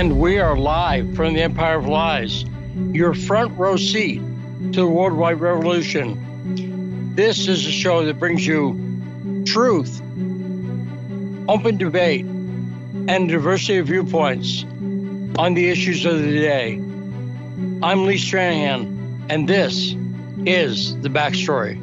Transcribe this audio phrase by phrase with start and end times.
[0.00, 2.46] And we are live from the Empire of Lies,
[2.90, 4.22] your front row seat
[4.72, 7.14] to the worldwide revolution.
[7.14, 10.00] This is a show that brings you truth,
[11.50, 14.64] open debate, and diversity of viewpoints
[15.38, 16.76] on the issues of the day.
[17.82, 19.94] I'm Lee Stranahan, and this
[20.46, 21.76] is the backstory.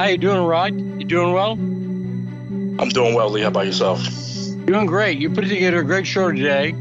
[0.00, 0.74] How you doing, Rod?
[1.00, 1.79] You doing well?
[2.80, 3.42] I'm doing well, Lee.
[3.42, 4.02] How about yourself?
[4.64, 5.18] Doing great.
[5.18, 6.74] You put together a great show today.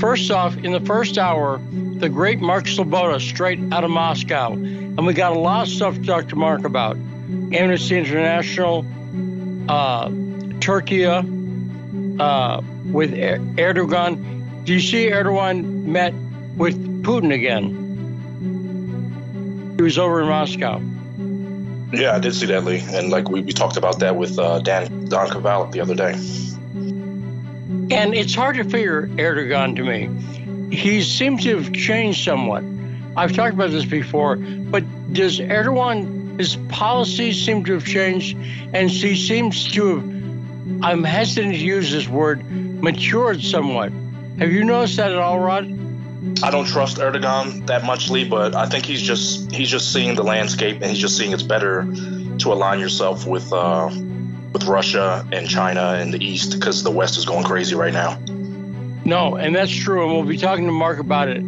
[0.00, 4.52] First off, in the first hour, the great Mark Sleboda, straight out of Moscow.
[4.52, 6.96] And we got a lot of stuff to talk to Mark about.
[7.52, 8.84] Amnesty International,
[9.68, 10.10] uh,
[10.58, 11.22] Turkey, uh,
[12.86, 14.64] with er- Erdogan.
[14.64, 16.14] Do you see Erdogan met
[16.56, 17.82] with Putin again?
[19.76, 20.80] He was over in Moscow.
[21.96, 22.82] Yeah, I did see that, Lee.
[22.88, 26.14] And like we, we talked about that with uh, Dan Don Kovalik the other day.
[27.94, 30.08] And it's hard to figure Erdogan to me.
[30.74, 32.64] He seems to have changed somewhat.
[33.16, 38.36] I've talked about this before, but does Erdogan, his policies seem to have changed,
[38.72, 40.04] and he seems to have,
[40.82, 43.92] I'm hesitant to use this word, matured somewhat.
[44.38, 45.68] Have you noticed that at all, Rod?
[46.42, 50.14] I don't trust Erdogan that much, Lee, but I think he's just he's just seeing
[50.14, 51.82] the landscape and he's just seeing it's better
[52.38, 53.90] to align yourself with uh,
[54.52, 58.18] with Russia and China and the East because the West is going crazy right now.
[59.04, 61.42] No, and that's true, and we'll be talking to Mark about it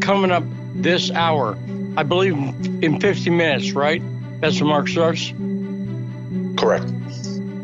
[0.00, 1.58] coming up this hour.
[1.96, 2.34] I believe
[2.82, 4.02] in 50 minutes, right?
[4.40, 5.32] That's when Mark starts.
[6.56, 6.90] Correct.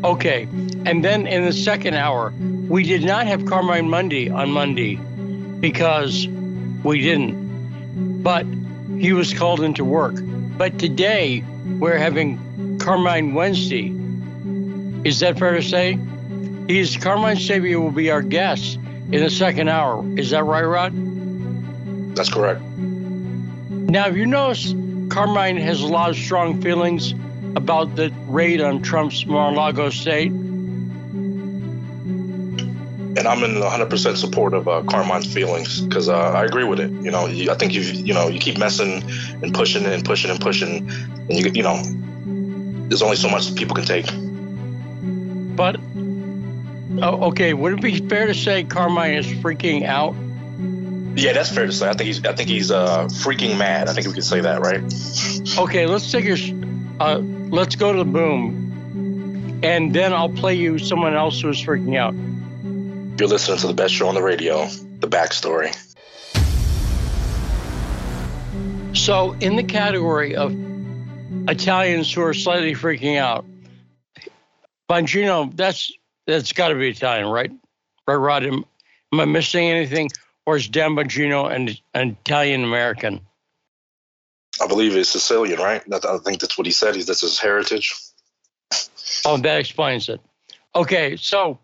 [0.03, 0.43] Okay,
[0.85, 2.33] and then in the second hour,
[2.67, 4.99] we did not have Carmine Monday on Monday
[5.59, 8.23] because we didn't.
[8.23, 8.45] But
[8.99, 10.15] he was called into work.
[10.17, 13.93] But today we're having Carmine Wednesday.
[15.07, 15.99] Is that fair to say?
[16.67, 20.03] He's Carmine Sabia will be our guest in the second hour.
[20.17, 20.93] Is that right, Rod?
[22.15, 22.61] That's correct.
[22.61, 24.75] Now, have you noticed
[25.09, 27.13] Carmine has a lot of strong feelings
[27.55, 30.31] about the raid on Trump's Mar-a-Lago state?
[33.17, 36.91] And I'm in 100% support of uh, Carmine's feelings because uh, I agree with it.
[36.91, 39.03] You know, you, I think you you know you keep messing
[39.41, 41.81] and pushing and pushing and pushing, and you you know,
[42.89, 44.05] there's only so much people can take.
[45.55, 45.77] But
[47.01, 50.15] oh, okay, would it be fair to say Carmine is freaking out?
[51.17, 51.87] Yeah, that's fair to say.
[51.87, 53.87] I think he's I think he's uh, freaking mad.
[53.87, 54.81] I think we can say that, right?
[55.57, 56.37] Okay, let's take your
[56.99, 61.97] uh, let's go to the boom, and then I'll play you someone else who's freaking
[61.97, 62.13] out.
[63.17, 64.65] You're listening to the best show on the radio,
[64.99, 65.73] The Backstory.
[68.93, 70.53] So, in the category of
[71.47, 73.45] Italians who are slightly freaking out,
[74.89, 75.93] Bongino, that's
[76.27, 77.51] that's got to be Italian, right?
[78.05, 78.43] Right, Rod?
[78.43, 78.65] Am,
[79.13, 80.09] am, I missing anything,
[80.45, 83.21] or is Dan Bongino an, an Italian American?
[84.61, 85.81] I believe he's Sicilian, right?
[85.89, 86.95] I think that's what he said.
[86.95, 87.95] He's that's his heritage.
[89.23, 90.19] Oh, that explains it.
[90.75, 91.59] Okay, so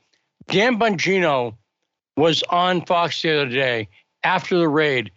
[0.47, 1.55] Dan Bongino
[2.17, 3.87] was on Fox the other day
[4.23, 5.11] after the raid,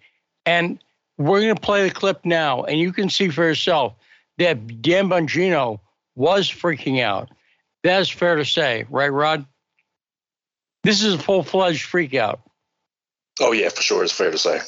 [0.47, 0.83] and
[1.19, 3.95] we're going to play the clip now, and you can see for yourself
[4.39, 5.81] that Dan Bongino
[6.15, 7.31] was freaking out.
[7.83, 9.45] That is fair to say, right, Rod?
[10.83, 12.41] This is a full fledged freak out.
[13.41, 14.05] Oh, yeah, for sure.
[14.05, 14.61] It's fair to say.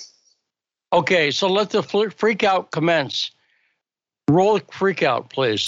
[0.92, 3.30] Okay, so let the freak out commence.
[4.28, 5.66] Roll the freak out, please.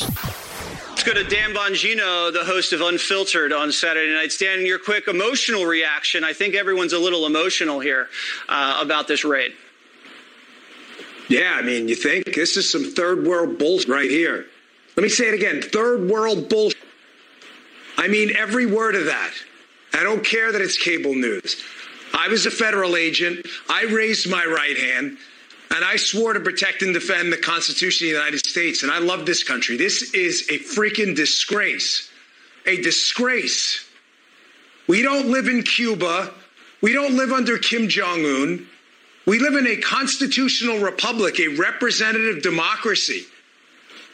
[1.08, 4.36] Go to Dan Bongino, the host of Unfiltered on Saturday nights.
[4.36, 6.22] Dan, your quick emotional reaction.
[6.22, 8.10] I think everyone's a little emotional here
[8.46, 9.54] uh, about this raid.
[11.30, 14.48] Yeah, I mean, you think this is some third world bullshit right here.
[14.98, 16.82] Let me say it again third world bullshit.
[17.96, 19.32] I mean, every word of that.
[19.94, 21.64] I don't care that it's cable news.
[22.12, 23.46] I was a federal agent.
[23.70, 25.16] I raised my right hand.
[25.70, 28.82] And I swore to protect and defend the Constitution of the United States.
[28.82, 29.76] And I love this country.
[29.76, 32.10] This is a freaking disgrace.
[32.66, 33.86] A disgrace.
[34.86, 36.32] We don't live in Cuba.
[36.80, 38.66] We don't live under Kim Jong un.
[39.26, 43.26] We live in a constitutional republic, a representative democracy.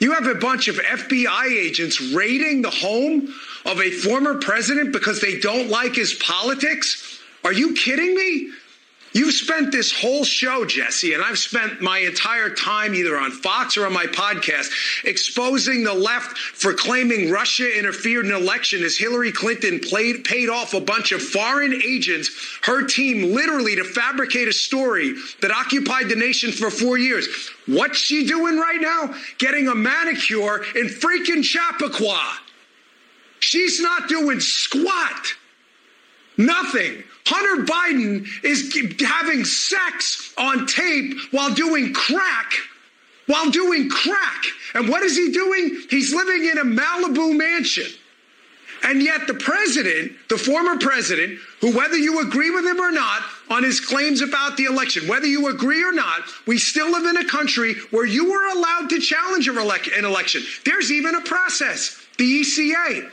[0.01, 3.33] You have a bunch of FBI agents raiding the home
[3.65, 7.21] of a former president because they don't like his politics?
[7.45, 8.51] Are you kidding me?
[9.15, 13.77] You've spent this whole show, Jesse, and I've spent my entire time either on Fox
[13.77, 18.99] or on my podcast exposing the left for claiming Russia interfered in an election as
[18.99, 22.29] Hillary Clinton played, paid off a bunch of foreign agents,
[22.63, 27.29] her team literally to fabricate a story that occupied the nation for four years.
[27.67, 29.15] What's she doing right now?
[29.39, 32.39] Getting a manicure in freaking Chappaqua.
[33.39, 35.35] She's not doing squat.
[36.37, 37.05] Nothing.
[37.27, 42.53] Hunter Biden is having sex on tape while doing crack.
[43.27, 44.45] While doing crack.
[44.75, 45.83] And what is he doing?
[45.89, 47.87] He's living in a Malibu mansion.
[48.83, 53.23] And yet, the president, the former president, who, whether you agree with him or not
[53.49, 57.17] on his claims about the election, whether you agree or not, we still live in
[57.17, 59.57] a country where you are allowed to challenge an
[60.05, 60.43] election.
[60.67, 63.11] There's even a process, the ECA,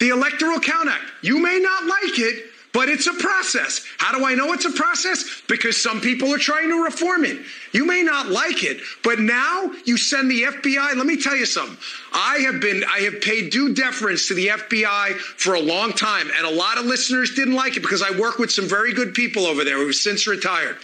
[0.00, 1.04] the Electoral Count Act.
[1.22, 2.44] You may not like it,
[2.76, 3.86] but it's a process.
[3.96, 5.40] How do I know it's a process?
[5.48, 7.38] Because some people are trying to reform it.
[7.72, 10.94] You may not like it, but now you send the FBI.
[10.94, 11.78] Let me tell you something.
[12.12, 16.28] I have been, I have paid due deference to the FBI for a long time,
[16.36, 19.14] and a lot of listeners didn't like it because I work with some very good
[19.14, 20.76] people over there who've since retired.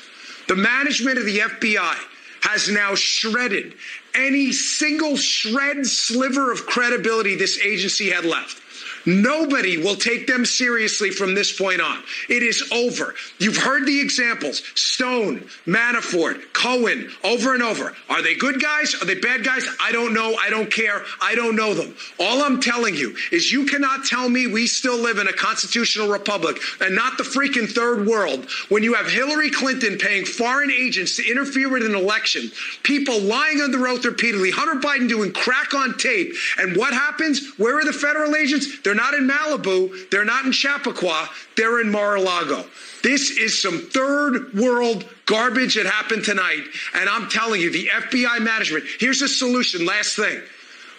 [0.48, 1.94] The management of the FBI
[2.40, 3.74] has now shredded
[4.14, 8.62] any single shred sliver of credibility this agency had left.
[9.06, 12.02] Nobody will take them seriously from this point on.
[12.28, 13.14] It is over.
[13.38, 17.94] You've heard the examples Stone, Manafort, Cohen, over and over.
[18.08, 18.94] Are they good guys?
[19.00, 19.66] Are they bad guys?
[19.81, 20.34] I don't know.
[20.40, 21.02] I don't care.
[21.20, 21.94] I don't know them.
[22.20, 26.08] All I'm telling you is you cannot tell me we still live in a constitutional
[26.08, 31.16] republic and not the freaking third world when you have Hillary Clinton paying foreign agents
[31.16, 32.50] to interfere with an election,
[32.82, 36.34] people lying under oath repeatedly, Hunter Biden doing crack on tape.
[36.58, 37.54] And what happens?
[37.56, 38.81] Where are the federal agents?
[38.82, 40.10] They're not in Malibu.
[40.10, 41.28] They're not in Chappaqua.
[41.56, 42.64] They're in Mar-a-Lago.
[43.02, 46.62] This is some third world garbage that happened tonight.
[46.94, 49.84] And I'm telling you, the FBI management, here's a solution.
[49.84, 50.40] Last thing.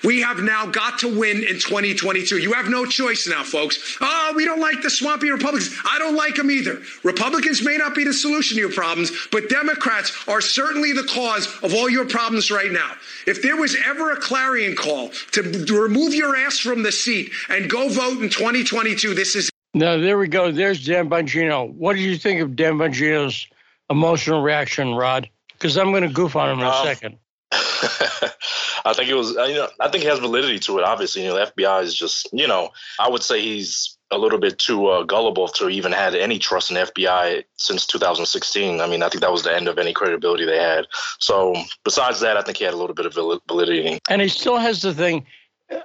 [0.04, 2.38] We have now got to win in 2022.
[2.38, 3.98] You have no choice now, folks.
[4.02, 5.74] Oh, we don't like the swampy Republicans.
[5.86, 6.82] I don't like them either.
[7.04, 11.48] Republicans may not be the solution to your problems, but Democrats are certainly the cause
[11.64, 12.92] of all your problems right now.
[13.26, 17.32] If there was ever a clarion call to, to remove your ass from the seat
[17.50, 19.50] and go vote in 2022, this is.
[19.74, 20.52] Now, there we go.
[20.52, 21.74] There's Dan Bongino.
[21.74, 23.48] What did you think of Dan Bongino's
[23.90, 25.30] emotional reaction, Rod?
[25.54, 27.18] Because I'm going to goof on him in a um, second.
[28.86, 30.84] I think it was, you know, I think has validity to it.
[30.84, 32.70] Obviously, you know, the FBI is just, you know,
[33.00, 36.70] I would say he's a little bit too uh, gullible to even had any trust
[36.70, 38.82] in the FBI since 2016.
[38.82, 40.86] I mean, I think that was the end of any credibility they had.
[41.20, 43.14] So, besides that, I think he had a little bit of
[43.48, 44.00] validity.
[44.10, 45.26] And he still has the thing.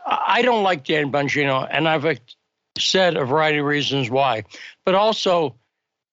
[0.06, 2.20] I don't like Dan Bongino, and I've
[2.78, 4.44] said a variety of reasons why.
[4.84, 5.54] But also,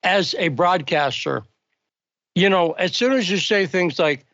[0.03, 1.43] as a broadcaster,
[2.35, 4.25] you know, as soon as you say things like,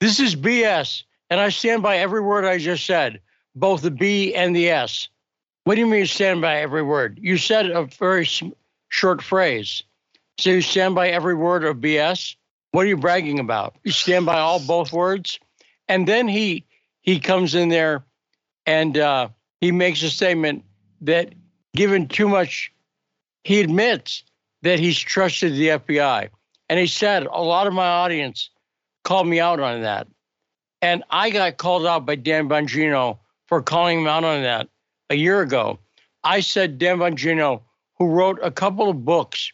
[0.00, 3.20] this is BS, and I stand by every word I just said,
[3.54, 5.08] both the B and the S.
[5.64, 7.18] What do you mean you stand by every word?
[7.20, 8.28] You said a very
[8.88, 9.82] short phrase.
[10.38, 12.36] So you stand by every word of BS?
[12.72, 13.74] What are you bragging about?
[13.82, 15.40] You stand by all both words?
[15.88, 16.64] And then he
[17.00, 18.04] he comes in there
[18.66, 19.28] and uh,
[19.60, 20.64] he makes a statement
[21.00, 21.32] that
[21.74, 22.72] given too much,
[23.44, 24.24] he admits
[24.62, 26.28] that he's trusted the FBI.
[26.68, 28.50] And he said, a lot of my audience
[29.06, 30.08] called me out on that.
[30.82, 34.68] And I got called out by Dan Bongino for calling him out on that
[35.10, 35.78] a year ago.
[36.24, 37.60] I said Dan Bongino,
[37.98, 39.52] who wrote a couple of books,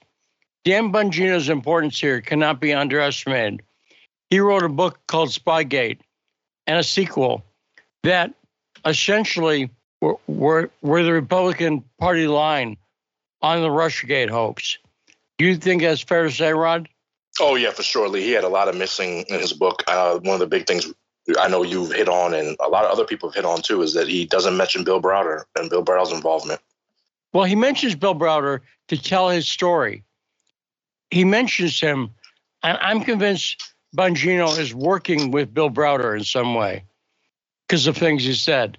[0.65, 3.63] Dan Bongino's importance here cannot be underestimated.
[4.31, 5.99] He wrote a book called Spygate
[6.67, 7.45] and a sequel
[8.05, 8.33] that
[8.87, 9.69] essentially
[10.01, 12.79] were, were, were the Republican Party line
[13.43, 14.79] on the Russiagate hoax.
[15.37, 16.89] Do you think that's fair to say, Rod?
[17.41, 18.09] Oh yeah, for sure.
[18.09, 18.23] Lee.
[18.23, 19.83] He had a lot of missing in his book.
[19.87, 20.93] Uh, one of the big things
[21.39, 23.83] I know you've hit on, and a lot of other people have hit on too,
[23.83, 26.61] is that he doesn't mention Bill Browder and Bill Browder's involvement.
[27.33, 30.05] Well, he mentions Bill Browder to tell his story.
[31.11, 32.11] He mentions him,
[32.63, 36.85] and I'm convinced Bongino is working with Bill Browder in some way
[37.67, 38.79] because of things he said.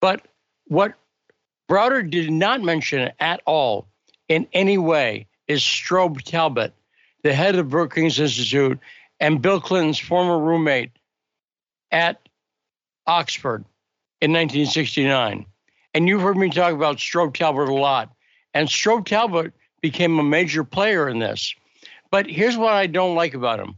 [0.00, 0.26] But
[0.66, 0.94] what
[1.68, 3.88] Browder did not mention at all
[4.28, 6.72] in any way is Strobe Talbott,
[7.28, 8.78] the head of Brookings Institute
[9.20, 10.92] and Bill Clinton's former roommate
[11.90, 12.26] at
[13.06, 13.66] Oxford
[14.22, 15.44] in 1969.
[15.92, 18.10] And you've heard me talk about Strobe Talbott a lot.
[18.54, 21.54] And Strobe Talbott became a major player in this.
[22.10, 23.76] But here's what I don't like about him.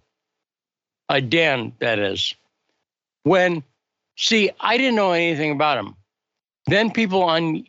[1.09, 2.33] Uh, Dan, that is.
[3.25, 3.65] When,
[4.17, 5.97] see, I didn't know anything about him.
[6.67, 7.65] Then people on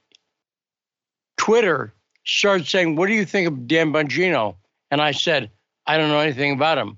[1.37, 1.91] Twitter
[2.23, 4.57] started saying, What do you think of Dan Bongino?
[4.91, 5.49] And I said,
[5.87, 6.97] I don't know anything about him.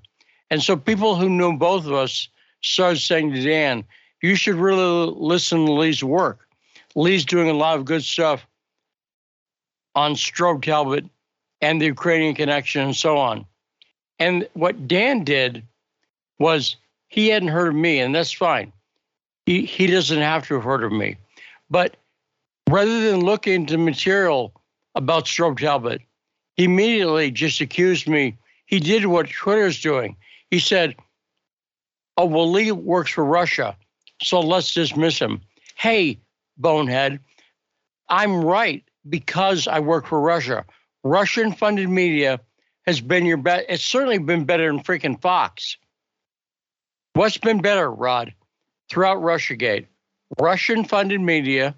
[0.50, 2.28] And so people who knew both of us
[2.62, 3.84] started saying to Dan,
[4.22, 6.46] you should really listen to Lee's work.
[6.94, 8.46] Lee's doing a lot of good stuff
[9.94, 11.04] on Strobe Talbott
[11.60, 13.46] and the Ukrainian connection and so on.
[14.18, 15.62] And what Dan did
[16.38, 16.76] was
[17.08, 18.72] he hadn't heard of me, and that's fine.
[19.46, 21.16] He, he doesn't have to have heard of me.
[21.70, 21.96] But
[22.68, 24.52] rather than look into material
[24.94, 26.02] about Strobe Talbott,
[26.56, 28.36] he immediately just accused me.
[28.66, 30.16] He did what Twitter's doing.
[30.50, 30.96] He said,
[32.16, 33.76] Oh, well, Lee works for Russia,
[34.22, 35.40] so let's dismiss him.
[35.74, 36.20] Hey,
[36.56, 37.18] bonehead,
[38.08, 40.64] I'm right because I work for Russia.
[41.02, 42.40] Russian funded media
[42.86, 43.66] has been your best.
[43.68, 45.76] It's certainly been better than freaking Fox.
[47.14, 48.32] What's been better, Rod,
[48.88, 49.86] throughout Russiagate?
[50.38, 51.74] Russian funded media,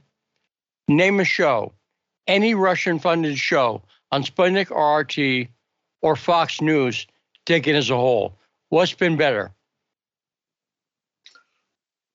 [0.88, 1.72] name a show,
[2.26, 5.48] any Russian funded show on Sputnik or RT
[6.06, 7.04] or Fox News
[7.46, 8.32] taken as a whole.
[8.68, 9.50] What's been better?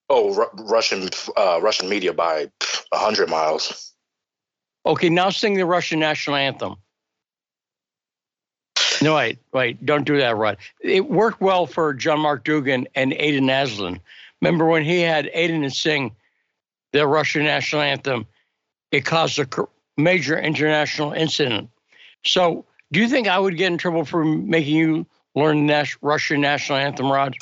[0.09, 2.49] Oh, Ru- Russian uh, Russian media by
[2.93, 3.91] hundred miles.
[4.85, 6.75] Okay, now sing the Russian national anthem.
[9.01, 10.57] No, wait, wait, don't do that, Rod.
[10.79, 13.99] It worked well for John Mark Dougan and Aiden Aslin.
[14.41, 16.15] Remember when he had Aiden sing
[16.93, 18.25] the Russian national anthem?
[18.91, 19.47] It caused a
[19.97, 21.69] major international incident.
[22.23, 25.05] So, do you think I would get in trouble for making you
[25.35, 27.35] learn the nas- Russian national anthem, Rod?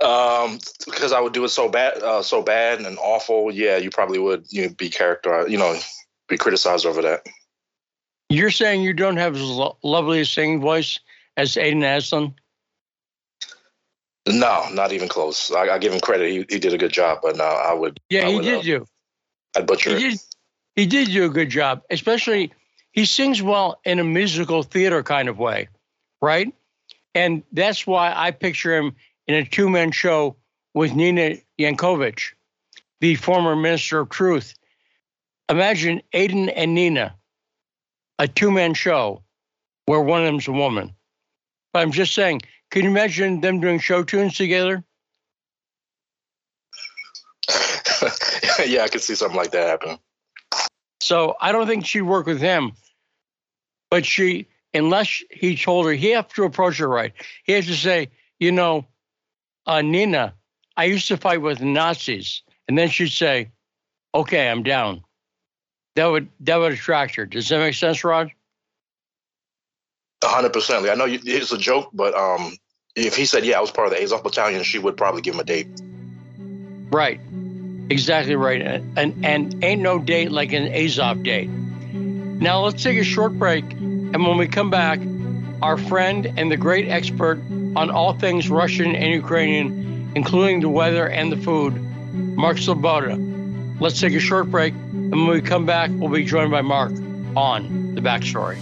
[0.00, 3.52] Um, because I would do it so bad, uh, so bad and awful.
[3.52, 4.46] Yeah, you probably would.
[4.50, 5.50] You be characterized.
[5.50, 5.76] You know,
[6.28, 7.26] be criticized over that.
[8.28, 11.00] You're saying you don't have as lo- lovely a singing voice
[11.36, 12.34] as Aiden Aslin?
[14.28, 15.50] No, not even close.
[15.50, 17.20] I, I give him credit; he, he did a good job.
[17.22, 17.98] But no, I would.
[18.10, 18.86] Yeah, I he would, did uh, do.
[19.56, 20.10] I'd butcher He it.
[20.10, 20.20] did.
[20.76, 22.52] He did do a good job, especially
[22.92, 25.68] he sings well in a musical theater kind of way,
[26.20, 26.52] right?
[27.14, 30.36] And that's why I picture him in a two-man show
[30.74, 32.32] with Nina Jankowicz,
[33.00, 34.54] the former minister of truth.
[35.48, 37.14] Imagine Aiden and Nina,
[38.18, 39.22] a two-man show
[39.86, 40.94] where one of them's a woman.
[41.72, 44.84] But I'm just saying, can you imagine them doing show tunes together?
[48.66, 49.98] yeah, I could see something like that happen.
[51.00, 52.72] So I don't think she'd work with him.
[53.90, 57.12] But she, unless he told her, he has to approach her right.
[57.44, 58.86] He has to say, you know,
[59.66, 60.34] uh, Nina,
[60.76, 63.50] I used to fight with Nazis, and then she'd say,
[64.14, 65.02] okay, I'm down.
[65.96, 67.26] That would that would attract her.
[67.26, 68.30] Does that make sense, Rod?
[70.22, 70.88] A hundred percent.
[70.88, 72.56] I know you, it's a joke, but um,
[72.94, 75.34] if he said, "Yeah, I was part of the Azov battalion," she would probably give
[75.34, 75.66] him a date.
[76.92, 77.20] Right.
[77.90, 78.60] Exactly right.
[78.62, 81.48] And, and ain't no date like an Azov date.
[81.48, 85.00] Now let's take a short break, and when we come back,
[85.60, 87.40] our friend and the great expert
[87.74, 91.74] on all things Russian and Ukrainian, including the weather and the food,
[92.12, 93.80] Mark Sleboda.
[93.80, 96.92] Let's take a short break, and when we come back, we'll be joined by Mark
[97.36, 98.58] on the backstory.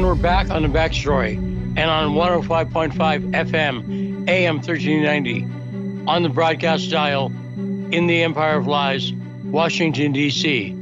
[0.00, 6.90] And we're back on the backstory and on 105.5 FM, AM 1390, on the broadcast
[6.90, 9.12] dial in the Empire of Lies,
[9.44, 10.74] Washington, D.C.,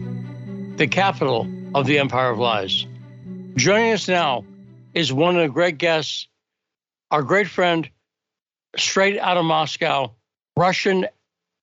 [0.77, 2.87] the capital of the Empire of Lies.
[3.57, 4.45] Joining us now
[4.95, 6.29] is one of the great guests,
[7.11, 7.91] our great friend,
[8.77, 10.13] straight out of Moscow,
[10.57, 11.09] Russian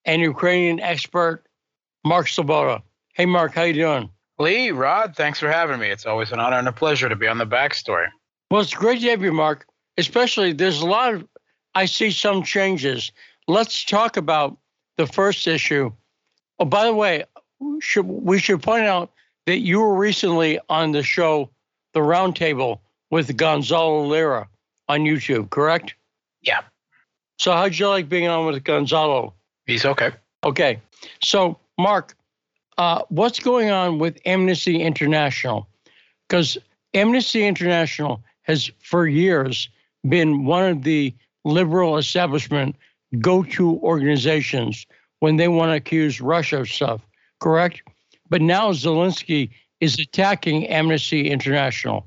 [0.04, 1.46] and Ukrainian expert,
[2.04, 2.82] Mark Sleboda.
[3.14, 4.10] Hey, Mark, how you doing?
[4.38, 5.88] Lee, Rod, thanks for having me.
[5.88, 8.08] It's always an honor and a pleasure to be on the backstory.
[8.50, 9.66] Well, it's great to have you, Mark.
[9.96, 11.26] Especially, there's a lot of,
[11.74, 13.12] I see some changes.
[13.48, 14.56] Let's talk about
[14.98, 15.90] the first issue.
[16.58, 17.24] Oh, by the way,
[17.80, 19.10] should, we should point out
[19.46, 21.50] that you were recently on the show,
[21.94, 24.48] The Roundtable, with Gonzalo Lira
[24.88, 25.94] on YouTube, correct?
[26.42, 26.60] Yeah.
[27.38, 29.32] So, how'd you like being on with Gonzalo?
[29.66, 30.10] He's okay.
[30.44, 30.80] Okay.
[31.22, 32.16] So, Mark,
[32.78, 35.66] uh, what's going on with Amnesty International?
[36.28, 36.58] Because
[36.94, 39.68] Amnesty International has, for years,
[40.08, 41.14] been one of the
[41.44, 42.76] liberal establishment
[43.20, 44.86] go to organizations
[45.20, 47.00] when they want to accuse Russia of stuff,
[47.40, 47.82] correct?
[48.28, 52.06] But now Zelensky is attacking Amnesty International.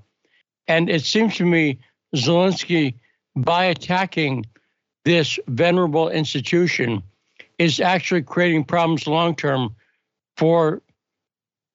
[0.67, 1.79] And it seems to me
[2.15, 2.95] Zelensky,
[3.35, 4.45] by attacking
[5.05, 7.01] this venerable institution,
[7.57, 9.75] is actually creating problems long term
[10.39, 10.81] for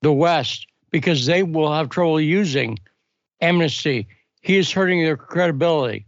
[0.00, 2.78] the West because they will have trouble using
[3.42, 4.09] amnesty.
[4.40, 6.06] He is hurting their credibility,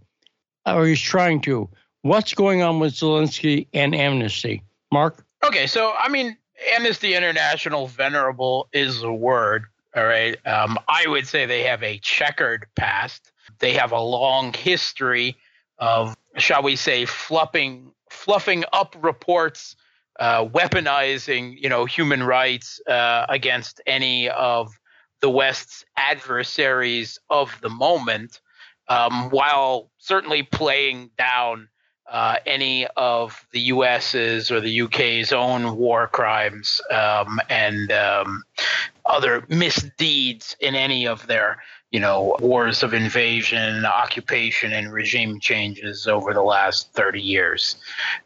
[0.64, 1.68] or he's trying to.
[2.00, 4.62] What's going on with Zelensky and amnesty?
[4.90, 5.26] Mark?
[5.44, 6.34] Okay, so I mean,
[6.74, 9.64] Amnesty International venerable is a word.
[9.94, 10.38] All right.
[10.46, 13.32] Um, I would say they have a checkered past.
[13.58, 15.36] They have a long history
[15.78, 19.76] of, shall we say, fluffing fluffing up reports,
[20.18, 24.72] uh, weaponizing, you know, human rights uh, against any of
[25.20, 28.40] the West's adversaries of the moment,
[28.88, 31.68] um, while certainly playing down
[32.10, 38.44] uh, any of the U.S.'s or the U.K.'s own war crimes um, and um,
[39.04, 46.06] other misdeeds in any of their, you know, wars of invasion, occupation, and regime changes
[46.06, 47.76] over the last 30 years.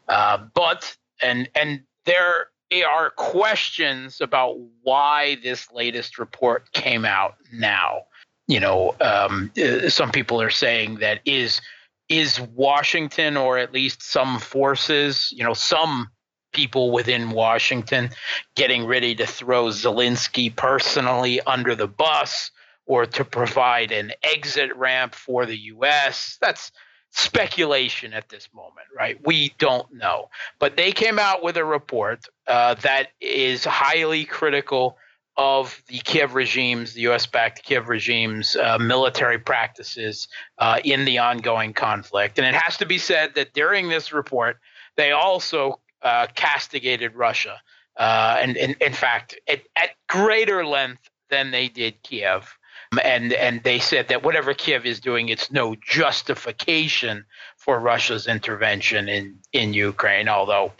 [0.07, 2.47] Uh, but and and there
[2.83, 8.03] are questions about why this latest report came out now.
[8.47, 11.61] You know, um, uh, some people are saying that is
[12.09, 16.09] is Washington or at least some forces, you know, some
[16.51, 18.09] people within Washington
[18.55, 22.51] getting ready to throw Zelensky personally under the bus
[22.85, 26.37] or to provide an exit ramp for the U.S.
[26.41, 26.73] That's
[27.11, 29.19] speculation at this moment, right?
[29.25, 30.29] We don't know.
[30.59, 34.97] But they came out with a report uh, that is highly critical
[35.37, 40.27] of the Kiev regime's, the US backed Kiev regime's uh, military practices
[40.57, 42.37] uh, in the ongoing conflict.
[42.37, 44.57] And it has to be said that during this report,
[44.97, 47.59] they also uh, castigated Russia.
[47.97, 52.57] Uh, and, in fact, at, at greater length than they did Kiev
[52.99, 59.07] and and they said that whatever Kiev is doing, it's no justification for Russia's intervention
[59.07, 60.27] in in Ukraine.
[60.27, 60.73] Although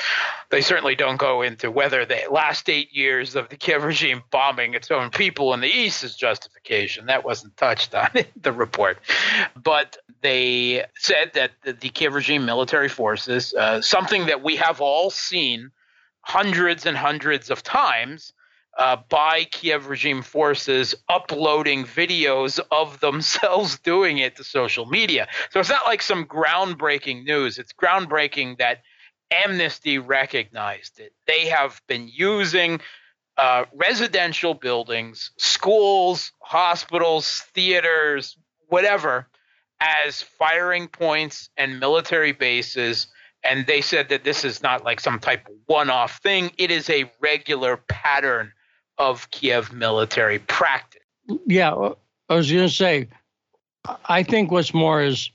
[0.49, 4.73] they certainly don't go into whether the last eight years of the Kiev regime bombing
[4.73, 7.05] its own people in the east is justification.
[7.05, 8.97] That wasn't touched on in the report,
[9.55, 14.81] but they said that the, the Kiev regime military forces, uh, something that we have
[14.81, 15.71] all seen
[16.21, 18.33] hundreds and hundreds of times
[18.77, 25.27] uh, by Kiev regime forces uploading videos of themselves doing it to social media.
[25.51, 27.57] So it's not like some groundbreaking news.
[27.57, 28.81] It's groundbreaking that
[29.31, 31.13] Amnesty recognized it.
[31.25, 32.81] They have been using
[33.37, 39.27] uh, residential buildings, schools, hospitals, theaters, whatever,
[39.79, 43.07] as firing points and military bases
[43.43, 46.87] and they said that this is not like some type of one-off thing it is
[46.89, 48.51] a regular pattern
[48.97, 51.01] of Kiev military practice.
[51.45, 51.71] Yeah,
[52.29, 53.07] I was going to say,
[54.05, 55.29] I think what's more is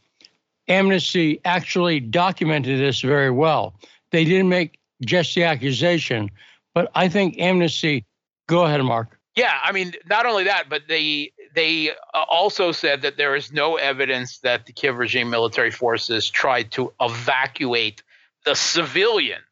[0.68, 3.74] Amnesty actually documented this very well.
[4.10, 6.30] They didn't make just the accusation,
[6.74, 8.04] but I think Amnesty.
[8.48, 9.18] Go ahead, Mark.
[9.34, 13.52] Yeah, I mean, not only that, but they they uh, also said that there is
[13.52, 18.02] no evidence that the Kiev regime military forces tried to evacuate
[18.44, 19.42] the civilians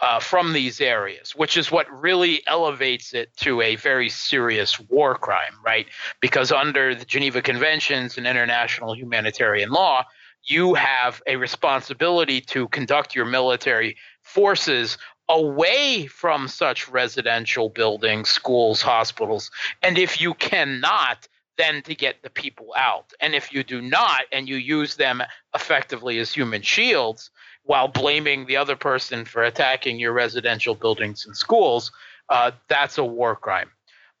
[0.00, 5.14] uh, from these areas, which is what really elevates it to a very serious war
[5.14, 5.86] crime, right?
[6.20, 10.04] Because under the Geneva Conventions and international humanitarian law,
[10.44, 18.80] you have a responsibility to conduct your military forces away from such residential buildings, schools,
[18.80, 19.50] hospitals.
[19.82, 23.12] And if you cannot, then to get the people out.
[23.20, 25.22] And if you do not, and you use them
[25.54, 27.30] effectively as human shields,
[27.68, 31.92] while blaming the other person for attacking your residential buildings and schools,
[32.30, 33.70] uh, that's a war crime.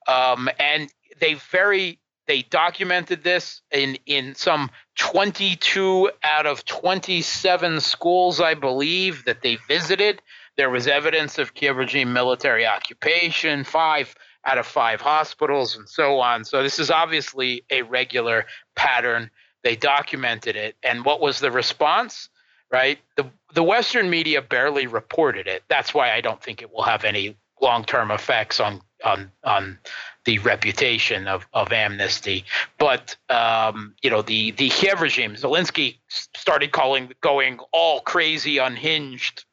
[0.06, 8.38] Um, and they very they documented this in in some 22 out of 27 schools,
[8.38, 10.20] I believe, that they visited.
[10.58, 13.64] There was evidence of Kiev regime military occupation.
[13.64, 16.44] Five out of five hospitals, and so on.
[16.44, 18.44] So this is obviously a regular
[18.76, 19.30] pattern.
[19.64, 22.28] They documented it, and what was the response?
[22.70, 22.98] Right?
[23.16, 25.62] The the Western media barely reported it.
[25.68, 29.78] That's why I don't think it will have any long term effects on on on
[30.24, 32.44] the reputation of, of Amnesty.
[32.78, 39.44] But um, you know, the the Kiev regime, Zelensky started calling going all crazy, unhinged,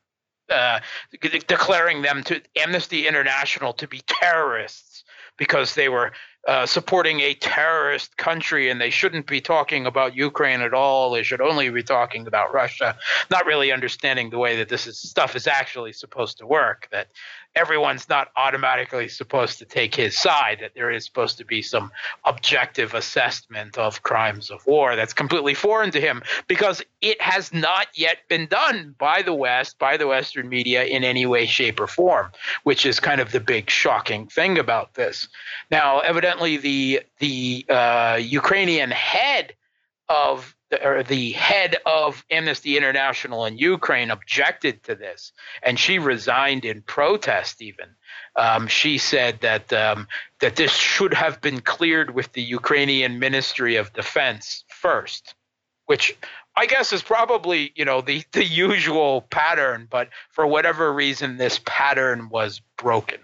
[0.50, 0.80] uh,
[1.48, 5.04] declaring them to Amnesty International to be terrorists
[5.38, 6.12] because they were
[6.48, 11.10] uh, supporting a terrorist country and they shouldn't be talking about Ukraine at all.
[11.10, 12.98] They should only be talking about Russia,
[13.32, 16.88] not really understanding the way that this is, stuff is actually supposed to work.
[16.92, 17.08] That
[17.56, 21.92] everyone's not automatically supposed to take his side, that there is supposed to be some
[22.26, 27.88] objective assessment of crimes of war that's completely foreign to him because it has not
[27.96, 31.88] yet been done by the West, by the Western media in any way, shape, or
[31.88, 32.32] form,
[32.64, 35.28] which is kind of the big shocking thing about this.
[35.72, 39.54] Now, evidently, the the uh, Ukrainian head
[40.10, 45.32] of or the head of Amnesty International in Ukraine objected to this,
[45.64, 47.62] and she resigned in protest.
[47.62, 47.88] Even
[48.36, 50.08] um, she said that um,
[50.40, 55.36] that this should have been cleared with the Ukrainian Ministry of Defense first,
[55.86, 56.18] which
[56.56, 61.60] I guess is probably you know the the usual pattern, but for whatever reason, this
[61.66, 63.20] pattern was broken.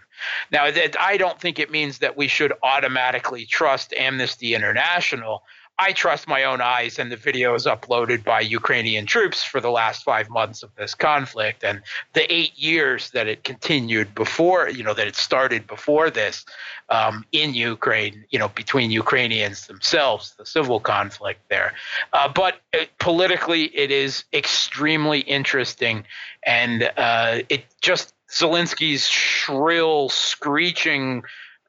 [0.51, 5.43] Now, that I don't think it means that we should automatically trust Amnesty International
[5.81, 10.03] I trust my own eyes and the videos uploaded by Ukrainian troops for the last
[10.03, 11.81] five months of this conflict and
[12.13, 16.45] the eight years that it continued before, you know, that it started before this
[16.89, 21.73] um, in Ukraine, you know, between Ukrainians themselves, the civil conflict there.
[22.13, 26.05] Uh, but it, politically, it is extremely interesting.
[26.45, 31.23] And uh, it just, Zelensky's shrill, screeching,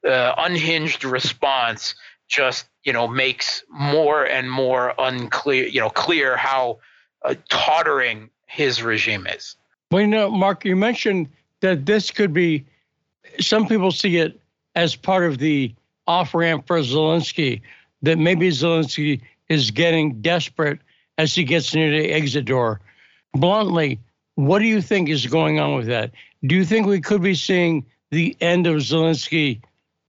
[0.07, 1.95] uh, unhinged response
[2.27, 6.79] just you know makes more and more unclear you know clear how
[7.23, 9.55] uh, tottering his regime is.
[9.91, 11.29] Well, you know, Mark, you mentioned
[11.61, 12.65] that this could be.
[13.39, 14.39] Some people see it
[14.75, 15.73] as part of the
[16.07, 17.61] off ramp for Zelensky.
[18.01, 20.79] That maybe Zelensky is getting desperate
[21.17, 22.81] as he gets near the exit door.
[23.33, 23.99] Bluntly,
[24.35, 26.11] what do you think is going on with that?
[26.45, 29.61] Do you think we could be seeing the end of Zelensky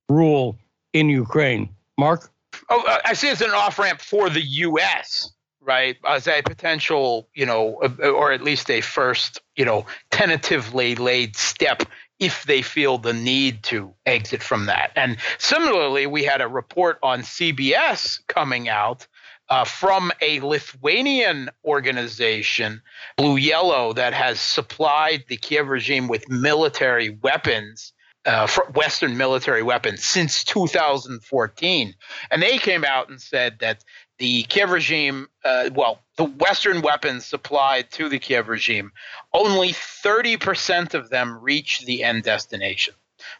[0.08, 0.56] rule
[0.92, 1.68] in Ukraine?
[1.98, 2.30] Mark?
[2.70, 5.96] Oh, uh, I see it as an off ramp for the U.S., right?
[6.06, 11.82] As a potential, you know, or at least a first, you know, tentatively laid step
[12.20, 14.92] if they feel the need to exit from that.
[14.94, 19.06] And similarly, we had a report on CBS coming out
[19.48, 22.82] uh, from a Lithuanian organization,
[23.16, 27.92] Blue Yellow, that has supplied the Kiev regime with military weapons
[28.26, 31.94] uh, Western military weapons since 2014.
[32.30, 33.84] And they came out and said that
[34.18, 38.92] the Kiev regime, uh, well, the Western weapons supplied to the Kiev regime,
[39.32, 42.94] only 30% of them reach the end destination.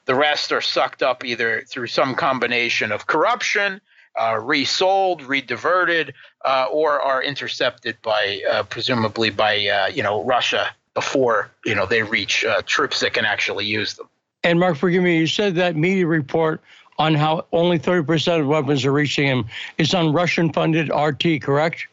[0.07, 3.81] The rest are sucked up either through some combination of corruption,
[4.19, 6.13] uh, resold, rediverted,
[6.45, 11.87] uh, or are intercepted by, uh, presumably by, uh, you know, Russia before you know
[11.87, 14.09] they reach uh, troops that can actually use them.
[14.45, 16.63] And Mark, forgive me, you said that media report
[16.99, 19.47] on how only 30% of weapons are reaching him
[19.79, 21.87] is on Russian funded RT, correct?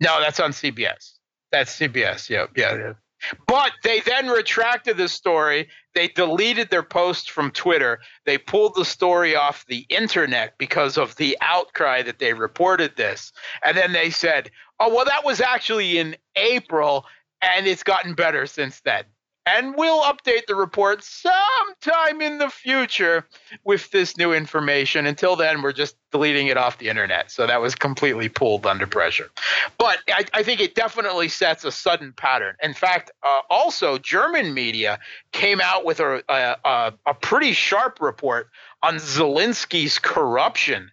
[0.00, 1.12] No, that's on CBS.
[1.52, 2.28] That's CBS.
[2.28, 2.76] Yeah, yeah.
[2.76, 2.92] yeah.
[3.46, 5.68] But they then retracted the story.
[5.94, 8.00] They deleted their post from Twitter.
[8.24, 13.32] They pulled the story off the internet because of the outcry that they reported this.
[13.64, 17.06] And then they said, oh, well, that was actually in April,
[17.42, 19.04] and it's gotten better since then
[19.48, 23.26] and we'll update the report sometime in the future
[23.64, 25.06] with this new information.
[25.06, 27.30] Until then, we're just deleting it off the internet.
[27.30, 29.30] So that was completely pulled under pressure.
[29.78, 32.56] But I, I think it definitely sets a sudden pattern.
[32.62, 34.98] In fact, uh, also, German media
[35.32, 38.50] came out with a, a, a pretty sharp report
[38.82, 40.90] on Zelensky's corruption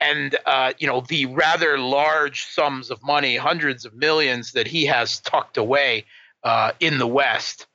[0.00, 4.86] and uh, you know the rather large sums of money, hundreds of millions that he
[4.86, 6.04] has tucked away
[6.44, 7.66] uh, in the West.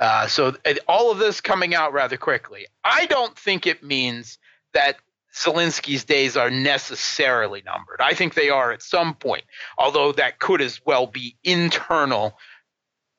[0.00, 0.54] Uh, so
[0.86, 2.66] all of this coming out rather quickly.
[2.84, 4.38] I don't think it means
[4.72, 4.96] that
[5.34, 8.00] Zelensky's days are necessarily numbered.
[8.00, 9.44] I think they are at some point,
[9.76, 12.38] although that could as well be internal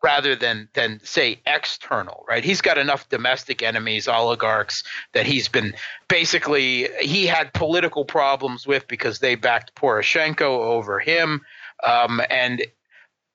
[0.01, 5.73] rather than than say external right he's got enough domestic enemies oligarchs that he's been
[6.07, 11.41] basically he had political problems with because they backed poroshenko over him
[11.85, 12.65] um, and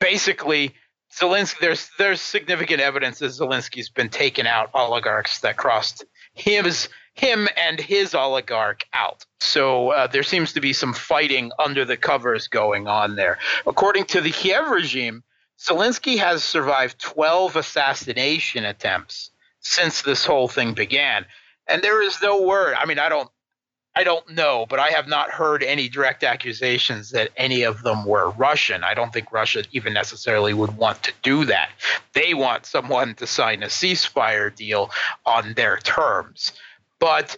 [0.01, 0.75] basically
[1.19, 7.49] Zelensky, there's there's significant evidence that Zelensky's been taking out oligarchs that crossed his him
[7.57, 9.25] and his oligarch out.
[9.41, 13.39] So uh, there seems to be some fighting under the covers going on there.
[13.67, 15.23] According to the Kiev regime,
[15.59, 21.25] Zelensky has survived 12 assassination attempts since this whole thing began.
[21.69, 22.75] And there is no word.
[22.75, 23.31] I mean, I don't
[23.97, 28.05] I don't know, but I have not heard any direct accusations that any of them
[28.05, 28.83] were Russian.
[28.83, 31.71] I don't think Russia even necessarily would want to do that.
[32.13, 34.91] They want someone to sign a ceasefire deal
[35.25, 36.53] on their terms.
[36.99, 37.37] But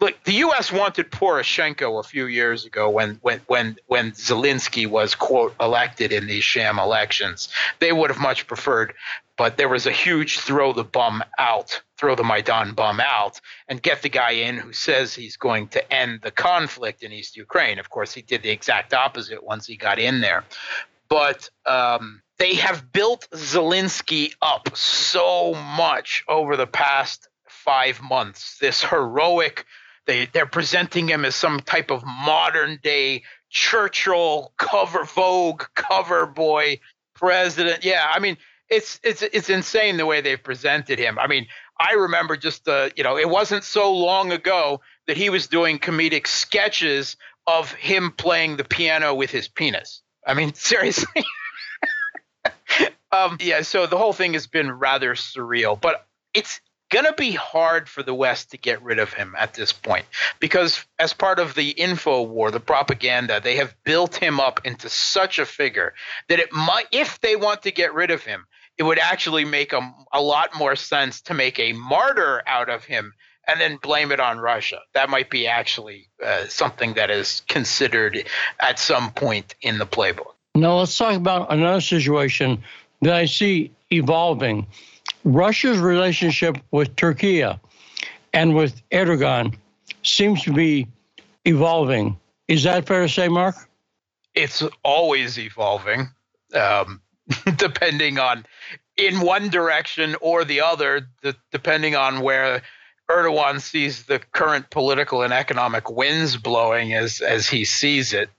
[0.00, 0.70] look, the U.S.
[0.70, 6.26] wanted Poroshenko a few years ago when when when when Zelensky was quote elected in
[6.26, 7.48] these sham elections.
[7.78, 8.92] They would have much preferred
[9.36, 13.82] but there was a huge throw the bum out, throw the Maidan bum out, and
[13.82, 17.78] get the guy in who says he's going to end the conflict in East Ukraine.
[17.78, 20.44] Of course, he did the exact opposite once he got in there.
[21.08, 28.58] But um, they have built Zelensky up so much over the past five months.
[28.58, 29.66] This heroic,
[30.06, 36.80] they, they're presenting him as some type of modern day Churchill cover Vogue cover boy
[37.14, 37.84] president.
[37.84, 38.36] Yeah, I mean,
[38.68, 41.18] it's it's it's insane the way they've presented him.
[41.18, 41.46] I mean,
[41.78, 45.78] I remember just uh, you know, it wasn't so long ago that he was doing
[45.78, 50.02] comedic sketches of him playing the piano with his penis.
[50.26, 51.24] I mean, seriously.
[53.12, 57.32] Um, yeah, so the whole thing has been rather surreal, but it's going to be
[57.32, 60.04] hard for the West to get rid of him at this point
[60.38, 64.88] because, as part of the info war, the propaganda, they have built him up into
[64.88, 65.94] such a figure
[66.28, 68.46] that it might, if they want to get rid of him,
[68.78, 72.84] it would actually make a, a lot more sense to make a martyr out of
[72.84, 73.12] him
[73.48, 74.80] and then blame it on Russia.
[74.94, 78.26] That might be actually uh, something that is considered
[78.58, 80.34] at some point in the playbook.
[80.54, 82.62] Now, let's talk about another situation
[83.02, 84.66] that I see evolving
[85.24, 87.44] Russia's relationship with Turkey
[88.32, 89.54] and with Erdogan
[90.02, 90.86] seems to be
[91.44, 92.18] evolving.
[92.48, 93.56] Is that fair to say, Mark?
[94.34, 96.08] It's always evolving,
[96.54, 97.00] um,
[97.56, 98.46] depending on
[98.96, 102.62] in one direction or the other, the, depending on where
[103.10, 108.30] Erdogan sees the current political and economic winds blowing as as he sees it.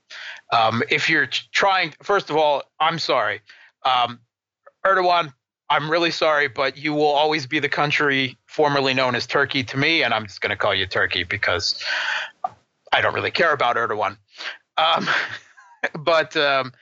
[0.52, 3.40] Um, if you're trying, first of all, I'm sorry,
[3.84, 4.20] um,
[4.84, 5.32] Erdogan.
[5.70, 9.76] I'm really sorry, but you will always be the country formerly known as Turkey to
[9.76, 11.84] me, and I'm just going to call you Turkey because
[12.90, 14.16] I don't really care about Erdogan.
[14.78, 15.06] Um,
[15.98, 16.72] but um,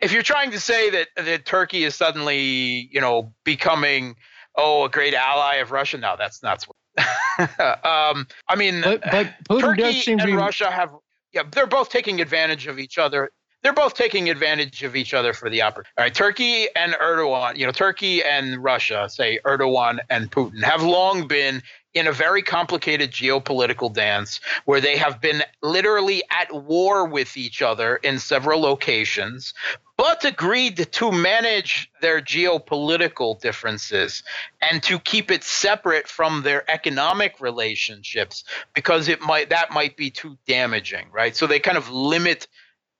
[0.00, 4.16] if you're trying to say that that Turkey is suddenly, you know, becoming
[4.56, 6.66] oh a great ally of Russia, no, that's not.
[7.38, 9.02] um, I mean, but,
[9.48, 10.32] but Turkey and be...
[10.32, 10.90] Russia have
[11.32, 13.30] yeah, they're both taking advantage of each other.
[13.62, 15.90] They're both taking advantage of each other for the opportunity.
[15.98, 20.82] All right, Turkey and Erdogan, you know, Turkey and Russia, say Erdogan and Putin, have
[20.82, 21.62] long been
[21.96, 27.62] in a very complicated geopolitical dance where they have been literally at war with each
[27.62, 29.54] other in several locations,
[29.96, 34.22] but agreed to manage their geopolitical differences
[34.60, 40.10] and to keep it separate from their economic relationships because it might that might be
[40.10, 41.34] too damaging, right?
[41.34, 42.46] So they kind of limit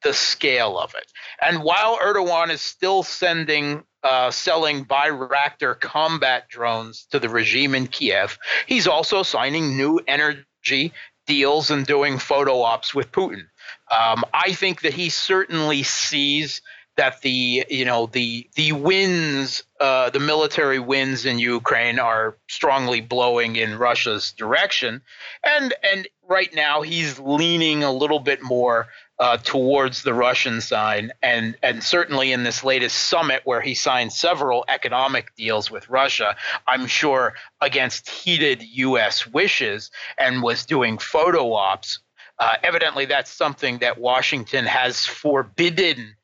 [0.04, 1.12] the scale of it.
[1.42, 7.88] And while Erdogan is still sending uh, selling Bayraktar combat drones to the regime in
[7.88, 8.38] Kiev.
[8.66, 10.92] He's also signing new energy
[11.27, 13.47] deals and doing photo ops with Putin.
[13.90, 16.62] Um, I think that he certainly sees
[16.97, 23.01] that the you know the the winds uh, the military winds in Ukraine are strongly
[23.01, 25.03] blowing in Russia's direction,
[25.45, 28.87] and and right now he's leaning a little bit more
[29.18, 34.12] uh, towards the Russian side, and and certainly in this latest summit where he signed
[34.12, 39.26] several economic deals with Russia, I'm sure against heated U.S.
[39.26, 42.00] wishes, and was doing photo ops.
[42.38, 46.16] Uh, evidently, that's something that Washington has forbidden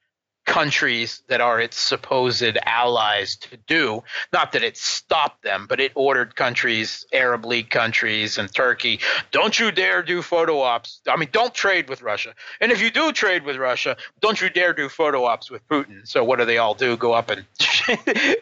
[0.45, 4.03] countries that are its supposed allies to do.
[4.33, 9.01] Not that it stopped them, but it ordered countries, Arab League countries and Turkey,
[9.31, 11.01] don't you dare do photo ops.
[11.09, 12.35] I mean, don't trade with Russia.
[12.61, 16.07] And if you do trade with Russia, don't you dare do photo ops with Putin.
[16.07, 16.97] So what do they all do?
[16.97, 17.45] Go up and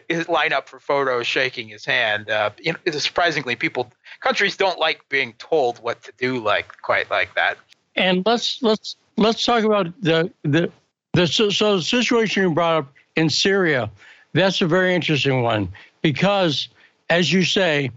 [0.27, 2.29] line up for photos, shaking his hand.
[2.29, 7.09] Uh, you know, surprisingly, people countries don't like being told what to do like quite
[7.11, 7.57] like that.
[7.95, 10.71] And let's let's let's talk about the the
[11.13, 13.89] the, so, so the situation you brought up in Syria,
[14.33, 15.69] that's a very interesting one
[16.01, 16.69] because,
[17.09, 17.91] as you say,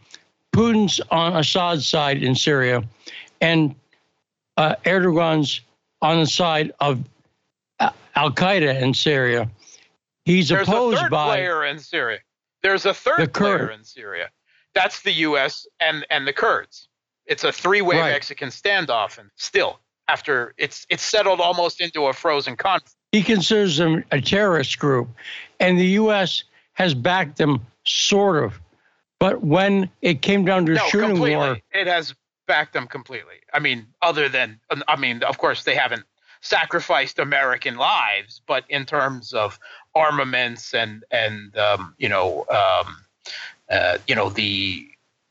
[0.55, 2.83] Putin's on Assad's side in Syria,
[3.41, 3.75] and
[4.57, 5.61] uh, Erdogan's
[6.01, 7.03] on the side of
[7.81, 9.51] Al Qaeda in Syria.
[10.25, 12.21] He's There's opposed a third by player in Syria.
[12.63, 14.31] There's a third player in Syria.
[14.75, 15.67] That's the U.S.
[15.81, 16.89] and and the Kurds.
[17.27, 18.13] It's a three-way right.
[18.13, 22.97] Mexican standoff, and still, after it's it's settled almost into a frozen conflict.
[23.15, 25.09] He considers them a terrorist group,
[25.61, 26.43] and the U.S.
[26.73, 28.61] has backed them, sort of.
[29.21, 31.37] But when it came down to no, shooting completely.
[31.37, 32.13] war, it has
[32.49, 33.37] backed them completely.
[33.53, 36.03] I mean, other than, I mean, of course, they haven't
[36.41, 39.61] sacrificed American lives, but in terms of
[39.95, 42.97] armaments and and um, you know, um,
[43.71, 44.89] uh, you know the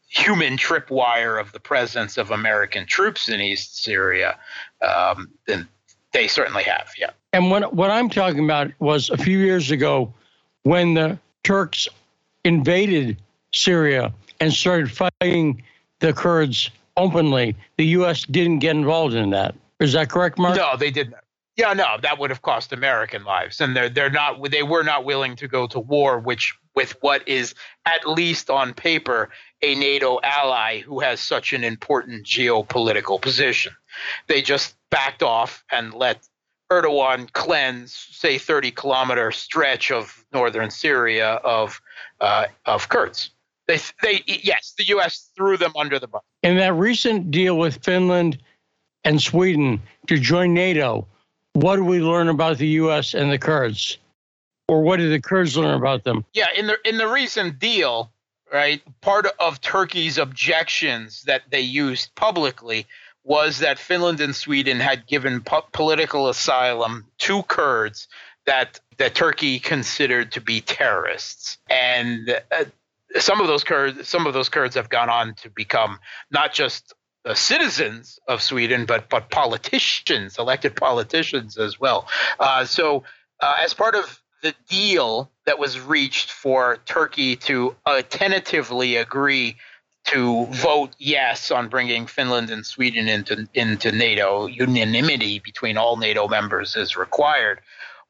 [0.08, 4.40] human tripwire of the presence of American troops in East Syria,
[4.82, 5.68] um, then
[6.14, 6.88] they certainly have.
[6.98, 7.10] Yeah.
[7.34, 10.14] And what what I'm talking about was a few years ago
[10.62, 11.88] when the Turks
[12.44, 13.18] invaded
[13.52, 15.64] Syria and started fighting
[16.00, 17.56] the Kurds openly.
[17.78, 18.24] The U.S.
[18.24, 19.56] didn't get involved in that.
[19.80, 20.56] Is that correct, Mark?
[20.56, 21.16] No, they didn't.
[21.56, 25.04] Yeah, no, that would have cost American lives, and they're they're not they were not
[25.04, 27.54] willing to go to war, which with what is
[27.86, 29.30] at least on paper
[29.62, 33.74] a NATO ally who has such an important geopolitical position.
[34.28, 36.28] They just backed off and let
[36.72, 41.82] Erdogan cleanse, say, 30 kilometer stretch of northern Syria of
[42.22, 43.32] uh, of Kurds.
[43.68, 45.30] They, they, yes, the U.S.
[45.38, 46.22] threw them under the bus.
[46.42, 48.38] In that recent deal with Finland
[49.06, 51.08] and Sweden to join NATO,
[51.54, 53.14] what do we learn about the U.S.
[53.14, 53.98] and the Kurds?
[54.68, 56.26] or what did the Kurds learn about them?
[56.34, 58.12] Yeah, in the in the recent deal,
[58.52, 58.82] right?
[59.02, 62.88] Part of Turkey's objections that they used publicly
[63.24, 68.08] was that Finland and Sweden had given po- political asylum to Kurds
[68.46, 72.66] that that Turkey considered to be terrorists, and uh,
[73.18, 76.00] some of those Kurds, some of those Kurds have gone on to become
[76.32, 76.94] not just
[77.26, 82.08] uh, citizens of Sweden, but but politicians, elected politicians as well.
[82.40, 83.04] Uh, so,
[83.40, 89.56] uh, as part of the deal that was reached for Turkey to uh, tentatively agree
[90.06, 96.28] to vote yes on bringing Finland and Sweden into into NATO, unanimity between all NATO
[96.28, 97.62] members is required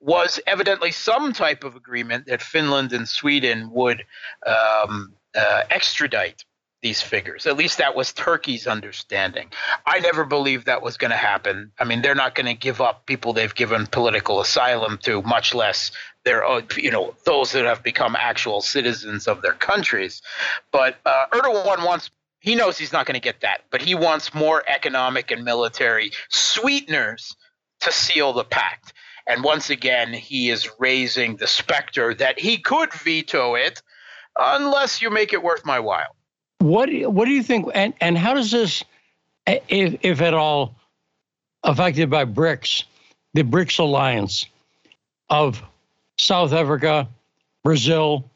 [0.04, 4.04] was evidently some type of agreement that Finland and Sweden would
[4.46, 6.44] um, uh, extradite
[6.82, 7.48] these figures.
[7.48, 9.50] At least that was Turkey's understanding.
[9.86, 11.72] I never believed that was going to happen.
[11.80, 15.56] I mean, they're not going to give up people they've given political asylum to, much
[15.56, 15.92] less
[16.26, 16.44] their
[16.78, 20.22] you know those that have become actual citizens of their countries.
[20.72, 22.12] But uh, Erdogan wants.
[22.40, 26.12] He knows he's not going to get that, but he wants more economic and military
[26.30, 27.38] sweeteners
[27.82, 28.92] to seal the pact.
[29.28, 33.82] And once again, he is raising the specter that he could veto it
[34.38, 36.16] unless you make it worth my while.
[36.60, 37.68] What What do you think?
[37.74, 38.84] And and how does this,
[39.48, 40.76] if if at all,
[41.64, 42.84] affected by BRICS,
[43.34, 44.46] the BRICS alliance
[45.30, 45.62] of
[46.18, 47.08] South Africa,
[47.64, 48.30] Brazil,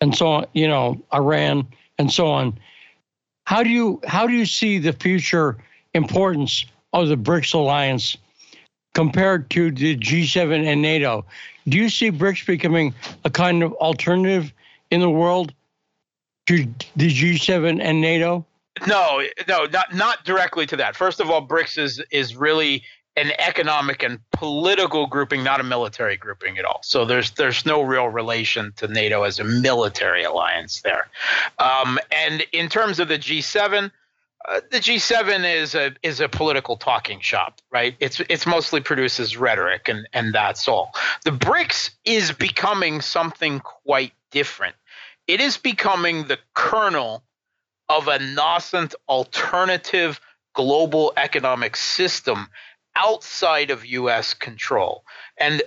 [0.00, 1.66] and so on, you know, Iran
[1.98, 2.58] and so on.
[3.46, 5.58] How do you how do you see the future
[5.94, 8.16] importance of the BRICS alliance
[8.94, 11.26] compared to the G7 and NATO.
[11.68, 14.52] Do you see BRICS becoming a kind of alternative
[14.90, 15.52] in the world
[16.46, 18.46] to the G7 and NATO?
[18.86, 20.96] No, no, not not directly to that.
[20.96, 22.82] First of all, BRICS is is really
[23.16, 26.80] an economic and political grouping, not a military grouping at all.
[26.82, 31.08] So there's there's no real relation to NATO as a military alliance there.
[31.58, 33.90] Um, and in terms of the G7,
[34.46, 37.94] uh, the G7 is a is a political talking shop, right?
[38.00, 40.92] It's it's mostly produces rhetoric and and that's all.
[41.24, 44.74] The BRICS is becoming something quite different.
[45.28, 47.22] It is becoming the kernel
[47.88, 50.20] of a nascent alternative
[50.54, 52.48] global economic system
[52.96, 55.04] outside of US control.
[55.38, 55.62] And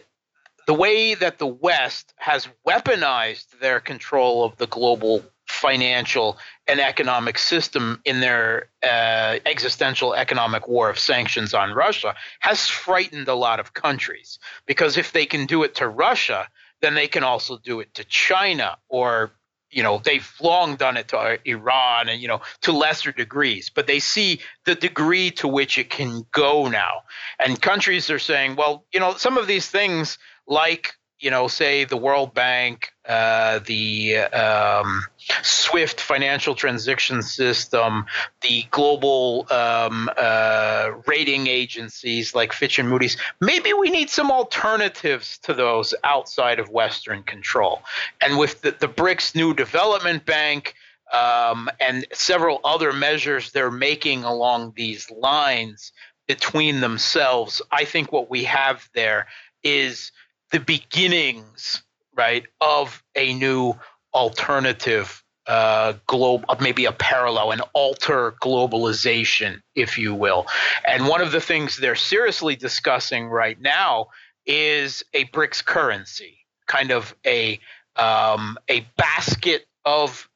[0.65, 6.37] the way that the West has weaponized their control of the global financial
[6.67, 13.29] and economic system in their uh, existential economic war of sanctions on Russia has frightened
[13.29, 16.47] a lot of countries because if they can do it to Russia,
[16.81, 19.31] then they can also do it to China or
[19.71, 23.87] you know they've long done it to Iran and you know to lesser degrees but
[23.87, 27.03] they see the degree to which it can go now.
[27.39, 31.83] And countries are saying well you know some of these things like you know, say
[31.83, 35.03] the World Bank, uh, the um,
[35.41, 38.05] SWIFT financial transaction system,
[38.41, 43.17] the global um, uh, rating agencies like Fitch and Moody's.
[43.41, 47.81] Maybe we need some alternatives to those outside of Western control.
[48.21, 50.75] And with the, the BRICS New Development Bank
[51.11, 55.93] um, and several other measures they're making along these lines
[56.27, 59.25] between themselves, I think what we have there
[59.63, 60.11] is–
[60.51, 61.83] the beginnings,
[62.15, 63.75] right, of a new
[64.13, 70.45] alternative uh, globe, maybe a parallel, an alter globalization, if you will.
[70.85, 74.07] And one of the things they're seriously discussing right now
[74.45, 77.59] is a BRICS currency, kind of a
[77.95, 80.29] um, a basket of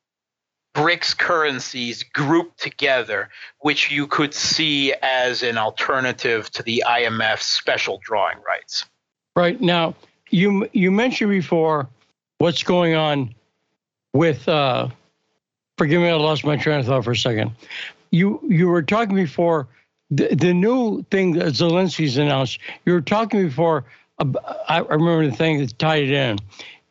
[0.73, 7.99] BRICS currencies grouped together, which you could see as an alternative to the IMF's special
[8.01, 8.85] drawing rights.
[9.35, 9.95] Right now,
[10.29, 11.87] you you mentioned before
[12.37, 13.33] what's going on
[14.13, 14.47] with.
[14.47, 14.89] Uh,
[15.77, 17.51] forgive me, I lost my train of thought for a second.
[18.11, 19.67] You you were talking before
[20.09, 22.59] the, the new thing that Zelensky's announced.
[22.85, 23.85] You were talking before.
[24.67, 26.37] I remember the thing that tied it in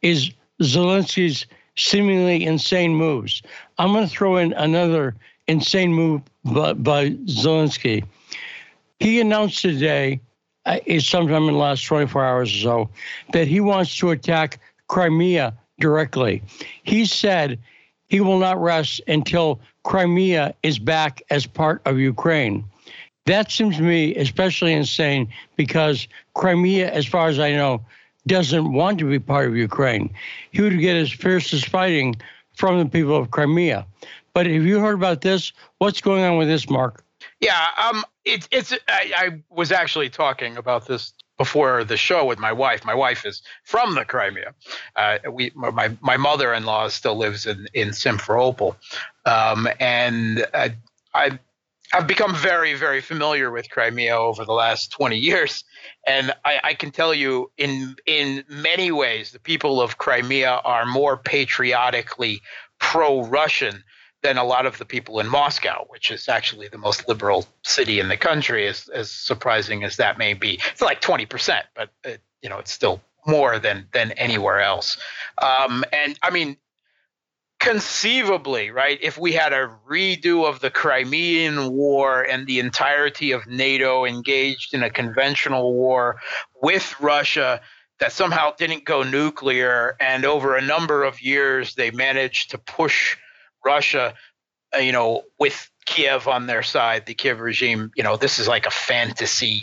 [0.02, 3.42] is Zelensky's seemingly insane moves.
[3.78, 5.14] I'm going to throw in another
[5.46, 8.04] insane move by, by Zelensky.
[8.98, 10.20] He announced today
[10.66, 12.90] Uh, is sometime in the last 24 hours or so
[13.32, 16.42] that he wants to attack Crimea directly.
[16.82, 17.58] He said
[18.08, 22.62] he will not rest until Crimea is back as part of Ukraine.
[23.24, 27.80] That seems to me especially insane because Crimea, as far as I know,
[28.26, 30.10] doesn't want to be part of Ukraine.
[30.50, 32.16] He would get his fiercest fighting
[32.54, 33.86] from the people of Crimea.
[34.34, 35.52] But have you heard about this?
[35.78, 37.02] What's going on with this, Mark?
[37.40, 38.72] Yeah, um, it's it's.
[38.86, 42.84] I, I was actually talking about this before the show with my wife.
[42.84, 44.54] My wife is from the Crimea.
[44.94, 48.76] Uh, we, my my mother-in-law still lives in in Simferopol,
[49.24, 50.68] um, and uh,
[51.14, 51.38] I.
[51.92, 55.64] I've become very, very familiar with Crimea over the last 20 years,
[56.06, 60.86] and I, I, can tell you, in in many ways, the people of Crimea are
[60.86, 62.42] more patriotically
[62.78, 63.82] pro-Russian
[64.22, 68.00] than a lot of the people in Moscow, which is actually the most liberal city
[68.00, 70.60] in the country, as, as surprising as that may be.
[70.72, 74.96] It's like 20%, but it, you know, it's still more than than anywhere else.
[75.38, 76.56] Um, and I mean,
[77.58, 83.46] conceivably, right, if we had a redo of the Crimean War and the entirety of
[83.46, 86.16] NATO engaged in a conventional war
[86.62, 87.60] with Russia
[87.98, 93.18] that somehow didn't go nuclear, and over a number of years they managed to push
[93.64, 94.14] Russia,
[94.74, 98.48] uh, you know, with Kiev on their side, the Kiev regime, you know, this is
[98.48, 99.62] like a fantasy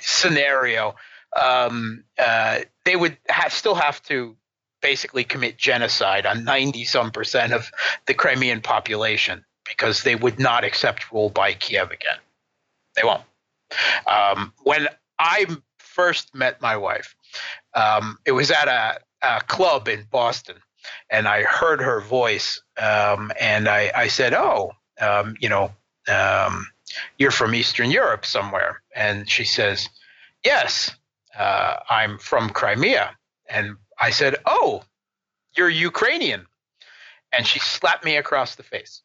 [0.00, 0.96] scenario.
[1.40, 3.16] Um, uh, they would
[3.48, 4.36] still have to
[4.80, 7.70] basically commit genocide on 90 some percent of
[8.06, 12.18] the Crimean population because they would not accept rule by Kiev again.
[12.96, 13.22] They won't.
[14.06, 14.88] Um, when
[15.18, 15.46] I
[15.78, 17.14] first met my wife,
[17.74, 20.56] um, it was at a, a club in Boston
[21.10, 25.72] and I heard her voice, um, and I, I, said, "Oh, um, you know,
[26.08, 26.66] um,
[27.18, 29.88] you're from Eastern Europe somewhere," and she says,
[30.44, 30.90] "Yes,
[31.36, 33.16] uh, I'm from Crimea,"
[33.48, 34.82] and I said, "Oh,
[35.56, 36.46] you're Ukrainian,"
[37.32, 39.02] and she slapped me across the face,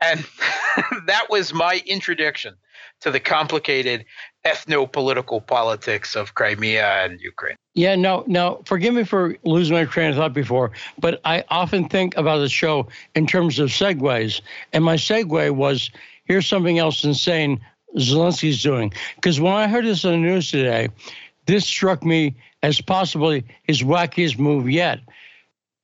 [0.00, 0.24] and
[1.06, 2.54] that was my introduction
[3.00, 4.04] to the complicated
[4.46, 7.56] ethno-political politics of Crimea and Ukraine.
[7.74, 8.62] Yeah, no, no.
[8.64, 12.48] Forgive me for losing my train of thought before, but I often think about the
[12.48, 14.40] show in terms of segues,
[14.72, 15.90] and my segue was
[16.24, 17.60] here's something else insane
[17.96, 18.92] Zelensky's doing.
[19.16, 20.88] Because when I heard this on the news today,
[21.46, 25.00] this struck me as possibly his wackiest move yet.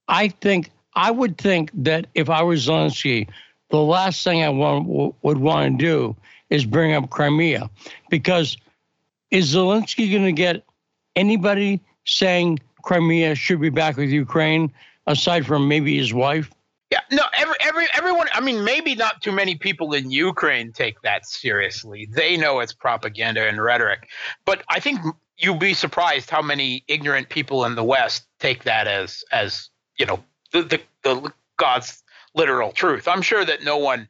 [0.09, 3.29] I think I would think that if I was Zelensky,
[3.73, 6.17] the last thing I want, would want to do
[6.51, 7.71] is bring up Crimea
[8.11, 8.59] because
[9.31, 10.63] is Zelensky going to get
[11.17, 14.71] anybody saying Crimea should be back with Ukraine
[15.07, 16.51] aside from maybe his wife?
[16.91, 21.01] Yeah, no, every, every, everyone, I mean, maybe not too many people in Ukraine take
[21.01, 22.07] that seriously.
[22.13, 24.11] They know it's propaganda and rhetoric.
[24.45, 25.01] But I think
[25.39, 30.05] you'd be surprised how many ignorant people in the West take that as, as you
[30.05, 32.03] know, the, the, the God's
[32.35, 33.09] literal truth.
[33.09, 34.09] I'm sure that no one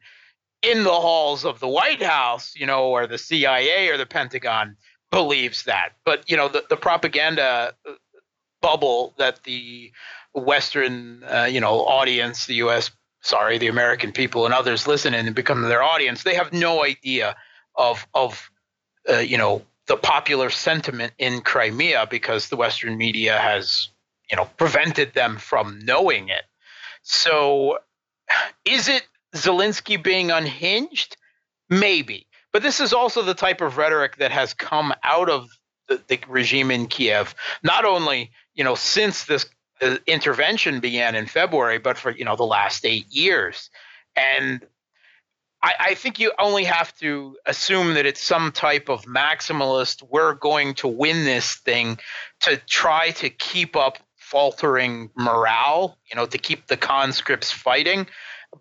[0.61, 4.77] in the halls of the White House, you know, or the CIA or the Pentagon
[5.11, 5.89] believes that.
[6.05, 7.73] But, you know, the, the propaganda
[8.61, 9.91] bubble that the
[10.33, 15.35] Western, uh, you know, audience, the U.S., sorry, the American people and others listen and
[15.35, 17.35] become their audience, they have no idea
[17.75, 18.49] of, of
[19.09, 23.89] uh, you know, the popular sentiment in Crimea because the Western media has,
[24.31, 26.43] you know, prevented them from knowing it.
[27.01, 27.79] So
[28.65, 29.03] is it
[29.35, 31.17] Zelensky being unhinged?
[31.69, 32.27] Maybe.
[32.51, 35.49] But this is also the type of rhetoric that has come out of
[35.87, 39.47] the, the regime in Kiev, not only, you know, since this
[39.81, 43.69] uh, intervention began in February, but for, you know, the last eight years.
[44.15, 44.65] And
[45.63, 50.35] I, I think you only have to assume that it's some type of maximalist, we're
[50.35, 51.97] going to win this thing
[52.41, 53.97] to try to keep up
[54.33, 58.07] faltering morale, you know, to keep the conscripts fighting.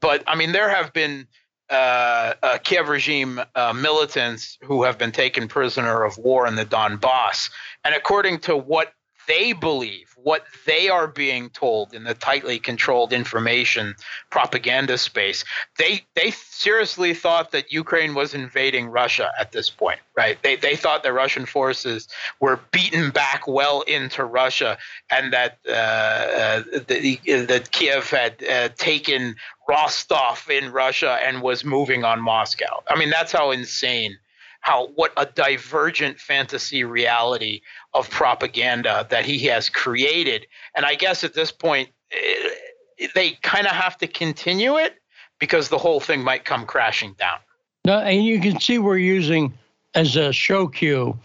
[0.00, 1.26] But I mean, there have been
[1.70, 6.66] uh, uh, Kiev regime uh, militants who have been taken prisoner of war in the
[6.66, 7.50] Donbass,
[7.84, 8.92] and according to what
[9.26, 13.94] they believe, what they are being told in the tightly controlled information
[14.30, 15.44] propaganda space.
[15.78, 20.40] They they seriously thought that Ukraine was invading Russia at this point, right?
[20.42, 22.08] They they thought the Russian forces
[22.40, 24.78] were beaten back well into Russia,
[25.10, 29.34] and that uh, uh, the, Kiev had uh, taken
[29.68, 32.82] Rostov in Russia and was moving on Moscow.
[32.88, 34.18] I mean, that's how insane
[34.62, 37.60] how what a divergent fantasy reality
[37.94, 40.46] of propaganda that he has created.
[40.74, 44.94] And I guess at this point, eh, they kind of have to continue it
[45.38, 47.38] because the whole thing might come crashing down.
[47.84, 49.52] Now, and you can see we're using
[49.94, 51.18] as a show cue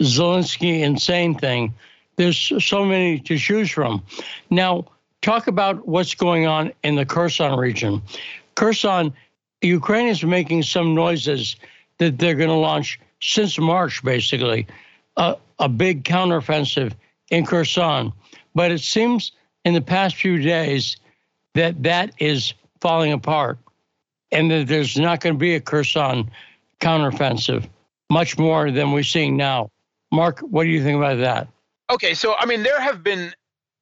[0.00, 1.74] Zelensky insane thing.
[2.14, 4.02] There's so many to choose from.
[4.50, 4.86] Now,
[5.22, 8.00] talk about what's going on in the Kherson region.
[8.54, 9.12] Kherson,
[9.60, 11.56] Ukraine is making some noises
[11.98, 14.66] that they're going to launch since March, basically,
[15.16, 16.92] a, a big counteroffensive
[17.30, 18.12] in Kherson.
[18.54, 19.32] But it seems
[19.64, 20.96] in the past few days
[21.54, 23.58] that that is falling apart
[24.32, 26.30] and that there's not going to be a Kherson
[26.80, 27.68] counteroffensive,
[28.10, 29.70] much more than we're seeing now.
[30.12, 31.48] Mark, what do you think about that?
[31.90, 33.32] Okay, so I mean, there have been,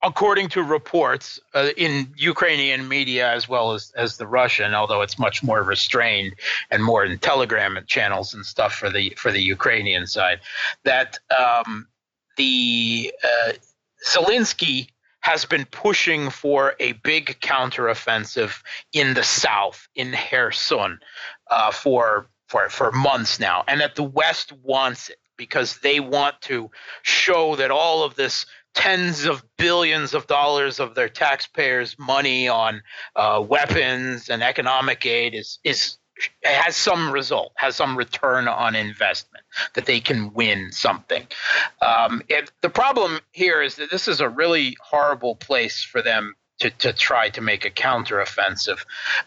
[0.04, 5.18] according to reports uh, in Ukrainian media as well as as the Russian, although it's
[5.18, 6.34] much more restrained
[6.70, 10.40] and more in Telegram channels and stuff for the for the Ukrainian side,
[10.84, 11.88] that um,
[12.36, 13.52] the uh,
[14.06, 14.88] Zelensky
[15.20, 20.98] has been pushing for a big counteroffensive in the south, in Kherson,
[21.50, 26.40] uh, for for for months now, and that the West wants it because they want
[26.42, 26.70] to
[27.02, 32.82] show that all of this tens of billions of dollars of their taxpayers' money on
[33.16, 35.98] uh, weapons and economic aid is is
[36.44, 39.44] has some result, has some return on investment,
[39.74, 41.26] that they can win something.
[41.82, 42.22] Um,
[42.60, 46.92] the problem here is that this is a really horrible place for them to, to
[46.92, 48.84] try to make a counteroffensive.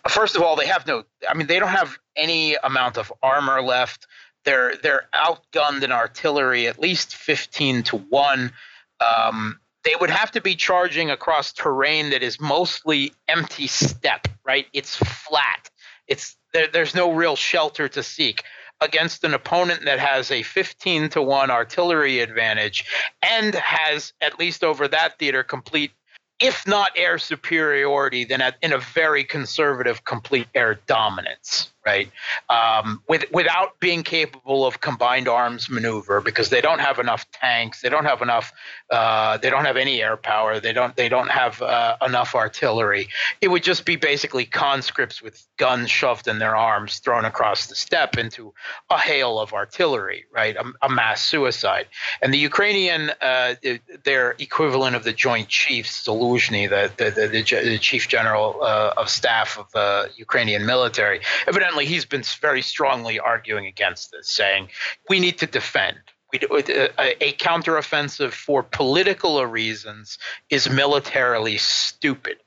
[0.07, 3.61] First of all, they have no, I mean, they don't have any amount of armor
[3.61, 4.07] left.
[4.45, 8.53] They're they're outgunned in artillery at least fifteen to one.
[8.99, 14.27] Um, they would have to be charging across terrain that is mostly empty steppe.
[14.45, 15.69] Right, it's flat.
[16.07, 18.43] It's there, there's no real shelter to seek
[18.81, 22.85] against an opponent that has a 15 to 1 artillery advantage
[23.21, 25.91] and has at least over that theater complete
[26.39, 32.11] if not air superiority then at, in a very conservative complete air dominance right?
[32.49, 37.81] Um, with, without being capable of combined arms maneuver because they don't have enough tanks,
[37.81, 38.51] they don't have enough,
[38.91, 43.07] uh, they don't have any air power, they don't they don't have uh, enough artillery.
[43.39, 47.75] It would just be basically conscripts with guns shoved in their arms, thrown across the
[47.75, 48.53] steppe into
[48.89, 50.55] a hail of artillery, right?
[50.63, 51.88] A, a mass suicide.
[52.21, 53.55] And the Ukrainian, uh,
[54.03, 57.27] their equivalent of the Joint Chiefs, Zaluzhny, the the, the,
[57.71, 59.89] the chief general uh, of staff of the
[60.25, 61.19] Ukrainian military,
[61.51, 64.69] evidently he's been very strongly arguing against this, saying
[65.09, 65.97] we need to defend.
[66.32, 70.17] We, uh, a, a counteroffensive for political reasons
[70.49, 72.38] is militarily stupid,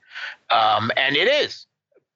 [0.49, 1.65] um, and it is.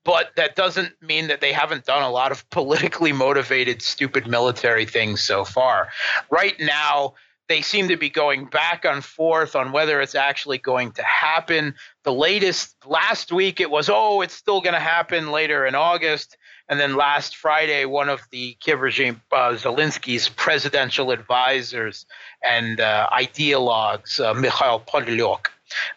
[0.03, 4.85] But that doesn't mean that they haven't done a lot of politically motivated, stupid military
[4.85, 5.89] things so far.
[6.29, 7.15] Right now,
[7.47, 11.75] they seem to be going back and forth on whether it's actually going to happen.
[12.03, 16.37] The latest last week it was, oh, it's still going to happen later in August.
[16.67, 22.05] And then last Friday, one of the Kiev regime, uh, Zelensky's presidential advisors
[22.41, 25.47] and uh, ideologues, uh, Mikhail Podolyak,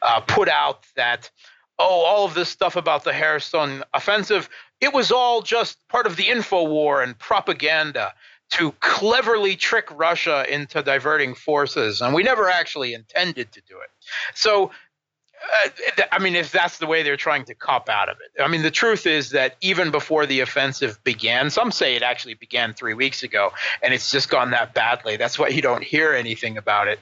[0.02, 1.30] uh, put out that,
[1.78, 4.48] oh, all of this stuff about the Kherson offensive,
[4.80, 8.12] it was all just part of the info war and propaganda
[8.50, 12.00] to cleverly trick Russia into diverting forces.
[12.00, 13.90] And we never actually intended to do it.
[14.34, 14.70] So
[16.12, 18.42] I mean, if that's the way they're trying to cop out of it.
[18.42, 22.34] I mean, the truth is that even before the offensive began, some say it actually
[22.34, 25.16] began three weeks ago, and it's just gone that badly.
[25.16, 26.98] That's why you don't hear anything about it.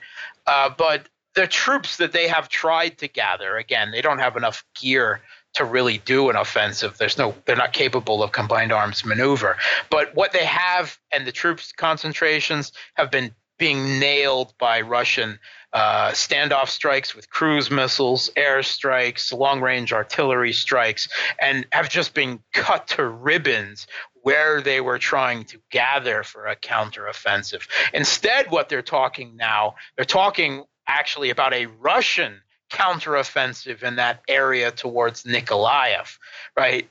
[0.46, 4.64] Uh, but the troops that they have tried to gather, again, they don't have enough
[4.74, 5.20] gear
[5.54, 6.98] to really do an offensive.
[6.98, 9.56] There's no, they're not capable of combined arms maneuver.
[9.90, 15.38] But what they have and the troops concentrations have been being nailed by Russian
[15.72, 21.08] uh, standoff strikes with cruise missiles, air strikes, long range artillery strikes,
[21.40, 23.86] and have just been cut to ribbons
[24.22, 27.68] where they were trying to gather for a counteroffensive.
[27.92, 32.40] Instead, what they're talking now, they're talking actually about a Russian
[32.70, 36.18] counteroffensive in that area towards Nikolaev,
[36.56, 36.88] right?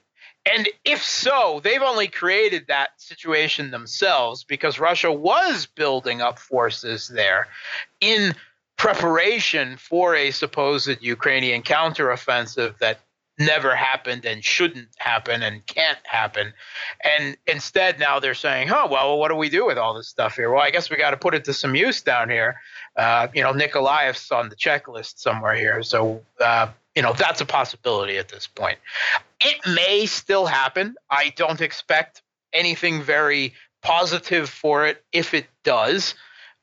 [0.51, 7.07] And if so, they've only created that situation themselves because Russia was building up forces
[7.07, 7.47] there
[7.99, 8.35] in
[8.77, 12.99] preparation for a supposed Ukrainian counteroffensive that
[13.37, 16.53] never happened and shouldn't happen and can't happen.
[17.03, 20.35] And instead, now they're saying, oh, well, what do we do with all this stuff
[20.35, 20.51] here?
[20.51, 22.55] Well, I guess we got to put it to some use down here.
[22.95, 25.83] Uh, you know, Nikolaev's on the checklist somewhere here.
[25.83, 28.77] So, uh, you know, that's a possibility at this point.
[29.41, 30.95] It may still happen.
[31.09, 32.21] I don't expect
[32.53, 36.15] anything very positive for it if it does.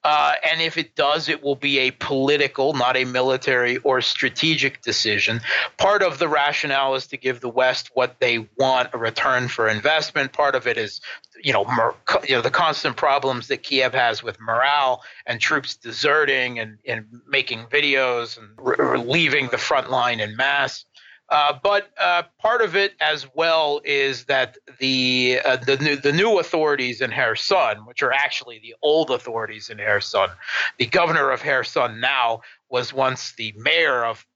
[0.05, 4.83] Uh, and if it does, it will be a political, not a military or strategic
[4.83, 5.41] decision.
[5.79, 9.69] Part of the rationale is to give the West what they want, a return for
[9.69, 10.33] investment.
[10.33, 11.01] Part of it is,
[11.43, 11.95] you know, mer-
[12.29, 17.07] you know the constant problems that Kiev has with morale and troops deserting and, and
[17.29, 20.85] making videos and re- leaving the front line in mass.
[21.33, 26.13] Uh, but uh, part of it as well is that the uh, the new the
[26.13, 30.29] new authorities in Kherson, which are actually the old authorities in Kherson,
[30.77, 34.27] the governor of Kherson now was once the mayor of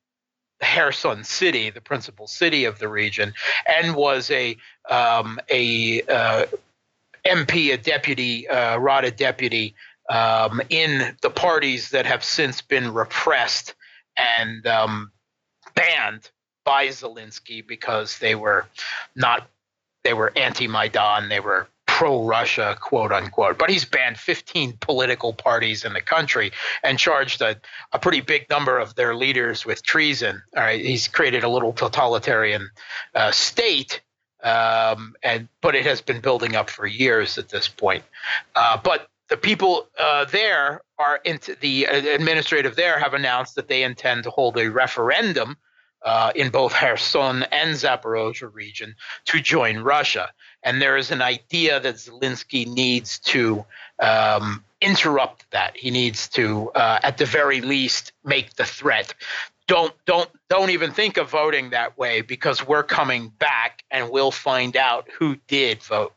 [0.62, 3.34] Kherson city, the principal city of the region,
[3.66, 4.56] and was a
[4.88, 6.46] um, a uh,
[7.26, 9.74] MP, a deputy, uh, Rada deputy
[10.08, 13.74] um, in the parties that have since been repressed
[14.16, 15.12] and um,
[15.74, 16.30] banned
[16.66, 18.66] by Zelensky because they were
[19.14, 19.48] not
[20.04, 23.58] they were anti-Maidan, they were pro-Russia, quote unquote.
[23.58, 26.52] But he's banned 15 political parties in the country
[26.84, 27.56] and charged a,
[27.92, 30.42] a pretty big number of their leaders with treason.
[30.54, 32.68] All right, he's created a little totalitarian
[33.14, 34.02] uh, state.
[34.44, 38.04] Um, and but it has been building up for years at this point.
[38.54, 43.82] Uh, but the people uh, there are into the administrative there have announced that they
[43.82, 45.56] intend to hold a referendum
[46.02, 48.94] uh, in both Kherson and Zaporozhye region
[49.26, 50.30] to join Russia.
[50.62, 53.64] And there is an idea that Zelensky needs to
[54.00, 55.76] um, interrupt that.
[55.76, 59.14] He needs to, uh, at the very least, make the threat.
[59.68, 64.30] Don't don't don't even think of voting that way because we're coming back and we'll
[64.30, 66.12] find out who did vote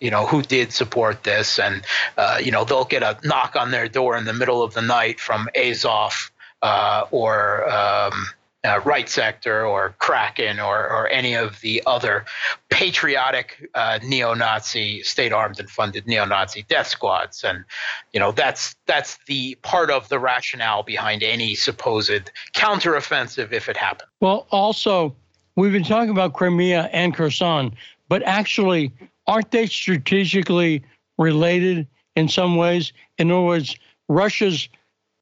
[0.00, 1.58] you know, who did support this.
[1.58, 1.82] And,
[2.16, 4.82] uh, you know, they'll get a knock on their door in the middle of the
[4.82, 8.26] night from Azov uh, or um,
[8.64, 12.26] uh, Right Sector or Kraken or, or any of the other
[12.68, 17.64] patriotic uh, neo-Nazi, state-armed and funded neo-Nazi death squads, and
[18.12, 23.76] you know that's that's the part of the rationale behind any supposed counteroffensive if it
[23.76, 24.08] happened.
[24.20, 25.14] Well, also
[25.56, 27.74] we've been talking about Crimea and Kherson,
[28.08, 28.92] but actually,
[29.26, 30.82] aren't they strategically
[31.18, 31.86] related
[32.16, 32.92] in some ways?
[33.18, 33.76] In other words,
[34.08, 34.68] Russia's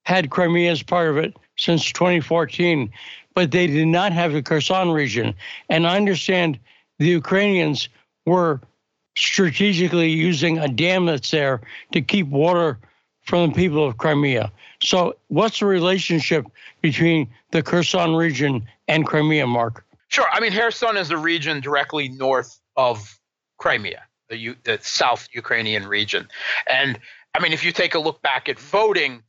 [0.04, 2.90] had Crimea as part of it since 2014,
[3.38, 5.32] but they did not have the Kherson region.
[5.68, 6.58] And I understand
[6.98, 7.88] the Ukrainians
[8.26, 8.60] were
[9.16, 11.60] strategically using a dam that's there
[11.92, 12.80] to keep water
[13.22, 14.50] from the people of Crimea.
[14.82, 16.46] So, what's the relationship
[16.82, 19.84] between the Kherson region and Crimea, Mark?
[20.08, 20.26] Sure.
[20.32, 23.20] I mean, Kherson is a region directly north of
[23.58, 26.26] Crimea, the, U- the South Ukrainian region.
[26.66, 26.98] And
[27.36, 29.22] I mean, if you take a look back at voting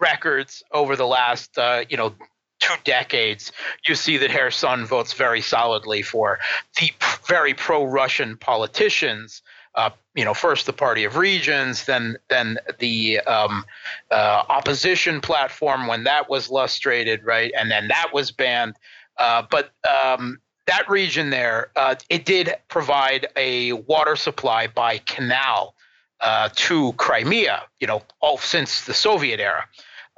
[0.00, 2.12] records over the last, uh, you know,
[2.60, 3.52] two decades,
[3.86, 6.38] you see that Kherson votes very solidly for
[6.80, 6.90] the
[7.26, 9.42] very pro-Russian politicians.
[9.74, 13.64] Uh, you know, first the Party of Regions, then then the um,
[14.10, 18.74] uh, opposition platform when that was lustrated, right, and then that was banned.
[19.18, 25.74] Uh, but um, that region there, uh, it did provide a water supply by canal
[26.20, 27.62] uh, to Crimea.
[27.78, 29.68] You know, all since the Soviet era.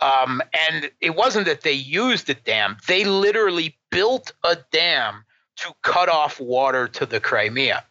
[0.00, 5.24] Um, and it wasn't that they used a dam, they literally built a dam
[5.56, 7.84] to cut off water to the Crimea.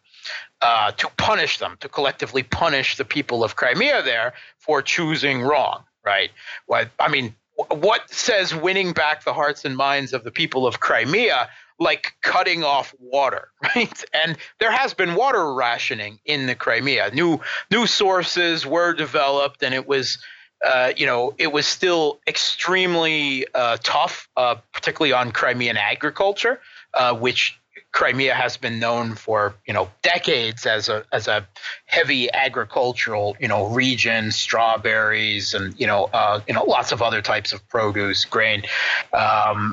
[0.60, 5.84] Uh, to punish them, to collectively punish the people of Crimea there for choosing wrong,
[6.04, 6.32] right?
[6.66, 7.32] What I mean,
[7.70, 11.48] what says winning back the hearts and minds of the people of Crimea
[11.78, 14.04] like cutting off water, right?
[14.12, 17.10] And there has been water rationing in the Crimea.
[17.12, 17.40] New
[17.70, 20.18] new sources were developed, and it was
[20.64, 26.60] uh, you know, it was still extremely uh, tough, uh, particularly on Crimean agriculture,
[26.94, 27.58] uh, which
[27.92, 31.46] Crimea has been known for, you know, decades as a as a
[31.86, 37.22] heavy agricultural, you know, region, strawberries and you know, uh, you know, lots of other
[37.22, 38.64] types of produce, grain,
[39.12, 39.72] um,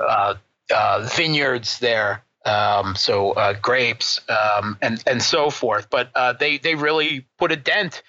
[1.01, 2.21] vineyards there.
[2.45, 3.33] Um, so
[3.63, 8.03] grapes um, and and so forth, but they they really put a dent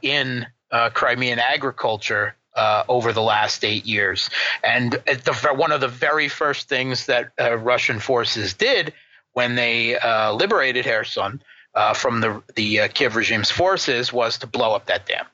[0.00, 4.28] in uh, Crimean agriculture uh, over the last eight years.
[4.62, 8.92] And the, one of the very first things that uh, Russian forces did
[9.32, 11.42] when they uh, liberated Kherson
[11.74, 15.26] uh, from the, the uh, Kiev regime's forces was to blow up that dam.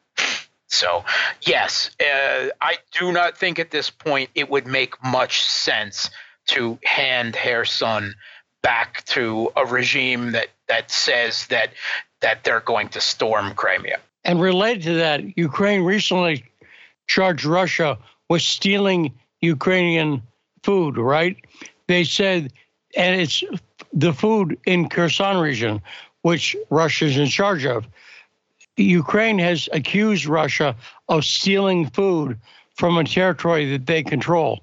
[0.69, 1.05] So,
[1.43, 6.11] yes, I do not think at this point it would make much sense
[6.47, 8.15] to hand Kherson
[8.63, 11.73] back to a regime that, that says that
[12.21, 13.99] that they're going to storm Crimea.
[14.25, 16.45] And related to that, Ukraine recently
[17.07, 17.99] charged Russia
[18.29, 20.23] with stealing Ukrainian
[20.63, 21.37] food, right?
[21.89, 22.53] They said,
[22.97, 23.43] and it's
[23.93, 25.81] the food in Kherson region,
[26.23, 27.87] which Russia is in charge of.
[28.77, 30.77] Ukraine has accused Russia
[31.09, 32.39] of stealing food
[32.77, 34.61] from a territory that they control.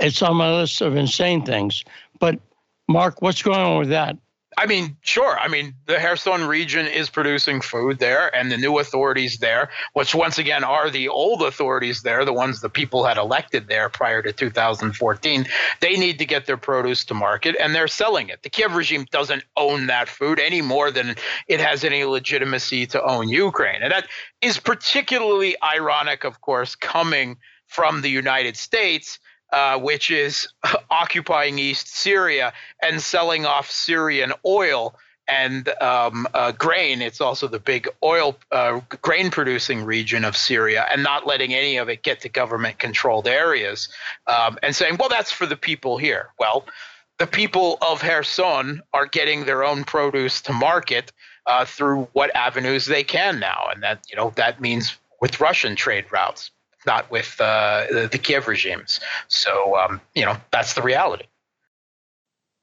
[0.00, 1.84] It's on my list of insane things.
[2.20, 2.40] But,
[2.88, 4.16] Mark, what's going on with that?
[4.58, 5.38] I mean, sure.
[5.38, 10.16] I mean, the Kherson region is producing food there, and the new authorities there, which
[10.16, 14.20] once again are the old authorities there, the ones the people had elected there prior
[14.20, 15.46] to 2014,
[15.78, 18.42] they need to get their produce to market, and they're selling it.
[18.42, 21.14] The Kiev regime doesn't own that food any more than
[21.46, 23.80] it has any legitimacy to own Ukraine.
[23.80, 24.08] And that
[24.42, 27.36] is particularly ironic, of course, coming
[27.68, 29.20] from the United States
[29.52, 30.48] uh, which is
[30.90, 34.94] occupying East Syria and selling off Syrian oil
[35.28, 37.02] and um, uh, grain.
[37.02, 41.76] It's also the big oil uh, grain producing region of Syria, and not letting any
[41.76, 43.88] of it get to government controlled areas,
[44.26, 46.30] um, and saying, well, that's for the people here.
[46.38, 46.64] Well,
[47.18, 51.12] the people of Kherson are getting their own produce to market
[51.46, 55.76] uh, through what avenues they can now, and that you know that means with Russian
[55.76, 56.50] trade routes,
[56.92, 59.00] not with uh, the, the Kiev regimes.
[59.28, 61.26] So um, you know that's the reality.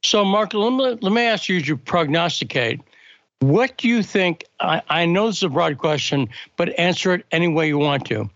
[0.05, 2.80] So, Mark, let me, let me ask you to prognosticate.
[3.39, 4.45] What do you think?
[4.59, 8.05] I, I know this is a broad question, but answer it any way you want
[8.07, 8.30] to.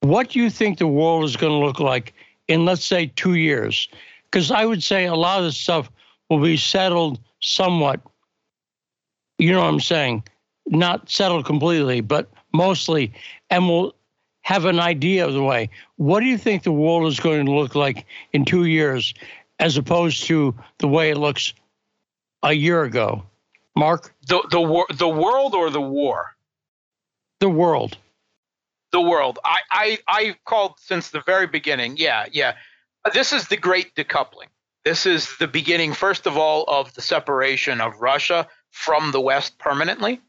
[0.00, 2.14] What do you think the world is going to look like
[2.48, 3.86] in, let's say, two years?
[4.24, 5.90] Because I would say a lot of this stuff
[6.30, 8.00] will be settled somewhat.
[9.38, 10.24] You know what I'm saying?
[10.68, 13.12] Not settled completely, but mostly,
[13.50, 13.94] and we'll
[14.42, 15.70] have an idea of the way.
[15.96, 19.14] What do you think the world is going to look like in two years?
[19.60, 21.52] as opposed to the way it looks
[22.42, 23.22] a year ago.
[23.76, 24.12] Mark?
[24.26, 26.34] The the war the world or the war?
[27.38, 27.96] The world.
[28.90, 29.38] The world.
[29.44, 31.96] I, I I called since the very beginning.
[31.96, 32.54] Yeah, yeah.
[33.12, 34.48] This is the great decoupling.
[34.84, 39.58] This is the beginning, first of all, of the separation of Russia from the West
[39.58, 40.20] permanently.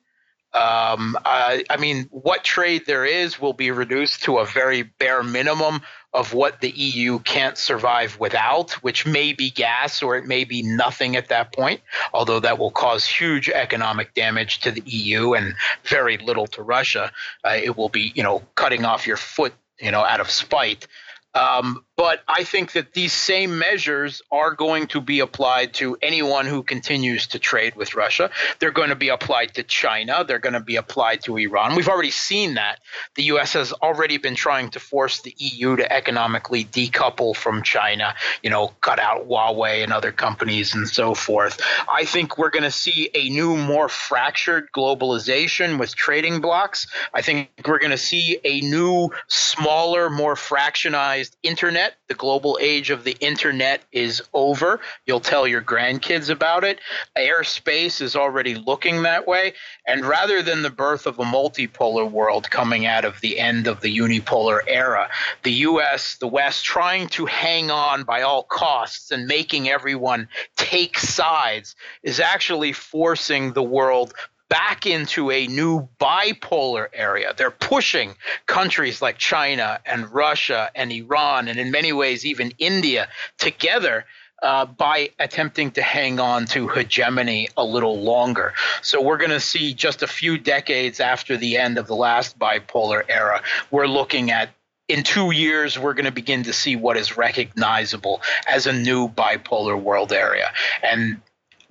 [0.53, 5.23] Um, I, I mean, what trade there is will be reduced to a very bare
[5.23, 5.81] minimum
[6.13, 10.61] of what the EU can't survive without, which may be gas or it may be
[10.61, 11.79] nothing at that point,
[12.13, 17.11] although that will cause huge economic damage to the EU and very little to Russia.
[17.45, 20.85] Uh, it will be, you know, cutting off your foot, you know, out of spite.
[21.33, 26.47] Um, but I think that these same measures are going to be applied to anyone
[26.47, 28.31] who continues to trade with Russia.
[28.59, 30.25] They're going to be applied to China.
[30.27, 31.75] They're going to be applied to Iran.
[31.75, 32.79] We've already seen that.
[33.15, 33.53] The U.S.
[33.53, 38.69] has already been trying to force the EU to economically decouple from China, you know,
[38.81, 41.61] cut out Huawei and other companies and so forth.
[41.87, 46.87] I think we're going to see a new, more fractured globalization with trading blocks.
[47.13, 52.89] I think we're going to see a new, smaller, more fractionized internet the global age
[52.89, 54.79] of the internet is over.
[55.05, 56.79] You'll tell your grandkids about it.
[57.17, 59.53] Airspace is already looking that way.
[59.87, 63.81] And rather than the birth of a multipolar world coming out of the end of
[63.81, 65.09] the unipolar era,
[65.43, 70.97] the US, the West, trying to hang on by all costs and making everyone take
[70.99, 74.13] sides is actually forcing the world
[74.51, 77.33] back into a new bipolar area.
[77.37, 78.15] They're pushing
[78.47, 83.07] countries like China and Russia and Iran, and in many ways, even India
[83.39, 84.05] together.
[84.43, 88.55] Uh, by attempting to hang on to hegemony a little longer.
[88.81, 92.39] So, we're going to see just a few decades after the end of the last
[92.39, 94.49] bipolar era, we're looking at
[94.87, 99.07] in two years, we're going to begin to see what is recognizable as a new
[99.07, 100.51] bipolar world area.
[100.81, 101.21] And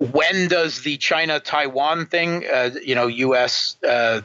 [0.01, 3.77] when does the China Taiwan thing, uh, you know, U.S.
[3.87, 4.21] Uh,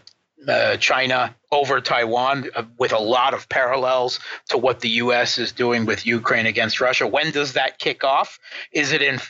[0.48, 4.18] uh, China over Taiwan, uh, with a lot of parallels
[4.48, 5.36] to what the U.S.
[5.36, 8.38] is doing with Ukraine against Russia, when does that kick off?
[8.72, 9.20] Is it in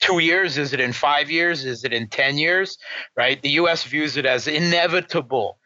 [0.00, 0.56] two years?
[0.56, 1.66] Is it in five years?
[1.66, 2.78] Is it in 10 years?
[3.14, 3.40] Right?
[3.42, 3.82] The U.S.
[3.84, 5.58] views it as inevitable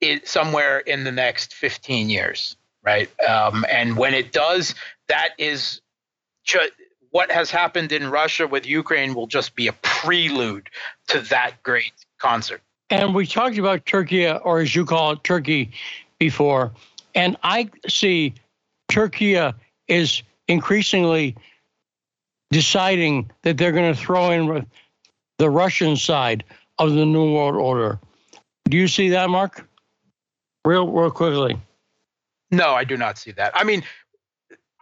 [0.00, 2.56] it, somewhere in the next 15 years.
[2.84, 3.10] Right?
[3.20, 4.76] Um, and when it does,
[5.08, 5.80] that is
[6.44, 6.70] just
[7.10, 10.68] what has happened in Russia with Ukraine will just be a prelude
[11.08, 12.62] to that great concert.
[12.88, 15.70] And we talked about Turkey, or as you call it, Turkey,
[16.18, 16.72] before.
[17.14, 18.34] And I see
[18.88, 19.38] Turkey
[19.88, 21.36] is increasingly
[22.50, 24.66] deciding that they're going to throw in
[25.38, 26.44] the Russian side
[26.78, 28.00] of the New World Order.
[28.68, 29.68] Do you see that, Mark?
[30.64, 31.58] Real, real quickly.
[32.50, 33.52] No, I do not see that.
[33.54, 33.84] I mean,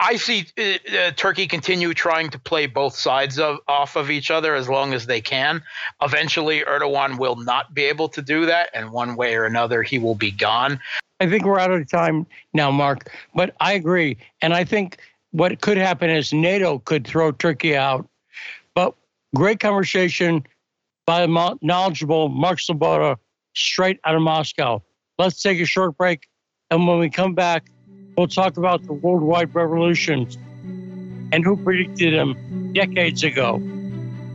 [0.00, 4.30] I see uh, uh, Turkey continue trying to play both sides of off of each
[4.30, 5.62] other as long as they can.
[6.00, 9.98] Eventually, Erdogan will not be able to do that, and one way or another, he
[9.98, 10.78] will be gone.
[11.20, 13.10] I think we're out of time now, Mark.
[13.34, 14.98] But I agree, and I think
[15.32, 18.08] what could happen is NATO could throw Turkey out.
[18.74, 18.94] But
[19.34, 20.46] great conversation
[21.06, 23.16] by the knowledgeable Mark Sleboda,
[23.54, 24.80] straight out of Moscow.
[25.18, 26.28] Let's take a short break,
[26.70, 27.66] and when we come back.
[28.18, 30.36] We'll talk about the worldwide revolutions
[31.30, 33.62] and who predicted them decades ago.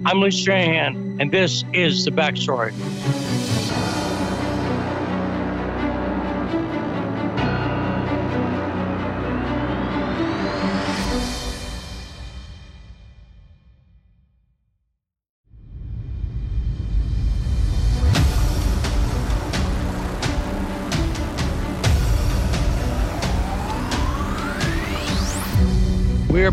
[0.05, 2.71] I'm Lee Stranahan, and this is The Backstory.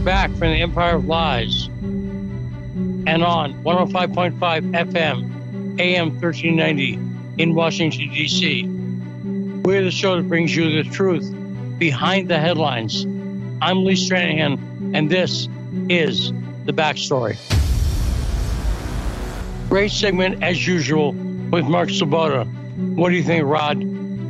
[0.04, 6.98] Back from the Empire of Lies and on 105.5 FM AM 1390
[7.42, 8.64] in Washington, D.C.
[9.62, 11.34] We're the show that brings you the truth
[11.78, 13.04] behind the headlines.
[13.60, 15.48] I'm Lee Stranahan, and this
[15.88, 16.32] is
[16.64, 17.36] The Backstory.
[19.68, 22.46] Great segment, as usual, with Mark Sleboda.
[22.96, 23.78] What do you think, Rod?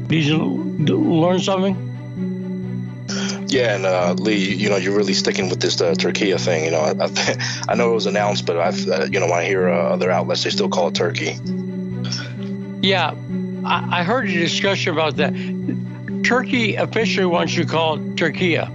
[0.08, 1.89] Did you learn something?
[3.50, 6.64] Yeah, and uh, Lee, you know, you're really sticking with this uh, Turkey thing.
[6.64, 9.40] You know, I, I, I, know it was announced, but I've, uh, you know, when
[9.40, 11.36] I hear uh, other outlets, they still call it Turkey.
[12.80, 13.12] Yeah,
[13.64, 15.32] I, I heard a discussion about that.
[16.24, 18.70] Turkey officially wants you to call it Turkiya.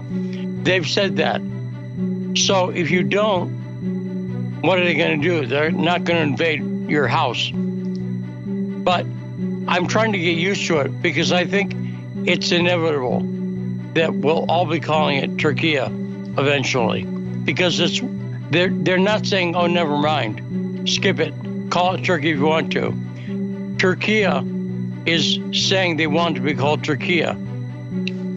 [0.66, 1.40] They've said that.
[2.36, 5.46] So if you don't, what are they going to do?
[5.46, 7.50] They're not going to invade your house.
[7.50, 9.06] But
[9.70, 11.74] I'm trying to get used to it because I think
[12.28, 13.35] it's inevitable
[13.96, 15.88] that we'll all be calling it Turkiya
[16.38, 17.04] eventually.
[17.04, 18.00] Because it's
[18.52, 20.88] they're they're not saying oh never mind.
[20.90, 21.34] Skip it.
[21.70, 22.92] Call it Turkey if you want to.
[23.78, 27.42] Turkiya is saying they want to be called Turkiya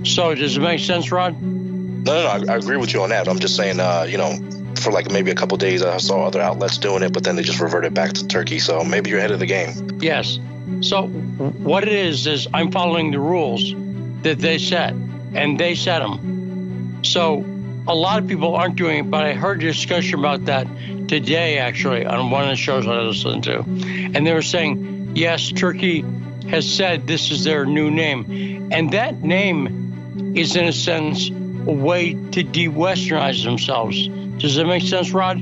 [0.04, 1.40] so does it make sense Rod?
[1.42, 3.28] No no, no I, I agree with you on that.
[3.28, 4.36] I'm just saying uh, you know
[4.76, 7.42] for like maybe a couple days I saw other outlets doing it but then they
[7.42, 8.58] just reverted back to Turkey.
[8.58, 9.98] So maybe you're ahead of the game.
[10.00, 10.38] Yes.
[10.80, 13.74] So what it is is I'm following the rules
[14.22, 14.94] that they set
[15.34, 17.00] and they set them.
[17.02, 17.44] So
[17.86, 20.66] a lot of people aren't doing it, but I heard a discussion about that
[21.08, 23.60] today, actually, on one of the shows I listened to.
[23.60, 26.04] And they were saying, yes, Turkey
[26.48, 28.70] has said this is their new name.
[28.72, 34.08] And that name is, in a sense, a way to de westernize themselves.
[34.38, 35.38] Does that make sense, Rod?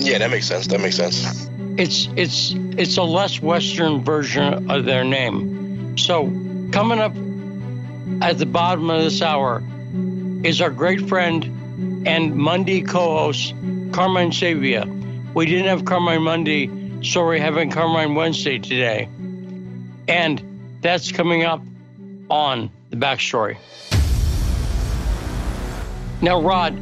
[0.00, 0.66] Yeah, that makes sense.
[0.68, 1.48] That makes sense.
[1.76, 5.96] It's it's it's a less Western version of their name.
[5.98, 6.24] So
[6.72, 7.14] coming up
[8.20, 9.62] at the bottom of this hour
[10.44, 11.44] is our great friend
[12.06, 13.54] and Monday co host,
[13.92, 14.86] Carmine Sabia.
[15.34, 16.70] We didn't have Carmine Monday,
[17.02, 19.08] so we're having Carmine Wednesday today.
[20.08, 20.42] And
[20.80, 21.62] that's coming up
[22.28, 23.56] on the backstory.
[26.22, 26.78] Now, Rod,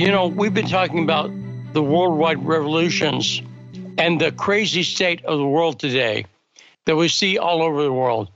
[0.00, 1.30] you know, we've been talking about
[1.72, 3.42] the worldwide revolutions
[3.98, 6.26] and the crazy state of the world today
[6.86, 8.28] that we see all over the world.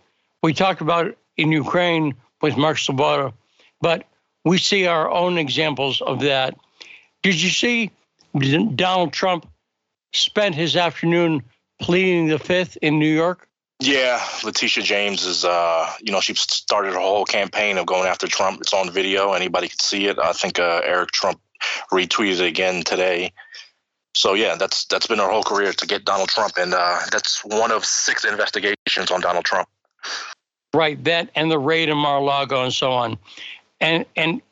[0.42, 2.14] We talked about in Ukraine
[2.45, 3.32] with Mark Sleboda,
[3.80, 4.05] but
[4.45, 6.55] we see our own examples of that.
[7.22, 7.90] Did you see
[8.74, 9.49] Donald Trump
[10.12, 11.42] spent his afternoon
[11.80, 13.49] pleading the fifth in New York?
[13.80, 18.26] Yeah, Letitia James is, uh, you know, she started her whole campaign of going after
[18.28, 18.61] Trump.
[18.61, 20.18] It's on video; anybody could see it.
[20.18, 21.40] I think uh, Eric Trump
[21.90, 23.32] retweeted it again today.
[24.14, 27.42] So yeah, that's that's been her whole career to get Donald Trump, and uh, that's
[27.42, 29.66] one of six investigations on Donald Trump.
[30.74, 33.16] Right, that and the raid in Mar-a-Lago and so on,
[33.80, 34.42] and and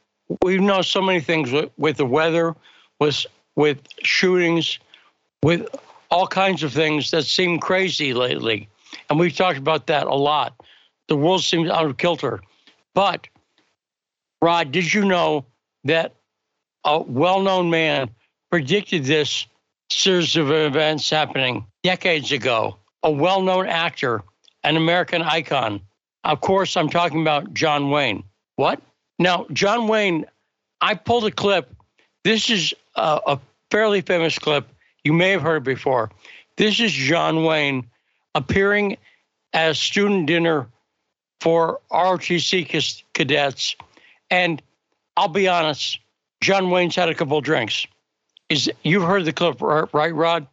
[0.40, 2.54] we know so many things with, with the weather,
[3.00, 4.78] with with shootings,
[5.42, 5.66] with
[6.12, 8.68] all kinds of things that seem crazy lately,
[9.10, 10.54] and we've talked about that a lot.
[11.08, 12.40] The world seems out of kilter,
[12.94, 13.26] but
[14.40, 15.44] Rod, did you know
[15.84, 16.14] that
[16.84, 18.10] a well-known man
[18.48, 19.44] predicted this
[19.90, 22.76] series of events happening decades ago?
[23.02, 24.22] A well-known actor,
[24.62, 25.80] an American icon
[26.24, 28.24] of course, I'm talking about John Wayne.
[28.56, 28.80] What?
[29.18, 30.26] Now, John Wayne,
[30.80, 31.74] I pulled a clip.
[32.24, 34.68] This is a, a fairly famous clip.
[35.04, 36.10] You may have heard before.
[36.56, 37.88] This is John Wayne
[38.34, 38.96] appearing
[39.52, 40.68] at a student dinner
[41.40, 43.76] for ROTC cadets.
[44.30, 44.62] And
[45.16, 45.98] I'll be honest,
[46.40, 47.86] John Wayne's had a couple of drinks.
[48.48, 50.46] Is you've heard the clip, right, Rod?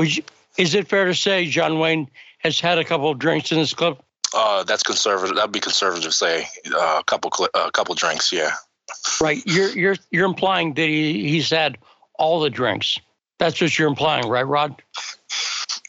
[0.00, 0.22] You,
[0.58, 2.08] is it fair to say John Wayne
[2.38, 4.02] has had a couple of drinks in this clip?
[4.34, 5.36] Uh, that's conservative.
[5.36, 6.14] That'd be conservative.
[6.14, 8.32] Say uh, a couple, a uh, couple drinks.
[8.32, 8.52] Yeah.
[9.20, 9.42] Right.
[9.46, 11.78] You're you're you're implying that he he's had
[12.18, 12.98] all the drinks.
[13.38, 14.80] That's what you're implying, right, Rod?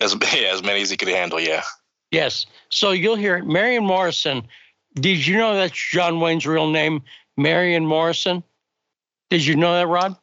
[0.01, 1.39] As yeah, as many as he could handle.
[1.39, 1.63] Yeah.
[2.11, 2.45] Yes.
[2.69, 3.45] So you'll hear it.
[3.45, 4.47] Marion Morrison.
[4.95, 7.01] Did you know that's John Wayne's real name,
[7.35, 8.43] Marion Morrison?
[9.29, 10.15] Did you know that, Rod?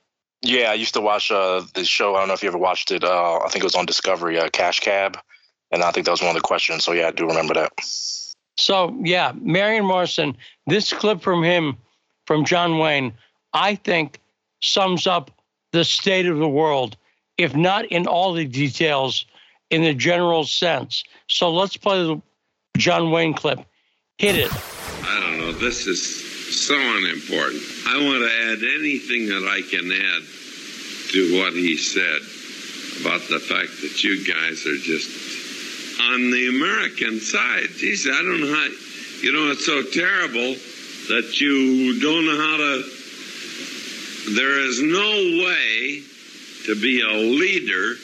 [0.43, 2.15] Yeah, I used to watch uh, the show.
[2.15, 3.05] I don't know if you ever watched it.
[3.05, 5.19] Uh, I think it was on Discovery, uh, Cash Cab.
[5.71, 6.85] And I think that was one of the questions.
[6.85, 7.73] So yeah, I do remember that.
[8.57, 11.77] So yeah, Marion Morrison, this clip from him,
[12.27, 13.13] from John Wayne,
[13.53, 14.21] I think
[14.61, 15.31] sums up
[15.73, 16.97] the state of the world,
[17.39, 19.25] if not in all the details,
[19.71, 21.05] in the general sense.
[21.29, 22.21] So let's play the
[22.77, 23.61] John Wayne clip.
[24.19, 24.51] Hit it.
[24.53, 25.53] I don't know.
[25.53, 26.03] This is
[26.55, 27.63] so unimportant.
[27.87, 30.23] I want to add anything that I can add
[31.13, 32.21] to what he said
[33.01, 35.40] about the fact that you guys are just
[36.01, 37.69] on the American side.
[37.77, 38.69] Geez, I don't know how,
[39.23, 40.55] you know, it's so terrible
[41.09, 42.85] that you don't know how to,
[44.35, 46.03] there is no way
[46.67, 47.97] to be a leader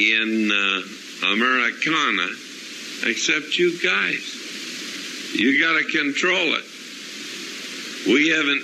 [0.00, 0.82] in uh,
[1.32, 2.28] Americana
[3.04, 4.38] except you guys.
[5.34, 6.64] You got to control it.
[8.06, 8.62] We haven't.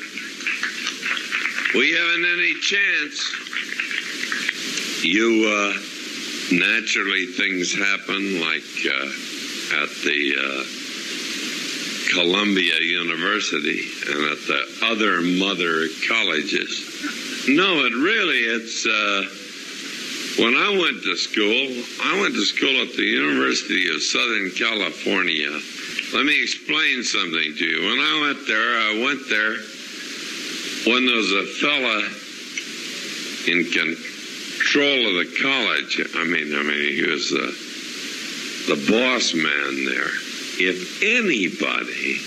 [1.75, 3.35] We haven't any chance.
[5.05, 5.75] You uh,
[6.53, 10.65] naturally things happen like uh, at the uh,
[12.13, 17.47] Columbia University and at the other mother colleges.
[17.49, 18.87] No, it really it's.
[18.87, 19.27] Uh,
[20.43, 21.67] when I went to school,
[22.01, 25.51] I went to school at the University of Southern California.
[26.15, 27.89] Let me explain something to you.
[27.89, 29.57] When I went there, I went there
[30.87, 32.09] when there was a fella
[33.51, 33.65] in
[34.59, 36.01] control of the college.
[36.15, 37.55] I mean, I mean, he was the
[38.69, 40.13] the boss man there.
[40.61, 42.21] If anybody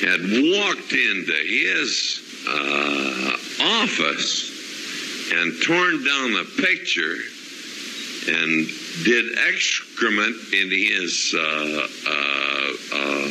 [0.00, 3.36] had walked into his uh,
[3.82, 7.16] office and torn down the picture
[8.28, 8.68] and
[9.04, 13.30] did excrement in his uh, uh, uh,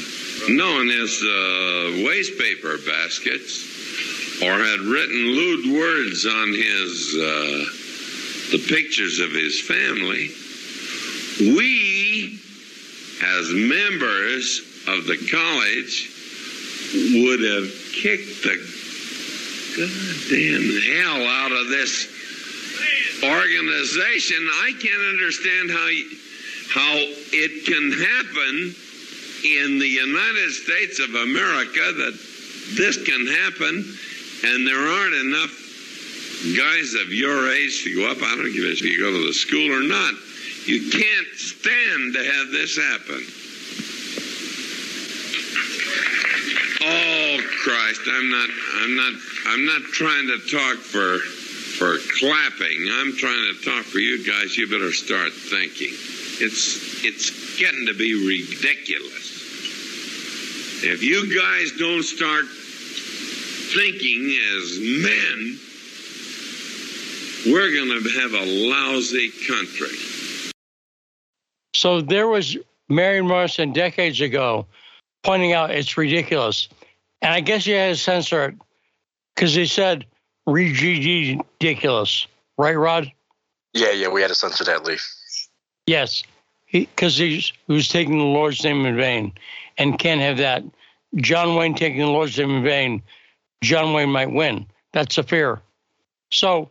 [0.49, 7.84] in his uh, waste paper baskets or had written lewd words on his uh,
[8.51, 10.29] the pictures of his family
[11.39, 12.39] we
[13.23, 16.09] as members of the college
[16.93, 18.55] would have kicked the
[19.75, 20.63] goddamn
[20.95, 22.07] hell out of this
[23.23, 24.37] organization.
[24.63, 25.89] I can't understand how
[26.71, 26.95] how
[27.31, 28.75] it can happen
[29.43, 32.17] in the United States of America that
[32.75, 33.95] this can happen,
[34.43, 35.64] and there aren't enough
[36.53, 38.17] guys of your age to go up.
[38.21, 40.13] I don't give a if you go to the school or not.
[40.65, 43.21] You can't stand to have this happen.
[46.85, 48.01] Oh Christ!
[48.05, 48.49] I'm not.
[48.81, 49.13] I'm not.
[49.47, 51.17] I'm not trying to talk for
[51.77, 52.87] for clapping.
[52.93, 54.57] I'm trying to talk for you guys.
[54.57, 55.93] You better start thinking.
[56.41, 59.33] It's it's getting to be ridiculous.
[60.83, 62.45] If you guys don't start
[63.73, 65.59] thinking as men,
[67.45, 69.97] we're going to have a lousy country.
[71.75, 72.57] So there was
[72.89, 74.65] Marion Morrison decades ago
[75.23, 76.69] pointing out it's ridiculous.
[77.21, 78.55] And I guess he had to censor it
[79.35, 80.05] because he said
[80.45, 82.27] ridiculous.
[82.57, 83.11] Right, Rod?
[83.73, 84.97] Yeah, yeah, we had to censor that, Lee.
[85.87, 86.23] Yes,
[86.71, 89.33] because he, he was taking the Lord's name in vain
[89.77, 90.63] and can't have that.
[91.15, 93.03] John Wayne taking the Lord's name in vain,
[93.61, 94.65] John Wayne might win.
[94.93, 95.61] That's a fear.
[96.31, 96.69] So,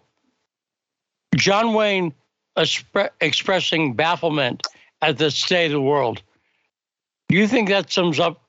[1.37, 2.13] John Wayne
[2.57, 4.67] expre- expressing bafflement
[5.03, 6.23] at the state of the world.
[7.29, 8.43] Do you think that sums up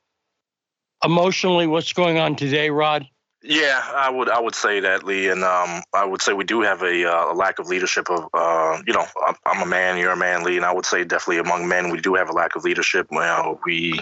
[1.03, 3.07] emotionally what's going on today, Rod?
[3.47, 6.61] Yeah, I would I would say that, Lee, and um, I would say we do
[6.61, 8.09] have a, uh, a lack of leadership.
[8.09, 9.05] Of uh, you know,
[9.45, 12.01] I'm, a man, you're a man, Lee, and I would say definitely among men we
[12.01, 13.07] do have a lack of leadership.
[13.11, 13.99] Well, we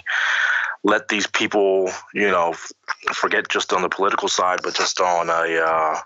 [0.86, 2.54] let these people, you know,
[3.14, 6.00] forget just on the political side, but just on a uh,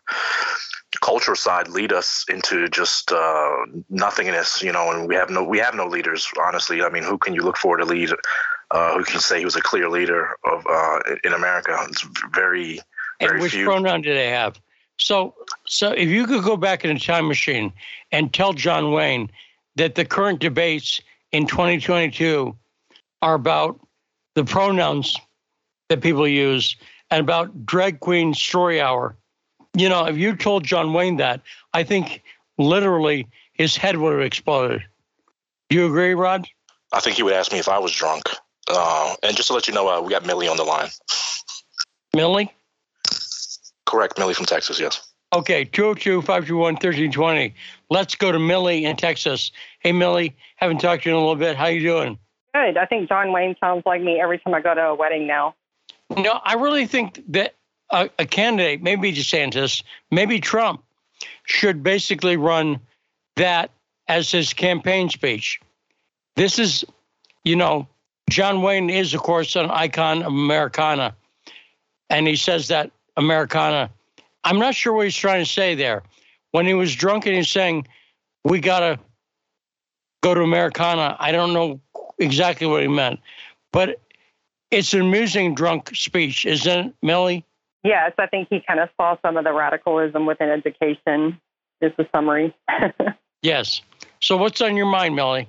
[1.01, 3.55] cultural side, lead us into just uh,
[3.89, 4.61] nothingness.
[4.61, 6.27] You know, and we have no we have no leaders.
[6.41, 8.11] Honestly, I mean, who can you look for to lead?
[8.69, 11.77] Uh, who can say he was a clear leader of uh, in America?
[11.89, 12.79] It's very
[13.19, 13.65] very and which few.
[13.65, 14.59] pronoun do they have?
[14.99, 15.35] So,
[15.65, 17.71] so if you could go back in a time machine
[18.11, 19.29] and tell John Wayne
[19.75, 20.99] that the current debates
[21.31, 22.55] in 2022
[23.21, 23.79] are about
[24.35, 25.15] the pronouns
[25.89, 26.75] that people use
[27.11, 29.15] and about drag queen story hour,
[29.79, 31.41] you know, if you told John Wayne that,
[31.73, 32.23] I think
[32.57, 34.83] literally his head would have exploded.
[35.69, 36.47] Do you agree, Rod?
[36.93, 38.23] I think he would ask me if I was drunk.
[38.69, 40.89] Uh, and just to let you know, uh, we got Millie on the line.
[42.15, 42.53] Millie?
[43.85, 45.07] Correct, Millie from Texas, yes.
[45.33, 47.53] Okay, 202 521 1320.
[47.89, 49.51] Let's go to Millie in Texas.
[49.79, 51.57] Hey, Millie, haven't talked to you in a little bit.
[51.57, 52.17] How you doing?
[52.53, 52.77] Good.
[52.77, 55.55] I think John Wayne sounds like me every time I go to a wedding now.
[56.15, 57.55] No, I really think that
[57.89, 60.83] a, a candidate, maybe DeSantis, maybe Trump,
[61.45, 62.79] should basically run
[63.35, 63.71] that
[64.07, 65.59] as his campaign speech.
[66.35, 66.85] This is,
[67.43, 67.87] you know,
[68.29, 71.15] John Wayne is, of course, an icon of Americana.
[72.09, 73.89] And he says that Americana.
[74.43, 76.03] I'm not sure what he's trying to say there.
[76.51, 77.87] When he was drunk and he's saying,
[78.43, 78.99] we got to
[80.21, 81.81] go to Americana, I don't know
[82.17, 83.19] exactly what he meant.
[83.71, 83.99] But
[84.71, 87.45] it's an amusing drunk speech, isn't it, Millie?
[87.83, 91.39] Yes, I think he kind of saw some of the radicalism within education,
[91.81, 92.55] is the summary.
[93.41, 93.81] yes.
[94.19, 95.47] So, what's on your mind, Millie?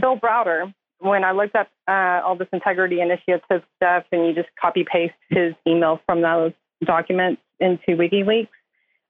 [0.00, 4.48] Bill Browder, when I looked up uh, all this integrity initiative stuff and you just
[4.60, 6.52] copy paste his emails from those
[6.84, 8.48] documents into WikiLeaks,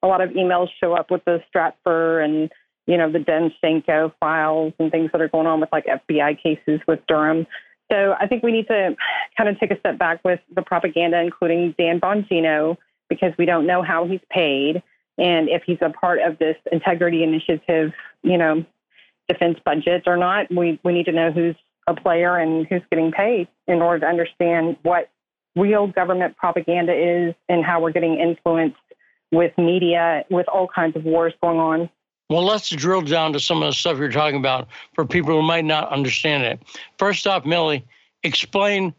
[0.02, 2.50] a lot of emails show up with the Stratfor and
[2.86, 6.80] you know, the Danchenko files and things that are going on with like FBI cases
[6.86, 7.46] with Durham.
[7.92, 8.96] So I think we need to
[9.36, 12.78] kind of take a step back with the propaganda, including Dan Bongino,
[13.08, 14.82] because we don't know how he's paid
[15.18, 18.64] and if he's a part of this integrity initiative, you know,
[19.28, 20.46] defense budget or not.
[20.50, 24.06] We we need to know who's a player and who's getting paid in order to
[24.06, 25.10] understand what
[25.54, 28.76] real government propaganda is and how we're getting influenced
[29.32, 31.90] with media, with all kinds of wars going on.
[32.32, 35.42] Well, let's drill down to some of the stuff you're talking about for people who
[35.46, 36.62] might not understand it.
[36.96, 37.84] First off, Millie,
[38.22, 38.94] explain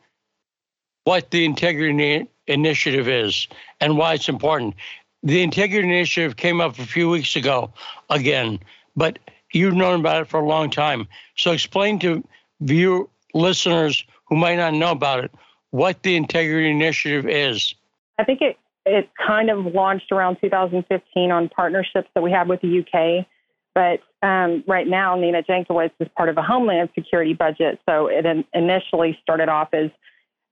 [1.06, 3.48] what the Integrity Initiative is
[3.82, 4.76] and why it's important.
[5.24, 7.74] The Integrity Initiative came up a few weeks ago
[8.12, 8.60] again,
[8.96, 9.18] but
[9.52, 11.08] you've known about it for a long time.
[11.36, 12.24] So explain to
[12.62, 15.32] view listeners who might not know about it
[15.72, 17.74] what the Integrity Initiative is.
[18.20, 22.62] I think it it kind of launched around 2015 on partnerships that we have with
[22.62, 23.26] the UK.
[23.74, 27.80] But um, right now, Nina Jankowicz is part of a Homeland Security budget.
[27.88, 29.90] So it in, initially started off as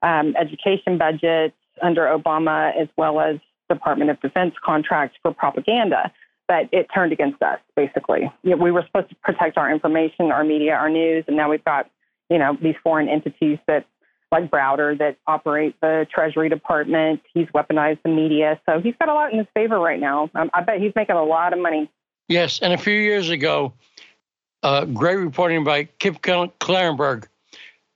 [0.01, 3.37] um, education budgets under Obama, as well as
[3.69, 6.11] Department of Defense contracts for propaganda.
[6.47, 8.31] But it turned against us, basically.
[8.43, 11.49] You know, we were supposed to protect our information, our media, our news, and now
[11.49, 11.89] we've got,
[12.29, 13.85] you know, these foreign entities that
[14.31, 17.21] like Browder that operate the Treasury Department.
[17.33, 18.59] He's weaponized the media.
[18.65, 20.29] So he's got a lot in his favor right now.
[20.35, 21.89] Um, I bet he's making a lot of money.
[22.27, 22.59] Yes.
[22.59, 23.73] And a few years ago,
[24.63, 27.25] uh, great reporting by Kit Klarenberg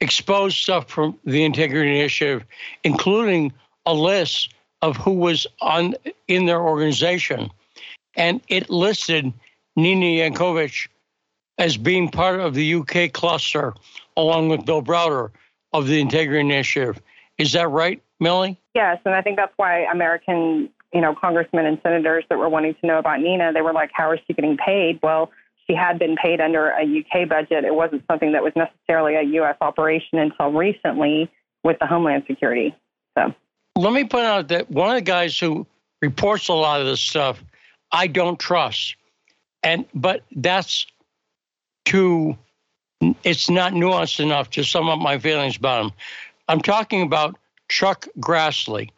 [0.02, 2.46] exposed stuff from the Integrity Initiative,
[2.84, 3.54] including
[3.86, 5.96] a list of who was on
[6.28, 7.50] in their organization.
[8.16, 9.32] And it listed
[9.76, 10.88] Nina Jankowicz
[11.58, 13.74] as being part of the UK cluster,
[14.18, 15.32] along with Bill Browder
[15.76, 17.02] of the Integrity Initiative.
[17.38, 18.58] Is that right, Millie?
[18.74, 22.76] Yes, and I think that's why American, you know, congressmen and senators that were wanting
[22.76, 25.32] to know about Nina, they were like, "How is she getting paid?" Well,
[25.68, 27.66] she had been paid under a UK budget.
[27.66, 29.58] It wasn't something that was necessarily a U.S.
[29.60, 31.30] operation until recently
[31.64, 32.74] with the Homeland Security.
[33.18, 33.34] So,
[33.76, 35.68] let me point out that one of the guys who
[36.02, 37.44] reports a lot of this stuff,
[37.92, 38.96] I don't trust,
[39.62, 40.86] and but that's
[41.86, 42.38] to
[43.24, 45.92] it's not nuanced enough to sum up my feelings about him.
[46.48, 47.38] I'm talking about
[47.70, 48.90] Chuck Grassley,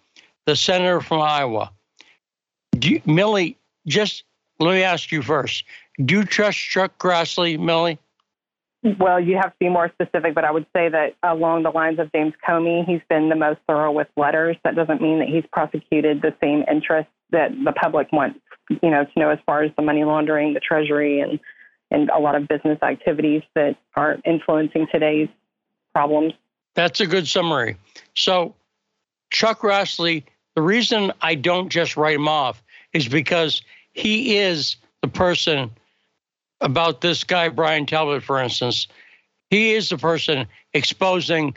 [0.45, 1.71] the senator from Iowa.
[2.81, 4.23] You, Millie, just
[4.59, 5.63] let me ask you first.
[6.03, 7.97] Do you trust Chuck Grassley, Millie?
[8.99, 11.99] Well, you have to be more specific, but I would say that along the lines
[11.99, 14.55] of James Comey, he's been the most thorough with letters.
[14.63, 18.39] That doesn't mean that he's prosecuted the same interests that the public wants,
[18.69, 21.39] you know, to know as far as the money laundering, the Treasury, and
[21.91, 25.29] and a lot of business activities that are influencing today's
[25.93, 26.33] problems.
[26.75, 27.77] That's a good summary.
[28.15, 28.53] So,
[29.31, 30.23] Chuck Grassley,
[30.55, 32.63] the reason I don't just write him off
[32.93, 33.61] is because
[33.93, 35.71] he is the person
[36.61, 38.87] about this guy, Brian Talbot, for instance.
[39.49, 41.55] He is the person exposing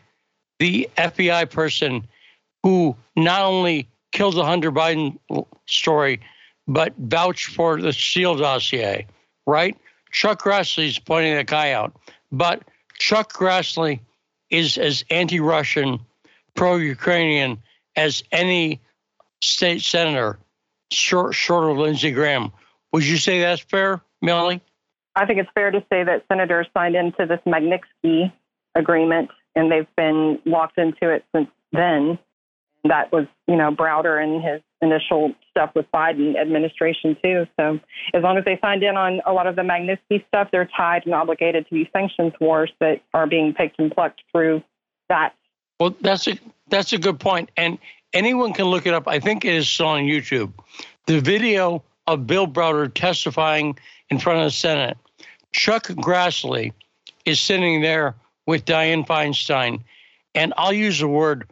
[0.59, 2.07] the FBI person
[2.63, 5.19] who not only killed the Hunter Biden
[5.67, 6.21] story,
[6.67, 9.07] but vouched for the Steele dossier,
[9.47, 9.77] right?
[10.11, 11.95] Chuck Grassley is pointing that guy out.
[12.33, 12.63] But
[12.99, 14.01] Chuck Grassley
[14.51, 16.01] is as anti Russian,
[16.55, 17.63] pro Ukrainian
[17.97, 18.81] as any
[19.43, 20.39] state senator,
[20.93, 22.53] short, short of Lindsey Graham.
[22.93, 24.61] Would you say that's fair, Melanie?
[25.15, 28.33] I think it's fair to say that senators signed into this Magnitsky
[28.75, 32.19] agreement and they've been locked into it since then.
[32.85, 37.47] That was, you know, Browder and his initial stuff with Biden administration too.
[37.59, 37.81] So
[38.15, 41.05] as long as they signed in on a lot of the Magnitsky stuff, they're tied
[41.05, 44.63] and obligated to these sanctions wars that are being picked and plucked through
[45.09, 45.35] that.
[45.79, 46.39] Well, that's a
[46.69, 47.79] that's a good point, and
[48.13, 49.09] anyone can look it up.
[49.09, 50.53] I think it is still on YouTube.
[51.07, 53.79] The video of Bill Browder testifying
[54.11, 54.97] in front of the Senate.
[55.53, 56.73] Chuck Grassley
[57.25, 58.15] is sitting there
[58.47, 59.83] with Dianne Feinstein,
[60.35, 61.49] and I'll use the word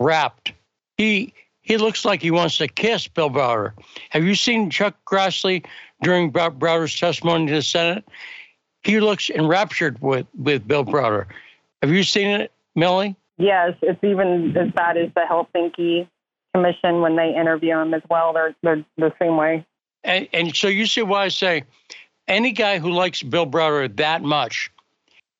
[0.00, 0.52] wrapped.
[0.96, 1.34] He
[1.66, 3.72] he looks like he wants to kiss Bill Browder.
[4.10, 5.66] Have you seen Chuck Grassley
[6.00, 8.04] during Browder's testimony to the Senate?
[8.84, 11.26] He looks enraptured with, with Bill Browder.
[11.82, 13.16] Have you seen it, Millie?
[13.36, 16.06] Yes, it's even as bad as the Helsinki
[16.54, 18.32] Commission when they interview him as well.
[18.32, 19.66] They're, they're the same way.
[20.04, 21.64] And, and so you see why I say
[22.28, 24.70] any guy who likes Bill Browder that much,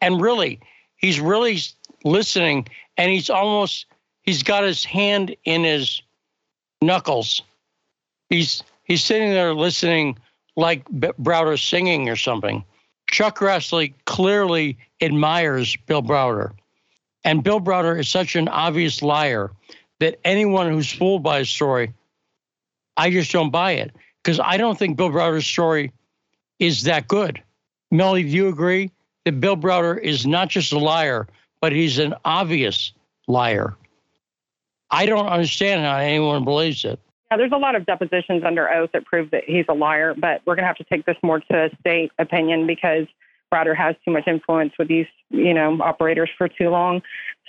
[0.00, 0.58] and really,
[0.96, 1.58] he's really
[2.04, 2.66] listening,
[2.96, 3.86] and he's almost
[4.22, 6.02] he's got his hand in his
[6.80, 7.42] Knuckles.
[8.28, 10.18] He's he's sitting there listening
[10.56, 12.64] like Browder singing or something.
[13.10, 16.52] Chuck Grassley clearly admires Bill Browder.
[17.24, 19.50] And Bill Browder is such an obvious liar
[20.00, 21.92] that anyone who's fooled by his story,
[22.96, 23.94] I just don't buy it.
[24.22, 25.92] Because I don't think Bill Browder's story
[26.58, 27.42] is that good.
[27.90, 28.90] Melly, do you agree
[29.24, 31.28] that Bill Browder is not just a liar,
[31.60, 32.92] but he's an obvious
[33.28, 33.76] liar?
[34.96, 36.98] I don't understand how anyone believes it.
[37.30, 40.40] Yeah, there's a lot of depositions under oath that prove that he's a liar, but
[40.46, 43.06] we're going to have to take this more to state opinion because
[43.52, 47.02] Browder has too much influence with these, you know, operators for too long.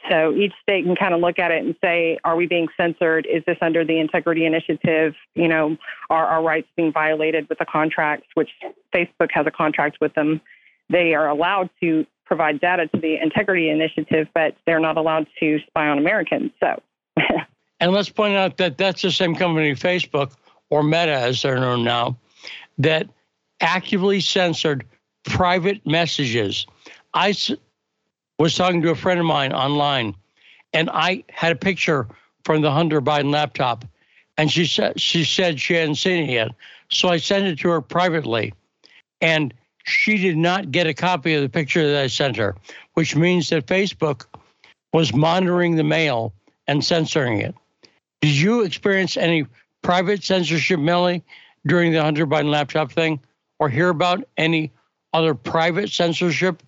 [0.10, 3.26] So each state can kind of look at it and say, are we being censored?
[3.26, 5.14] Is this under the integrity initiative?
[5.36, 5.78] You know,
[6.10, 8.50] are our rights being violated with the contracts, which
[8.94, 10.42] Facebook has a contract with them?
[10.90, 15.60] They are allowed to provide data to the integrity initiative, but they're not allowed to
[15.68, 16.52] spy on Americans.
[16.60, 16.82] So.
[17.80, 20.34] and let's point out that that's the same company, Facebook,
[20.70, 22.18] or Meta, as they're known now,
[22.78, 23.08] that
[23.62, 24.86] actively censored
[25.24, 26.66] private messages.
[27.14, 27.36] I
[28.40, 30.16] was talking to a friend of mine online,
[30.74, 32.08] and I had a picture
[32.44, 33.86] from the Hunter Biden laptop,
[34.38, 36.52] and she said she said she hadn't seen it yet.
[36.90, 38.54] So I sent it to her privately,
[39.22, 39.54] and
[39.84, 42.56] she did not get a copy of the picture that I sent her,
[42.94, 44.26] which means that Facebook
[44.94, 46.34] was monitoring the mail
[46.68, 47.56] and censoring it.
[48.22, 49.46] Did you experience any
[49.84, 51.24] private censorship, Millie,
[51.66, 53.20] during the Hunter Biden laptop thing,
[53.60, 54.72] or hear about any
[55.14, 56.64] other private censorship?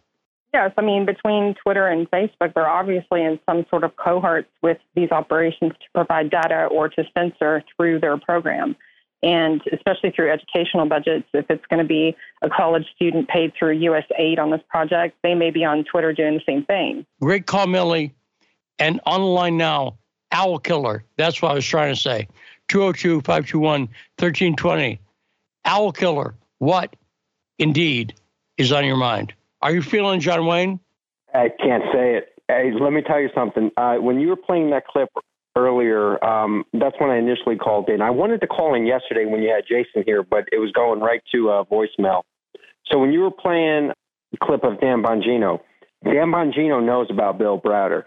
[0.54, 4.78] Yes, I mean, between Twitter and Facebook, they're obviously in some sort of cohorts with
[4.96, 8.76] these operations to provide data or to censor through their program.
[9.22, 13.74] And especially through educational budgets, if it's going to be a college student paid through
[13.74, 17.06] US aid on this project, they may be on Twitter doing the same thing.
[17.22, 18.16] Great call, Millie.
[18.80, 19.98] And on the line now,
[20.32, 21.04] Owl Killer.
[21.18, 22.28] That's what I was trying to say.
[22.70, 25.00] 202 521 1320.
[25.66, 26.96] Owl Killer, what
[27.58, 28.14] indeed
[28.58, 29.34] is on your mind?
[29.62, 30.80] Are you feeling John Wayne?
[31.34, 32.42] I can't say it.
[32.48, 33.72] Hey, let me tell you something.
[33.78, 35.10] Uh, when you were playing that clip
[35.56, 38.02] earlier, um, that's when I initially called in.
[38.02, 41.00] I wanted to call in yesterday when you had Jason here, but it was going
[41.00, 42.24] right to uh, voicemail.
[42.88, 43.92] So when you were playing
[44.32, 45.60] the clip of Dan Bongino,
[46.04, 48.06] Dan Bongino knows about Bill Browder.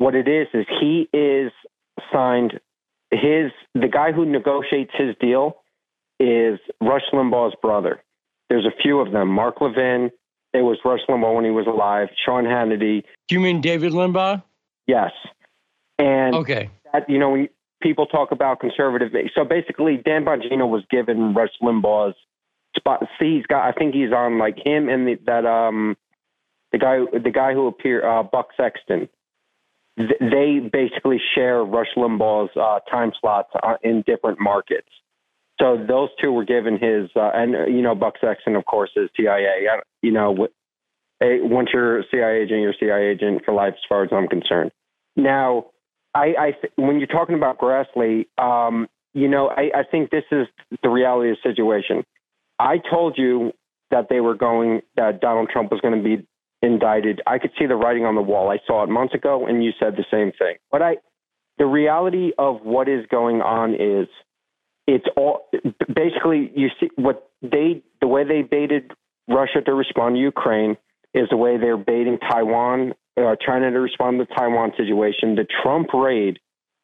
[0.00, 1.52] What it is is he is
[2.10, 2.58] signed
[3.10, 5.58] his the guy who negotiates his deal
[6.18, 8.02] is Rush Limbaugh's brother.
[8.48, 9.28] There's a few of them.
[9.28, 10.10] Mark Levin,
[10.54, 12.08] it was Rush Limbaugh when he was alive.
[12.24, 13.02] Sean Hannity.
[13.28, 14.42] Do you mean David Limbaugh?
[14.86, 15.10] Yes.
[15.98, 17.50] And okay, that, you know when
[17.82, 22.16] people talk about conservative, so basically Dan Bongino was given Rush Limbaugh's
[22.74, 23.06] spot.
[23.20, 23.68] See, he's got.
[23.68, 25.98] I think he's on like him and the, that um
[26.72, 29.10] the guy the guy who appeared uh, Buck Sexton.
[30.20, 34.88] They basically share Rush Limbaugh's uh, time slots uh, in different markets.
[35.60, 39.10] So those two were given his, uh, and you know, Buck Sexton, of course, is
[39.16, 39.66] CIA.
[40.02, 40.48] You know,
[41.20, 44.28] once you're a CIA agent, you're a CIA agent for life, as far as I'm
[44.28, 44.70] concerned.
[45.16, 45.66] Now,
[46.14, 50.46] I, I when you're talking about Grassley, um, you know, I, I think this is
[50.82, 52.04] the reality of the situation.
[52.58, 53.52] I told you
[53.90, 56.26] that they were going, that Donald Trump was going to be
[56.62, 57.20] indicted.
[57.26, 58.50] I could see the writing on the wall.
[58.50, 60.56] I saw it months ago, and you said the same thing.
[60.70, 60.96] But I,
[61.58, 64.08] the reality of what is going on is
[64.86, 65.48] it's all
[65.94, 68.92] basically you see what they the way they baited
[69.28, 70.76] Russia to respond to Ukraine
[71.14, 75.34] is the way they're baiting Taiwan, uh, China to respond to the Taiwan situation.
[75.34, 76.38] The Trump raid,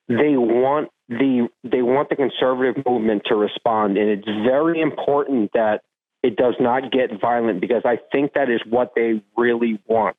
[0.09, 5.83] they want the they want the conservative movement to respond, and it's very important that
[6.27, 10.17] it does not get violent because I think that is what they really want.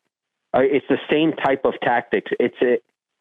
[0.54, 2.32] Uh, it's the same type of tactics.
[2.40, 2.78] It's a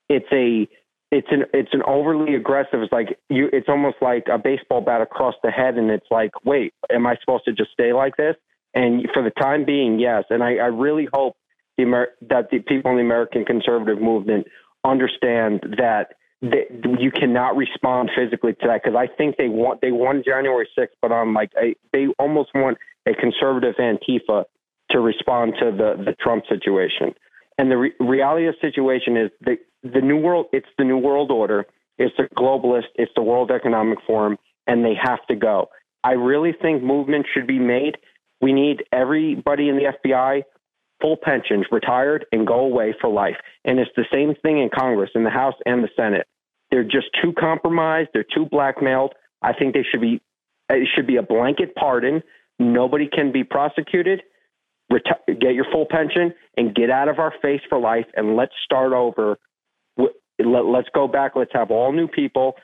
[0.08, 0.68] it's a
[1.10, 2.80] it's an it's an overly aggressive.
[2.80, 3.48] It's like you.
[3.52, 7.16] It's almost like a baseball bat across the head, and it's like, wait, am I
[7.20, 8.36] supposed to just stay like this?
[8.72, 10.22] And for the time being, yes.
[10.30, 11.36] And I, I really hope
[11.76, 14.46] the Amer- that the people in the American conservative movement
[14.84, 16.66] understand that that
[17.00, 20.88] you cannot respond physically to that because I think they want they won January 6th,
[21.00, 24.44] but on like a, they almost want a conservative Antifa
[24.90, 27.14] to respond to the the Trump situation.
[27.58, 30.46] And the re- reality of the situation is the the new world.
[30.52, 31.66] It's the new world order.
[31.98, 32.88] It's the globalist.
[32.96, 34.36] It's the World Economic Forum,
[34.66, 35.68] and they have to go.
[36.04, 37.96] I really think movement should be made.
[38.40, 40.42] We need everybody in the FBI
[41.01, 43.36] full pensions, retired, and go away for life.
[43.64, 46.27] And it's the same thing in Congress, in the House and the Senate.
[46.70, 48.10] They're just too compromised.
[48.12, 49.14] They're too blackmailed.
[49.43, 50.20] I think they should be.
[50.68, 52.23] It should be a blanket pardon.
[52.59, 54.23] Nobody can be prosecuted
[54.93, 58.06] reti- get your full pension, and get out of our face for life.
[58.14, 59.39] And let's start over.
[59.98, 61.32] Let, let's go back.
[61.35, 62.56] Let's have all new people.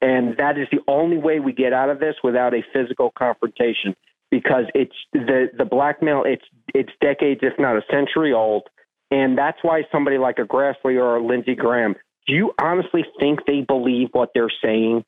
[0.00, 3.94] And that is the only way we get out of this without a physical confrontation
[4.32, 6.44] because it's the, the blackmail, it's,
[6.74, 8.62] it's decades, if not a century old.
[9.10, 11.94] And that's why somebody like a Grassley or a Lindsey Graham,
[12.26, 15.04] do you honestly think they believe what they're saying?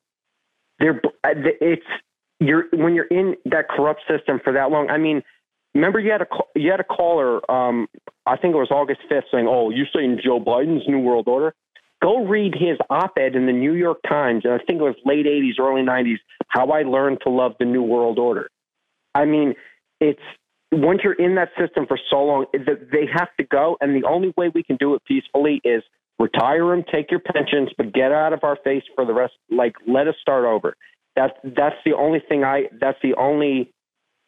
[0.79, 1.85] They're, it's,
[2.39, 4.89] you're when you're in that corrupt system for that long.
[4.89, 5.23] I mean,
[5.73, 7.39] remember you had a you had a caller.
[7.49, 7.87] Um,
[8.25, 11.53] I think it was August fifth, saying, "Oh, you're saying Joe Biden's New World Order."
[12.03, 15.25] Go read his op-ed in the New York Times, and I think it was late
[15.25, 16.17] '80s, early '90s.
[16.49, 18.49] How I learned to love the New World Order.
[19.15, 19.55] I mean,
[19.99, 20.19] it's
[20.71, 24.33] once you're in that system for so long, they have to go, and the only
[24.37, 25.83] way we can do it peacefully is
[26.19, 29.33] retire them, take your pensions, but get out of our face for the rest.
[29.49, 30.75] Like, let us start over.
[31.15, 32.63] That's that's the only thing I.
[32.79, 33.71] That's the only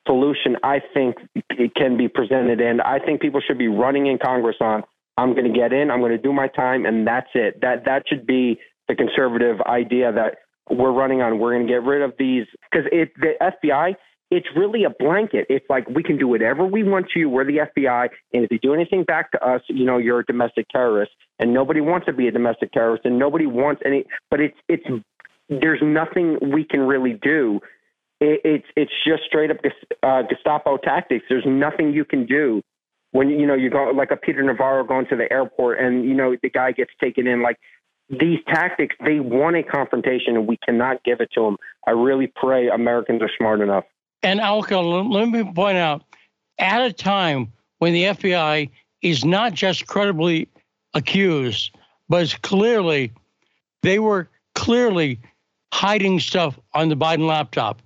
[0.07, 1.18] solution I think
[1.49, 4.84] it can be presented, and I think people should be running in Congress on.
[5.18, 5.91] I'm going to get in.
[5.91, 7.59] I'm going to do my time, and that's it.
[7.61, 10.38] That that should be the conservative idea that
[10.69, 11.39] we're running on.
[11.39, 13.95] We're going to get rid of these because it the FBI.
[14.30, 15.45] It's really a blanket.
[15.49, 17.30] It's like we can do whatever we want to you.
[17.30, 20.26] We're the FBI, and if you do anything back to us, you know you're a
[20.26, 24.04] domestic terrorist, and nobody wants to be a domestic terrorist, and nobody wants any.
[24.30, 24.86] But it's it's
[25.49, 27.62] there's nothing we can really do.
[28.20, 29.58] It, it's it's just straight up
[30.04, 31.26] uh, Gestapo tactics.
[31.30, 32.62] There's nothing you can do
[33.12, 36.14] when you know you go like a Peter Navarro going to the airport and you
[36.14, 37.41] know the guy gets taken in.
[37.41, 37.58] Like
[38.10, 41.58] these tactics, they want a confrontation and we cannot give it to them.
[41.86, 43.86] I really pray Americans are smart enough.
[44.23, 46.03] And Alka, let me point out,
[46.57, 48.69] at a time when the FBI
[49.02, 50.48] is not just credibly
[50.94, 51.76] accused,
[52.10, 53.11] but is clearly
[53.84, 55.19] they were clearly
[55.73, 57.81] hiding stuff on the Biden laptop.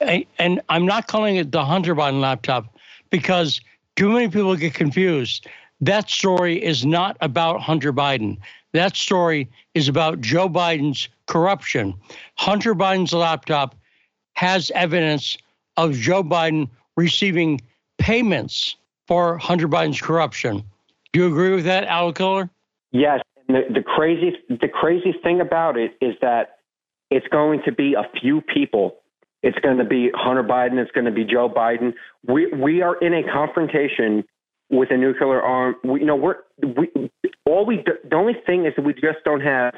[0.00, 2.76] And I'm not calling it the Hunter Biden laptop
[3.10, 3.60] because
[3.94, 5.46] too many people get confused.
[5.80, 8.38] That story is not about Hunter Biden.
[8.72, 11.94] That story is about Joe Biden's corruption.
[12.34, 13.74] Hunter Biden's laptop
[14.36, 15.36] has evidence
[15.76, 17.60] of Joe Biden receiving
[17.98, 18.76] payments
[19.08, 20.62] for Hunter Biden's corruption.
[21.12, 22.50] Do you agree with that, Al Killer?
[22.92, 23.20] Yes.
[23.48, 26.58] The, the crazy the crazy thing about it is that
[27.10, 28.96] it's going to be a few people.
[29.42, 30.78] It's going to be Hunter Biden.
[30.78, 31.94] It's going to be Joe Biden.
[32.26, 34.24] We we are in a confrontation
[34.68, 35.76] with a nuclear arm.
[35.84, 36.90] We, you know, we're we
[37.44, 39.74] all we the only thing is that we just don't have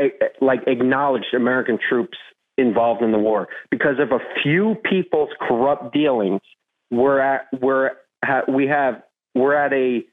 [0.00, 0.10] a,
[0.40, 2.16] like acknowledged American troops
[2.56, 6.40] involved in the war because of a few people's corrupt dealings.
[6.90, 7.92] We're at we're
[8.48, 9.02] we have
[9.34, 10.04] we're at a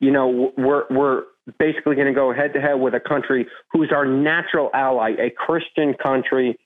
[0.00, 1.22] you know we're we're
[1.58, 5.30] basically going to go head to head with a country who's our natural ally, a
[5.30, 6.58] Christian country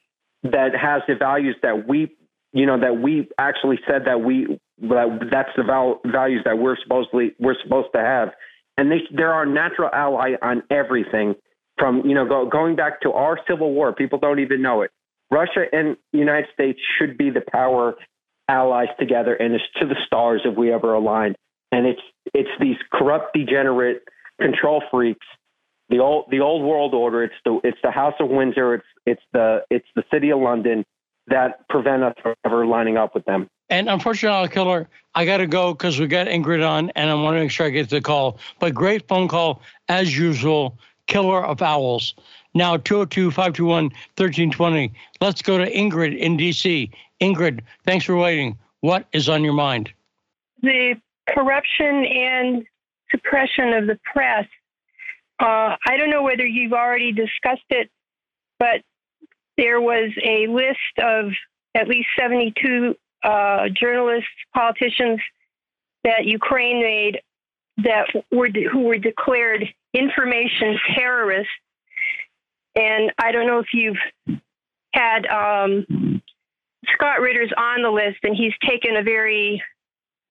[0.42, 2.14] that has the values that we,
[2.52, 6.76] you know, that we actually said that we that that's the val- values that we're
[6.82, 8.30] supposedly we're supposed to have,
[8.76, 11.34] and they they're our natural ally on everything.
[11.78, 14.90] From you know go, going back to our civil war, people don't even know it.
[15.32, 17.94] Russia and the United States should be the power
[18.48, 21.34] allies together, and it's to the stars if we ever align.
[21.72, 22.02] And it's
[22.34, 24.02] it's these corrupt, degenerate
[24.40, 25.26] control freaks.
[25.88, 27.24] The old the old world order.
[27.24, 28.74] It's the it's the House of Windsor.
[28.74, 30.84] It's it's the it's the City of London
[31.28, 33.48] that prevent us from ever lining up with them.
[33.70, 37.36] And unfortunately, Killer, I got to go because we got Ingrid on, and I want
[37.36, 38.38] to make sure I get the call.
[38.58, 40.78] But great phone call as usual.
[41.06, 42.14] Killer of Owls.
[42.54, 44.92] Now 202 521 1320.
[45.20, 46.90] Let's go to Ingrid in DC.
[47.20, 48.58] Ingrid, thanks for waiting.
[48.80, 49.92] What is on your mind?
[50.62, 50.96] The
[51.28, 52.64] corruption and
[53.10, 54.46] suppression of the press.
[55.40, 57.90] Uh, I don't know whether you've already discussed it,
[58.58, 58.82] but
[59.56, 61.32] there was a list of
[61.74, 65.20] at least 72 uh, journalists, politicians
[66.04, 67.20] that Ukraine made
[67.78, 69.64] that were de- who were declared
[69.94, 71.52] information terrorists.
[72.74, 74.40] And I don't know if you've
[74.94, 76.22] had um,
[76.92, 79.62] Scott Ritter's on the list, and he's taken a very,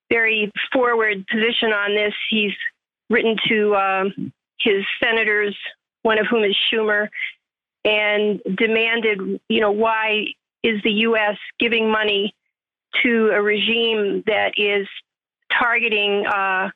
[0.10, 2.14] very forward position on this.
[2.30, 2.54] He's
[3.10, 5.56] written to um, his senators,
[6.04, 7.10] one of whom is Schumer,
[7.86, 10.26] and demanded, you know, why
[10.64, 11.38] is the U.S.
[11.60, 12.34] giving money
[13.04, 14.88] to a regime that is
[15.60, 16.70] targeting uh,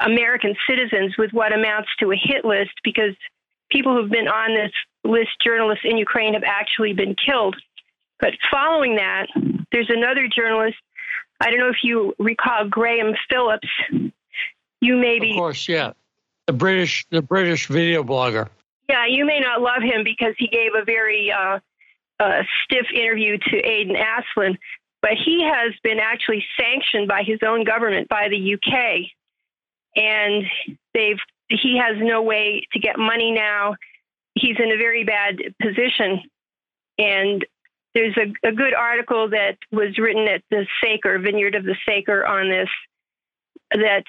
[0.00, 3.14] American citizens with what amounts to a hit list because
[3.70, 4.72] people who've been on this
[5.04, 7.56] list, journalists in Ukraine, have actually been killed.
[8.20, 9.26] But following that,
[9.72, 10.76] there's another journalist.
[11.40, 13.68] I don't know if you recall Graham Phillips,
[14.80, 15.32] you may be.
[15.32, 15.92] Of course, yeah.
[16.46, 18.48] The British, the British video blogger.
[18.88, 21.58] Yeah, you may not love him because he gave a very uh,
[22.20, 24.56] uh, stiff interview to Aiden Aslin,
[25.02, 29.10] but he has been actually sanctioned by his own government, by the UK,
[29.96, 30.44] and
[30.94, 31.18] they've
[31.48, 33.76] he has no way to get money now.
[34.34, 36.22] He's in a very bad position,
[36.98, 37.44] and
[37.94, 42.26] there's a, a good article that was written at the Saker Vineyard of the Saker
[42.26, 42.68] on this
[43.70, 44.04] that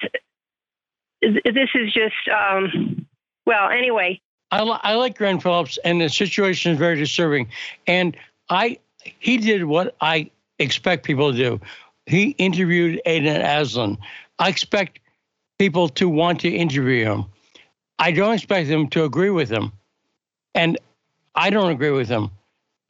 [1.22, 3.06] this is just um,
[3.46, 3.70] well.
[3.70, 4.20] Anyway,
[4.50, 7.48] I, li- I like Graham Phillips, and the situation is very disturbing.
[7.86, 8.16] And
[8.50, 8.78] I
[9.18, 11.60] he did what I expect people to do.
[12.06, 13.98] He interviewed Aiden Aslin.
[14.38, 15.00] I expect
[15.58, 17.24] people to want to interview him.
[17.98, 19.72] I don't expect them to agree with him.
[20.54, 20.78] And
[21.34, 22.30] I don't agree with him.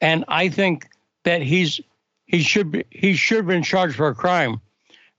[0.00, 0.88] And I think
[1.24, 1.80] that he's
[2.26, 4.60] he should be he should have been charged for a crime.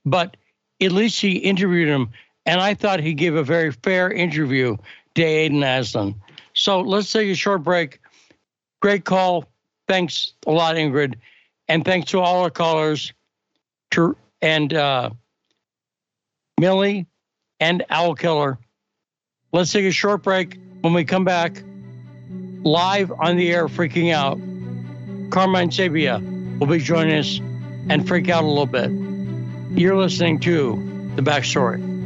[0.06, 0.38] But
[0.82, 2.10] at least he interviewed him.
[2.46, 4.78] And I thought he gave a very fair interview
[5.16, 6.16] to Aiden Aslin.
[6.54, 8.00] So let's take a short break.
[8.82, 9.46] Great call.
[9.88, 11.16] Thanks a lot, Ingrid.
[11.68, 13.14] And thanks to all our callers
[13.92, 15.12] to, and uh,
[16.60, 17.06] Millie
[17.60, 18.58] and Owl Killer.
[19.52, 20.60] Let's take a short break.
[20.82, 21.62] When we come back,
[22.64, 24.40] live on the air, freaking out,
[25.32, 27.40] Carmine Sabia will be joining us
[27.90, 28.92] and freak out a little bit.
[29.78, 31.99] You're listening to The Backstory.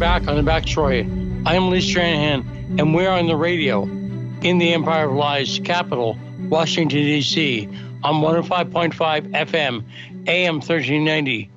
[0.00, 1.04] Back on the back backstory.
[1.46, 6.18] I am Lee Stranahan, and we're on the radio in the Empire of Lies capital,
[6.48, 7.68] Washington, D.C.,
[8.02, 9.84] on 105.5 FM,
[10.26, 11.50] AM 1390.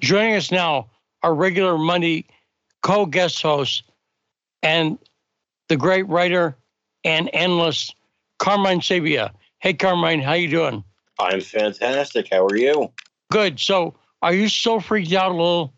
[0.00, 0.90] Joining us now,
[1.22, 2.26] our regular Monday
[2.82, 3.84] co guest host
[4.64, 4.98] and
[5.68, 6.56] the great writer
[7.04, 7.94] and analyst,
[8.40, 9.30] Carmine Sabia.
[9.60, 10.82] Hey, Carmine, how you doing?
[11.20, 12.30] I'm fantastic.
[12.32, 12.90] How are you?
[13.30, 13.60] Good.
[13.60, 15.72] So, are you so freaked out a little?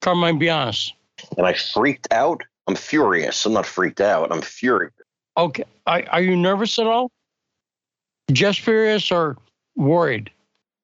[0.00, 0.94] Carmine, be honest.
[1.38, 2.42] Am I freaked out?
[2.66, 3.44] I'm furious.
[3.44, 4.30] I'm not freaked out.
[4.32, 4.92] I'm furious.
[5.36, 5.64] Okay.
[5.86, 7.10] Are, are you nervous at all?
[8.30, 9.36] Just furious or
[9.76, 10.30] worried?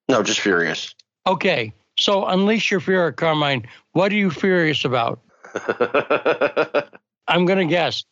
[0.09, 0.93] No, just furious.
[1.27, 1.73] Okay.
[1.97, 3.67] So unleash your fear, Carmine.
[3.93, 5.19] What are you furious about?
[7.27, 8.03] I'm going to guess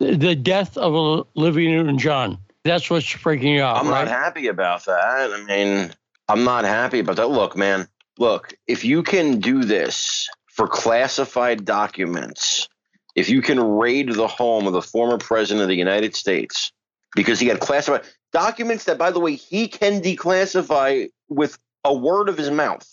[0.00, 0.94] the death of
[1.36, 2.38] Olivia Newton John.
[2.64, 3.76] That's what's freaking you out.
[3.76, 4.04] I'm right?
[4.04, 5.30] not happy about that.
[5.32, 5.92] I mean,
[6.28, 7.28] I'm not happy about that.
[7.28, 7.86] Look, man,
[8.18, 12.68] look, if you can do this for classified documents,
[13.14, 16.72] if you can raid the home of the former president of the United States
[17.14, 18.02] because he had classified
[18.32, 22.86] documents that, by the way, he can declassify with a word of his mouth,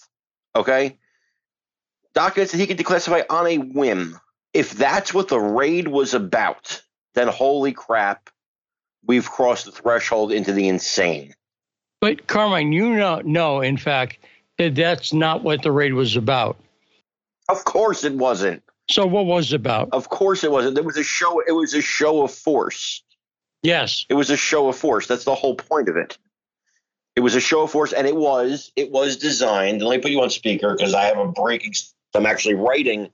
[0.55, 0.97] okay?
[2.13, 4.19] Documents that he can declassify on a whim.
[4.53, 6.81] If that's what the raid was about,
[7.15, 8.29] then holy crap,
[9.05, 11.33] we've crossed the threshold into the insane.
[12.01, 14.19] But Carmine, you know, know in fact
[14.57, 16.57] that that's not what the raid was about.
[17.49, 18.63] Of course it wasn't.
[18.89, 19.89] So what was it about?
[19.91, 20.75] Of course it wasn't.
[20.75, 21.39] There was a show.
[21.39, 23.03] It was a show of force.
[23.61, 25.07] Yes, it was a show of force.
[25.07, 26.17] That's the whole point of it.
[27.15, 29.81] It was a show of force, and it was it was designed.
[29.81, 31.73] Let me put you on speaker because I have a breaking.
[32.15, 33.09] I'm actually writing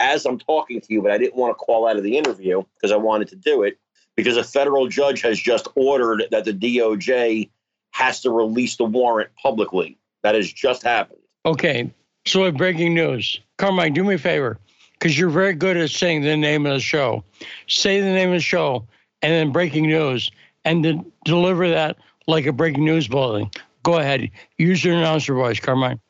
[0.00, 2.62] as I'm talking to you, but I didn't want to call out of the interview
[2.74, 3.78] because I wanted to do it
[4.16, 7.50] because a federal judge has just ordered that the DOJ
[7.90, 9.98] has to release the warrant publicly.
[10.22, 11.20] That has just happened.
[11.46, 11.90] Okay.
[12.28, 13.40] So breaking news.
[13.56, 14.58] Carmine, do me a favor,
[14.92, 17.24] because you're very good at saying the name of the show.
[17.68, 18.86] Say the name of the show
[19.22, 20.30] and then breaking news
[20.66, 21.96] and then deliver that
[22.26, 23.50] like a breaking news bulletin.
[23.82, 24.30] Go ahead.
[24.58, 26.00] Use your announcer voice, Carmine.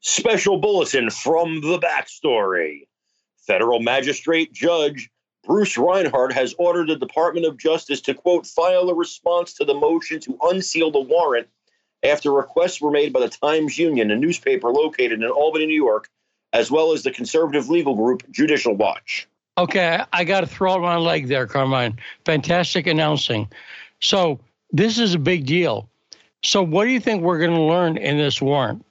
[0.00, 2.86] Special bulletin from the backstory.
[3.38, 5.08] Federal magistrate judge
[5.46, 9.74] Bruce Reinhart has ordered the Department of Justice to, quote, file a response to the
[9.74, 11.48] motion to unseal the warrant
[12.04, 16.08] after requests were made by the Times Union, a newspaper located in Albany, New York,
[16.52, 19.26] as well as the conservative legal group Judicial Watch.
[19.56, 21.98] Okay, I got to throw out my leg there, Carmine.
[22.24, 23.48] Fantastic announcing.
[24.00, 24.40] So,
[24.72, 25.88] this is a big deal.
[26.42, 28.84] So, what do you think we're going to learn in this warrant?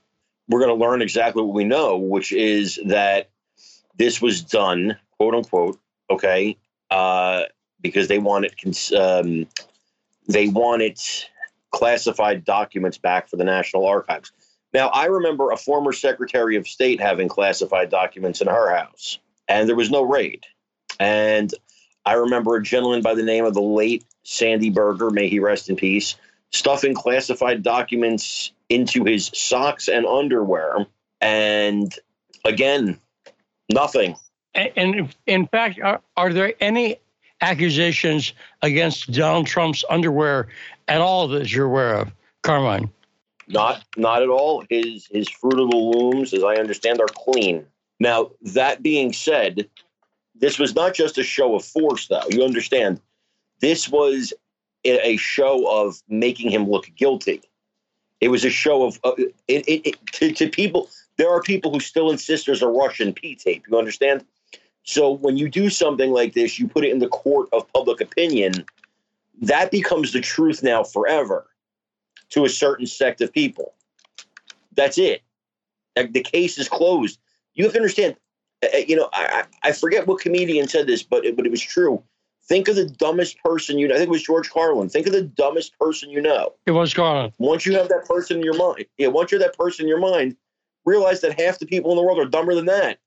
[0.48, 3.30] We're going to learn exactly what we know, which is that
[3.98, 5.80] this was done, quote unquote,
[6.10, 6.58] okay,
[6.90, 7.44] uh,
[7.82, 8.54] because they wanted
[8.98, 9.48] um,
[10.28, 11.00] they wanted
[11.74, 14.32] classified documents back for the National Archives.
[14.74, 19.68] Now, I remember a former Secretary of State having classified documents in her house, and
[19.68, 20.46] there was no raid.
[21.00, 21.54] And
[22.06, 25.70] I remember a gentleman by the name of the late Sandy Berger, may he rest
[25.70, 26.16] in peace,
[26.52, 30.86] stuffing classified documents into his socks and underwear.
[31.22, 31.94] And
[32.46, 33.00] again,
[33.72, 34.16] nothing.
[34.56, 36.98] And in fact, are, are there any
[37.42, 40.48] accusations against Donald Trump's underwear
[40.88, 42.12] at all that you're aware of,
[42.42, 42.90] Carmine?
[43.48, 44.64] Not, not at all.
[44.70, 47.66] His his Fruit of the Looms, as I understand, are clean.
[48.00, 49.70] Now, that being said,
[50.36, 52.24] this was not just a show of force, though.
[52.30, 53.00] You understand,
[53.60, 54.34] this was
[54.86, 57.42] a show of making him look guilty.
[58.20, 59.14] It was a show of uh,
[59.48, 60.90] it, it, it, to, to people.
[61.18, 63.64] There are people who still insist there's a Russian P tape.
[63.70, 64.26] You understand?
[64.84, 68.02] So when you do something like this, you put it in the court of public
[68.02, 68.66] opinion.
[69.42, 71.48] That becomes the truth now forever
[72.30, 73.74] to a certain sect of people.
[74.76, 75.22] That's it.
[75.96, 77.20] The case is closed.
[77.54, 78.16] You have to understand.
[78.64, 81.52] Uh, uh, you know, I, I forget what comedian said this, but it, but it
[81.52, 82.04] was true.
[82.46, 83.96] Think of the dumbest person you know.
[83.96, 84.90] I think it was George Carlin.
[84.90, 86.54] Think of the dumbest person you know.
[86.66, 87.32] It was Carlin.
[87.38, 89.08] Once you have that person in your mind, yeah.
[89.08, 90.36] Once you're that person in your mind,
[90.86, 93.00] realize that half the people in the world are dumber than that.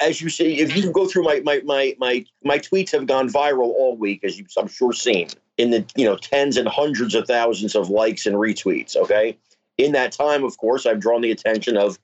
[0.00, 3.28] As you see, if you go through my my my my my tweets have gone
[3.28, 7.14] viral all week, as you've I'm sure seen in the you know tens and hundreds
[7.14, 8.96] of thousands of likes and retweets.
[8.96, 9.38] Okay,
[9.78, 11.98] in that time, of course, I've drawn the attention of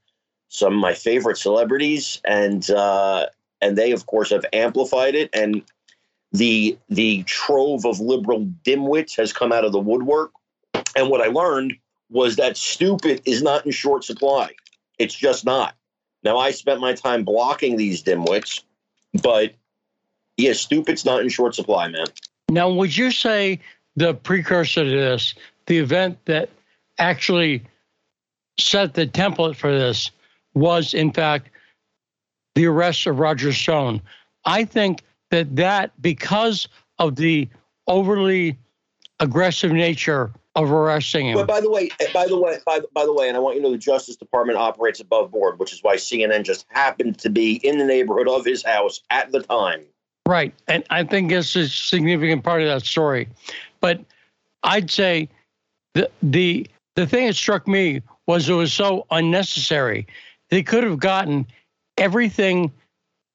[0.49, 3.27] some of my favorite celebrities, and uh,
[3.61, 5.31] and they, of course, have amplified it.
[5.33, 5.63] And
[6.33, 10.33] the the trove of liberal dimwits has come out of the woodwork.
[10.97, 11.75] And what I learned
[12.11, 14.51] was that stupid is not in short supply.
[14.99, 15.75] It's just not.
[16.25, 18.63] Now I spent my time blocking these dimwits,
[19.23, 19.53] but
[20.37, 22.07] yeah, stupid's not in short supply, man.
[22.49, 23.61] Now, would you say
[23.97, 25.35] the precursor to this,
[25.67, 26.51] the event that
[26.99, 27.65] actually
[28.59, 30.11] set the template for this,
[30.55, 31.51] was in fact
[32.55, 34.01] the arrest of Roger Stone?
[34.45, 36.69] I think that that because
[36.99, 37.49] of the
[37.87, 38.57] overly
[39.21, 41.35] aggressive nature of arresting him.
[41.35, 43.57] But by the way, eh, by the way, by, by the way, and I want
[43.57, 47.19] you to know the Justice Department operates above board, which is why CNN just happened
[47.21, 49.85] to be in the neighborhood of his house at the time.
[50.27, 53.29] Right, and I think it's a significant part of that story.
[53.81, 54.01] But
[54.63, 55.29] I'd say
[55.95, 56.67] the the
[56.97, 60.07] the thing that struck me was it was so unnecessary.
[60.51, 61.47] They could have gotten
[61.99, 62.73] everything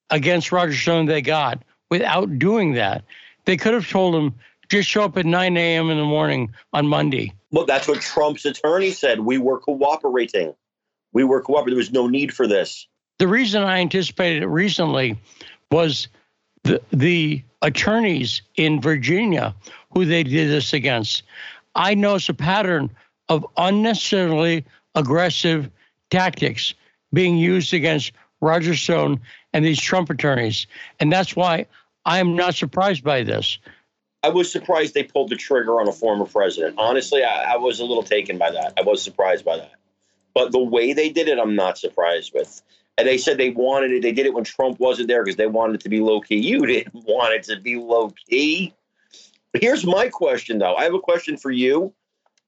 [0.09, 3.03] against Roger Stone they got without doing that.
[3.45, 4.33] They could have told him
[4.69, 5.89] just show up at 9 a.m.
[5.89, 7.33] in the morning on Monday.
[7.51, 9.19] Well, that's what Trump's attorney said.
[9.19, 10.53] We were cooperating.
[11.11, 11.75] We were cooperating.
[11.75, 12.87] There was no need for this.
[13.17, 15.19] The reason I anticipated it recently
[15.71, 16.07] was
[16.63, 19.53] the the attorneys in Virginia
[19.91, 21.23] who they did this against.
[21.75, 22.89] I noticed a pattern
[23.27, 24.65] of unnecessarily
[24.95, 25.69] aggressive
[26.09, 26.73] tactics
[27.13, 29.19] being used against Roger Stone
[29.53, 30.67] and these Trump attorneys.
[30.99, 31.65] And that's why
[32.05, 33.57] I am not surprised by this.
[34.23, 36.75] I was surprised they pulled the trigger on a former president.
[36.77, 38.73] Honestly, I, I, was a little taken by that.
[38.77, 39.71] I was surprised by that.
[40.33, 42.61] But the way they did it, I'm not surprised with.
[42.97, 44.01] And they said they wanted it.
[44.01, 46.37] They did it when Trump wasn't there because they wanted it to be low key.
[46.37, 48.73] You didn't want it to be low key.
[49.53, 50.75] Here's my question, though.
[50.75, 51.93] I have a question for you.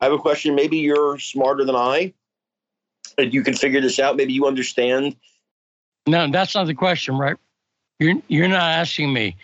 [0.01, 0.55] I have a question.
[0.55, 2.13] Maybe you're smarter than I,
[3.17, 4.17] and you can figure this out.
[4.17, 5.15] Maybe you understand.
[6.05, 7.37] No, that's not the question, right?
[7.99, 9.37] You're you're not asking me.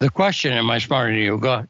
[0.00, 1.38] The question, am I smarter than you?
[1.38, 1.66] Go,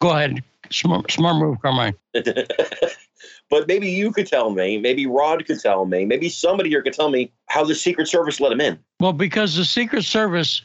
[0.00, 0.42] go ahead.
[0.70, 1.94] Smart, smart move, Carmine.
[2.12, 6.92] but maybe you could tell me, maybe Rod could tell me, maybe somebody here could
[6.92, 8.78] tell me how the Secret Service let him in.
[9.00, 10.62] Well, because the Secret Service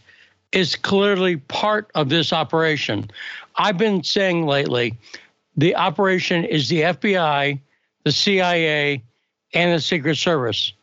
[0.52, 3.10] is clearly part of this operation.
[3.56, 4.98] I've been saying lately
[5.56, 7.60] the operation is the FBI,
[8.04, 9.02] the CIA,
[9.54, 10.74] and the Secret Service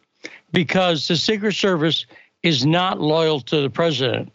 [0.53, 2.07] because the Secret Service
[2.43, 4.33] is not loyal to the president.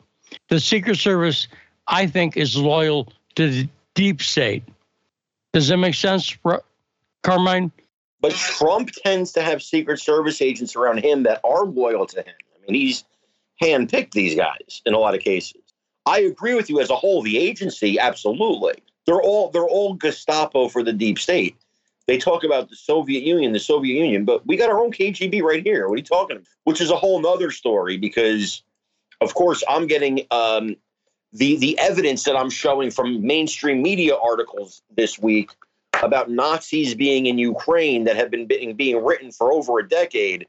[0.49, 1.48] The Secret Service
[1.88, 4.64] I think is loyal to the deep state.
[5.53, 6.35] Does that make sense,
[7.23, 7.72] Carmine?
[8.22, 12.34] But Trump tends to have Secret Service agents around him that are loyal to him.
[12.55, 13.05] I mean, he's
[13.61, 15.61] handpicked these guys in a lot of cases.
[16.05, 17.22] I agree with you as a whole.
[17.22, 21.55] The agency, absolutely, they're all they're all Gestapo for the deep state.
[22.07, 25.41] They talk about the Soviet Union, the Soviet Union, but we got our own KGB
[25.41, 25.88] right here.
[25.88, 26.47] What are you talking about?
[26.64, 28.64] Which is a whole nother story because,
[29.19, 30.77] of course, I'm getting um,
[31.38, 35.51] the the evidence that I'm showing from mainstream media articles this week
[36.03, 40.47] about Nazis being in Ukraine that have been being, being written for over a decade.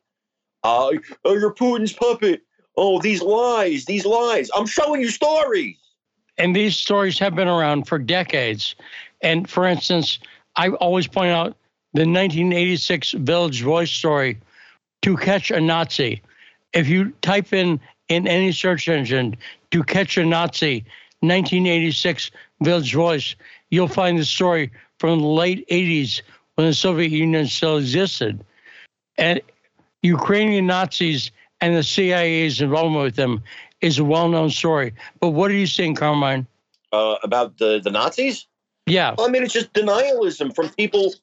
[0.65, 0.91] Uh,
[1.25, 2.43] oh, you're Putin's puppet.
[2.77, 4.51] Oh, these lies, these lies.
[4.55, 5.77] I'm showing you stories.
[6.37, 8.75] And these stories have been around for decades.
[9.23, 10.19] And for instance,
[10.57, 11.57] I always point out
[11.95, 14.39] the 1986 Village Voice story,
[15.03, 16.23] To Catch a Nazi.
[16.73, 19.37] If you type in in any search engine
[19.71, 20.85] to catch a Nazi,
[21.21, 22.31] 1986
[22.61, 23.35] Village Voice,
[23.71, 26.23] you'll find the story from the late 80s
[26.55, 28.45] when the Soviet Union still existed.
[29.17, 29.41] And
[30.03, 31.31] Ukrainian Nazis
[31.61, 33.43] and the CIA's involvement with them
[33.81, 34.95] is a well known story.
[35.21, 36.47] But what are you saying, Carmine?
[36.93, 38.47] Uh, about the, the Nazis?
[38.87, 39.15] Yeah.
[39.17, 41.15] Well, I mean, it's just denialism from people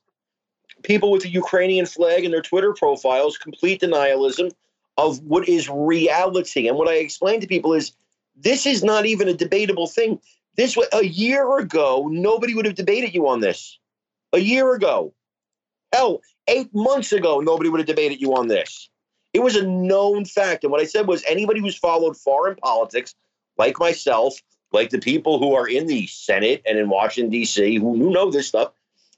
[0.84, 4.52] people with the Ukrainian flag in their Twitter profiles, complete denialism
[4.98, 6.68] of what is reality.
[6.68, 7.94] And what I explain to people is
[8.36, 10.20] this is not even a debatable thing.
[10.56, 13.78] This a year ago, nobody would have debated you on this.
[14.34, 15.14] A year ago.
[15.92, 18.90] Hell, eight months ago, nobody would have debated you on this.
[19.34, 20.64] It was a known fact.
[20.64, 23.16] And what I said was anybody who's followed foreign politics
[23.58, 24.42] like myself,
[24.72, 27.78] like the people who are in the Senate and in Washington D.C.
[27.78, 28.72] who, know this stuff.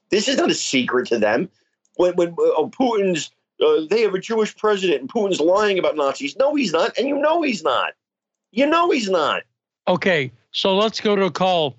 [0.09, 1.49] This is not a secret to them.
[1.95, 3.31] When when uh, Putin's
[3.63, 6.35] uh, they have a Jewish president and Putin's lying about Nazis.
[6.37, 7.93] No, he's not, and you know he's not.
[8.57, 9.43] You know he's not.
[9.87, 11.75] Okay, so let's go to a call,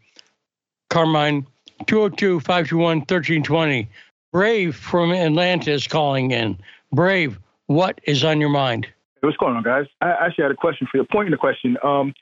[0.88, 1.44] Carmine.
[1.86, 3.88] 202 521 1320.
[4.32, 6.56] Brave from Atlanta is calling in.
[6.92, 8.84] Brave, what is on your mind?
[8.86, 8.92] Hey,
[9.22, 9.86] what's going on, guys?
[10.00, 11.04] I actually had a question for you.
[11.10, 11.76] Point in the question.
[11.82, 12.14] Um,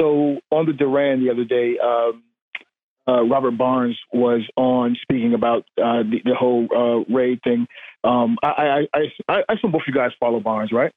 [0.00, 2.24] so on the Duran the other day, um,
[3.06, 7.68] uh, Robert Barnes was on speaking about uh, the, the, whole uh, raid thing.
[8.02, 8.98] Um, I, I,
[9.28, 10.90] I, I assume both of you guys follow Barnes, right?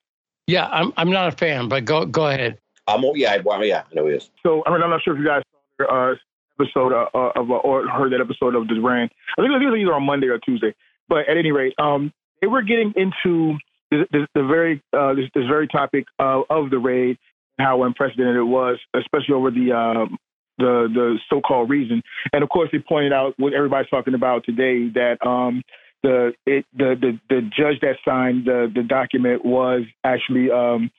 [0.48, 2.60] Yeah, I'm, I'm not a fan, but go go ahead.
[2.88, 4.30] I'm yeah, well, yeah, I know he is.
[4.44, 5.42] So I mean, I'm not sure if you guys
[5.82, 6.16] saw uh,
[6.60, 9.10] episode uh, of, uh, or heard that episode of Duran.
[9.38, 10.74] I think it was either on Monday or Tuesday.
[11.08, 13.58] But at any rate, um, they were getting into
[13.92, 17.18] the, the, the very uh, this, this, very topic uh, of the raid
[17.58, 20.18] and how unprecedented it was, especially over the um,
[20.58, 22.02] the the so-called reason.
[22.34, 25.62] And of course, they pointed out what everybody's talking about today that um,
[26.02, 30.92] the it, the the the judge that signed the the document was actually um,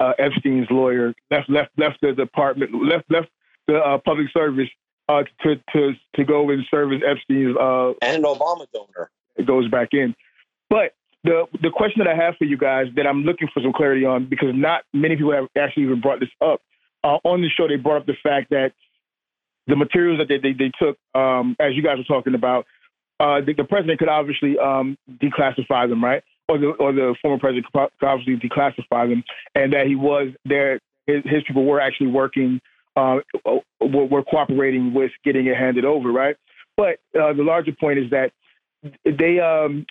[0.00, 1.14] uh, Epstein's lawyer.
[1.30, 3.28] Left left left the department left left
[3.66, 4.68] the uh, public service
[5.08, 9.10] uh, to to to go and serve as Epstein's uh, and an Obama donor.
[9.36, 10.14] It goes back in,
[10.68, 10.94] but
[11.24, 14.04] the the question that I have for you guys that I'm looking for some clarity
[14.04, 16.60] on because not many people have actually even brought this up
[17.04, 17.68] uh, on the show.
[17.68, 18.72] They brought up the fact that
[19.66, 22.66] the materials that they they, they took, um, as you guys were talking about,
[23.20, 26.22] uh, the, the, president could obviously um, declassify them, right?
[26.50, 29.22] Or the or the former president could obviously declassify them,
[29.54, 30.80] and that he was there.
[31.06, 32.60] His, his people were actually working
[32.96, 33.18] uh,
[33.80, 36.36] we're cooperating with getting it handed over, right?
[36.76, 38.32] But uh, the larger point is that
[39.04, 39.86] they um,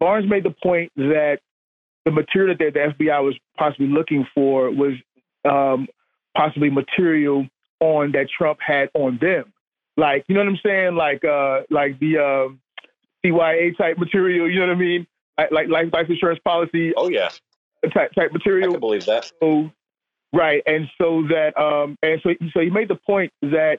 [0.00, 1.38] Barnes made the point that
[2.04, 4.94] the material that the FBI was possibly looking for was
[5.44, 5.88] um,
[6.36, 7.46] possibly material
[7.80, 9.52] on that Trump had on them,
[9.96, 12.86] like you know what I'm saying, like uh, like the uh,
[13.24, 14.50] CYA type material.
[14.50, 15.06] You know what I mean?
[15.38, 16.92] Like like life, life insurance policy.
[16.96, 17.30] Oh yeah.
[17.92, 18.70] Type type material.
[18.70, 19.30] I can believe that.
[19.42, 19.70] So
[20.34, 23.78] Right, and so that, um, and so so he made the point that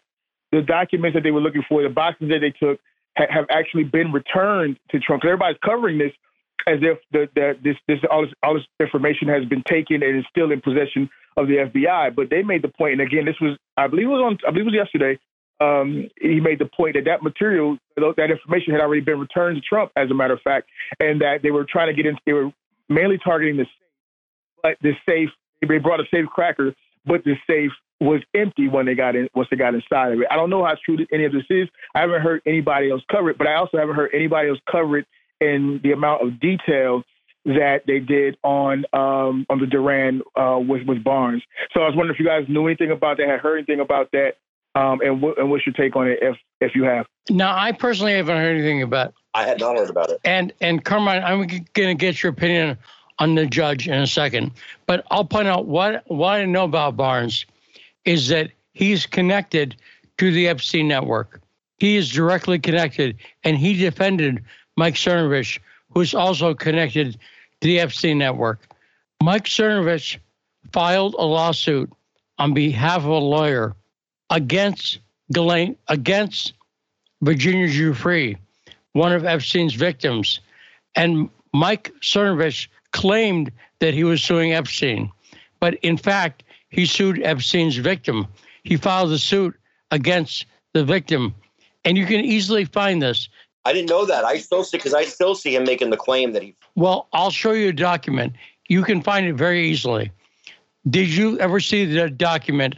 [0.54, 2.80] the documents that they were looking for, the boxes that they took,
[3.18, 5.26] ha- have actually been returned to Trump.
[5.26, 6.14] Everybody's covering this
[6.66, 10.18] as if the, the, this this all this all this information has been taken and
[10.18, 12.16] is still in possession of the FBI.
[12.16, 14.52] But they made the point, and again, this was I believe it was on I
[14.52, 15.20] believe it was yesterday.
[15.60, 19.62] Um, he made the point that that material, that information had already been returned to
[19.62, 20.68] Trump, as a matter of fact,
[21.00, 22.18] and that they were trying to get in.
[22.26, 22.52] They were
[22.90, 23.72] mainly targeting the safe,
[24.62, 25.30] but the safe
[25.68, 26.76] they brought a safe cracker,
[27.06, 30.28] but the safe was empty when they got in once they got inside of it.
[30.30, 31.70] I don't know how true any of this is.
[31.96, 34.98] I haven't heard anybody else cover it, but I also haven't heard anybody else cover
[35.00, 35.08] it
[35.40, 37.04] in the amount of detail
[37.46, 41.44] that they did on um, on the Duran uh, with with Barnes.
[41.74, 44.12] So I was wondering if you guys knew anything about that, had heard anything about
[44.12, 44.34] that,
[44.76, 47.06] um, and what and what's your take on it if if you have.
[47.30, 49.14] Now, I personally haven't heard anything about.
[49.34, 50.20] I had not heard about it.
[50.24, 52.78] And and Carmine, I'm going to get your opinion
[53.20, 54.52] on the judge in a second.
[54.86, 57.46] But I'll point out what what I know about Barnes
[58.04, 59.76] is that he's connected
[60.18, 61.42] to the Epstein network.
[61.78, 64.44] He is directly connected, and he defended
[64.78, 65.60] Mike Cernovich,
[65.92, 68.62] who's also connected to the Epstein network.
[69.24, 70.18] Mike Cernovich
[70.72, 71.92] filed a lawsuit
[72.38, 73.76] on behalf of a lawyer
[74.30, 75.00] against
[75.32, 76.54] Ghislaine, against
[77.22, 78.38] Virginia Giuffre,
[78.94, 80.40] one of Epstein's victims.
[80.96, 85.12] And Mike Cernovich claimed that he was suing Epstein,
[85.60, 88.28] but in fact, he sued Epstein's victim.
[88.64, 89.56] He filed a suit
[89.92, 91.36] against the victim,
[91.84, 93.30] and you can easily find this.
[93.66, 94.24] I didn't know that.
[94.24, 96.56] I still see because I still see him making the claim that he.
[96.76, 98.34] Well, I'll show you a document.
[98.68, 100.12] You can find it very easily.
[100.90, 102.76] Did you ever see the document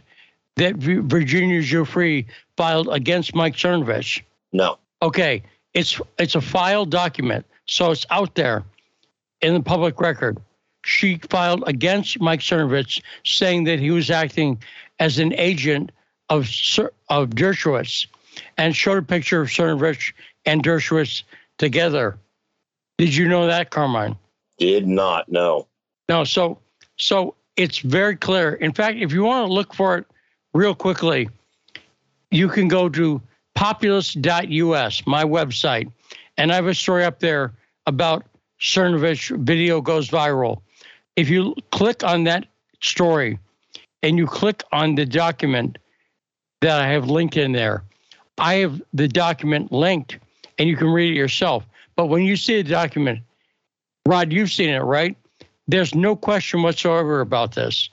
[0.58, 2.26] that Virginia Giuffre
[2.56, 4.22] filed against Mike Cernovich?
[4.52, 4.78] No.
[5.02, 5.42] Okay,
[5.74, 8.64] it's it's a filed document, so it's out there
[9.40, 10.38] in the public record.
[10.84, 14.60] She filed against Mike Cernovich, saying that he was acting
[14.98, 15.92] as an agent
[16.28, 16.48] of
[17.08, 18.06] of Dershowitz,
[18.56, 20.12] and showed a picture of Cernovich
[20.44, 21.22] and Dershowitz
[21.58, 22.18] together.
[22.96, 24.16] Did you know that, Carmine?
[24.58, 25.68] Did not know.
[26.08, 26.24] No.
[26.24, 26.58] So
[26.96, 28.54] so it's very clear.
[28.54, 30.06] In fact, if you want to look for it
[30.54, 31.28] real quickly,
[32.30, 33.20] you can go to
[33.54, 35.90] populous.us, my website,
[36.36, 37.52] and I have a story up there
[37.86, 38.24] about
[38.60, 40.60] Cernovich video goes viral.
[41.16, 42.46] If you click on that
[42.80, 43.38] story
[44.02, 45.78] and you click on the document
[46.60, 47.82] that I have linked in there,
[48.36, 50.18] I have the document linked
[50.58, 51.64] and you can read it yourself.
[51.96, 53.20] But when you see the document,
[54.06, 55.16] Rod, you've seen it, right?
[55.66, 57.90] There's no question whatsoever about this.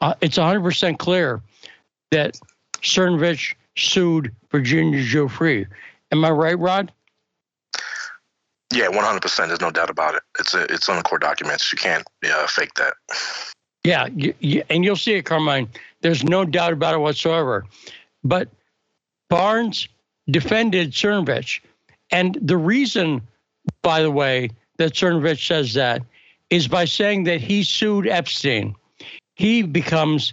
[0.00, 1.42] uh, it's 100% clear
[2.10, 2.38] that
[2.78, 5.66] Cernovich sued Virginia Giuffre.
[6.12, 6.92] Am I right, Rod?
[8.72, 9.48] Yeah, 100%.
[9.48, 10.22] There's no doubt about it.
[10.38, 11.72] It's a, it's on the court documents.
[11.72, 12.94] You can't uh, fake that.
[13.82, 15.68] Yeah, you, you, and you'll see it, Carmine.
[16.02, 17.66] There's no doubt about it whatsoever.
[18.22, 18.48] But
[19.28, 19.88] Barnes
[20.30, 21.60] defended Cernovich.
[22.12, 23.22] And the reason,
[23.82, 26.02] by the way, that Cernovich says that
[26.50, 28.74] is by saying that he sued Epstein.
[29.34, 30.32] He becomes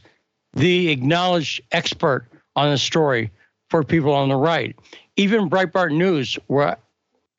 [0.57, 2.25] the acknowledged expert
[2.55, 3.31] on the story
[3.69, 4.75] for people on the right.
[5.15, 6.77] Even Breitbart News, where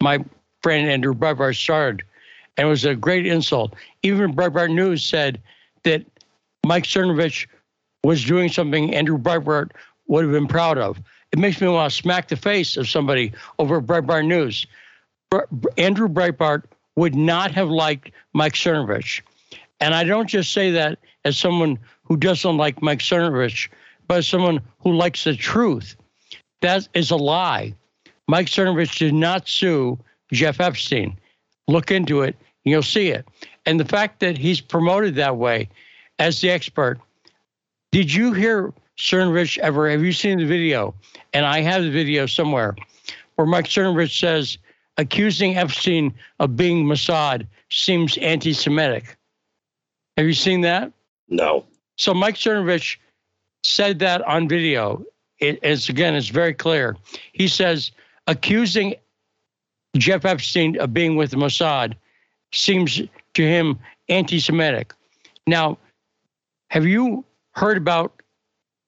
[0.01, 0.25] my
[0.63, 2.05] friend Andrew Breitbart started,
[2.57, 3.75] and it was a great insult.
[4.03, 5.41] Even Breitbart News said
[5.83, 6.05] that
[6.65, 7.47] Mike Cernovich
[8.05, 9.73] was doing something Andrew Breitbart
[10.07, 11.01] would have been proud of.
[11.33, 14.67] It makes me want to smack the face of somebody over Breitbart News.
[15.77, 16.65] Andrew Breitbart
[16.97, 19.23] would not have liked Mike Cernovich.
[19.81, 21.79] And I don't just say that as someone
[22.09, 23.69] who doesn't like Mike Cernovich,
[24.09, 25.95] but someone who likes the truth.
[26.63, 27.75] That is a lie.
[28.27, 29.99] Mike Cernovich did not sue
[30.33, 31.17] Jeff Epstein.
[31.69, 33.27] Look into it, and you'll see it.
[33.67, 35.69] And the fact that he's promoted that way
[36.19, 36.99] as the expert.
[37.93, 39.89] Did you hear Cernovich ever?
[39.89, 40.95] Have you seen the video?
[41.33, 42.77] And I have the video somewhere
[43.37, 44.59] where Mike Cernovich says
[44.97, 49.17] accusing Epstein of being Mossad seems anti Semitic.
[50.17, 50.93] Have you seen that?
[51.29, 51.65] No.
[51.99, 52.97] So Mike Cernovich
[53.63, 55.05] said that on video.
[55.41, 56.97] It's again, it's very clear.
[57.33, 57.93] He says
[58.27, 58.95] accusing
[59.97, 61.95] Jeff Epstein of being with Mossad
[62.53, 63.01] seems
[63.35, 64.93] to him anti-Semitic.
[65.47, 65.79] Now,
[66.71, 68.23] have you heard about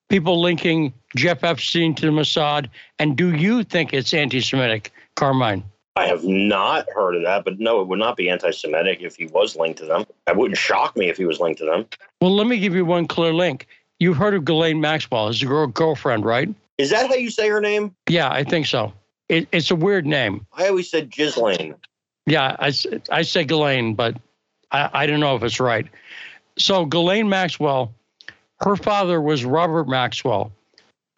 [0.08, 2.68] people linking Jeff Epstein to the Mossad,
[2.98, 5.64] and do you think it's anti-Semitic, Carmine?
[5.96, 9.26] I have not heard of that, but no, it would not be anti-Semitic if he
[9.26, 10.06] was linked to them.
[10.26, 11.86] It wouldn't shock me if he was linked to them.
[12.20, 13.66] Well, let me give you one clear link.
[13.98, 16.48] You've heard of Ghislaine Maxwell, his girl, girlfriend, right?
[16.78, 17.94] Is that how you say her name?
[18.08, 18.92] Yeah, I think so.
[19.28, 20.46] It, it's a weird name.
[20.52, 21.74] I always said Ghislaine.
[22.26, 22.72] Yeah, I,
[23.10, 24.16] I say Ghislaine, but
[24.70, 25.86] I, I don't know if it's right.
[26.58, 27.92] So Ghislaine Maxwell,
[28.60, 30.52] her father was Robert Maxwell.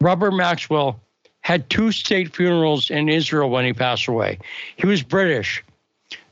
[0.01, 0.99] Robert Maxwell
[1.43, 4.39] had two state funerals in Israel when he passed away.
[4.77, 5.63] He was British,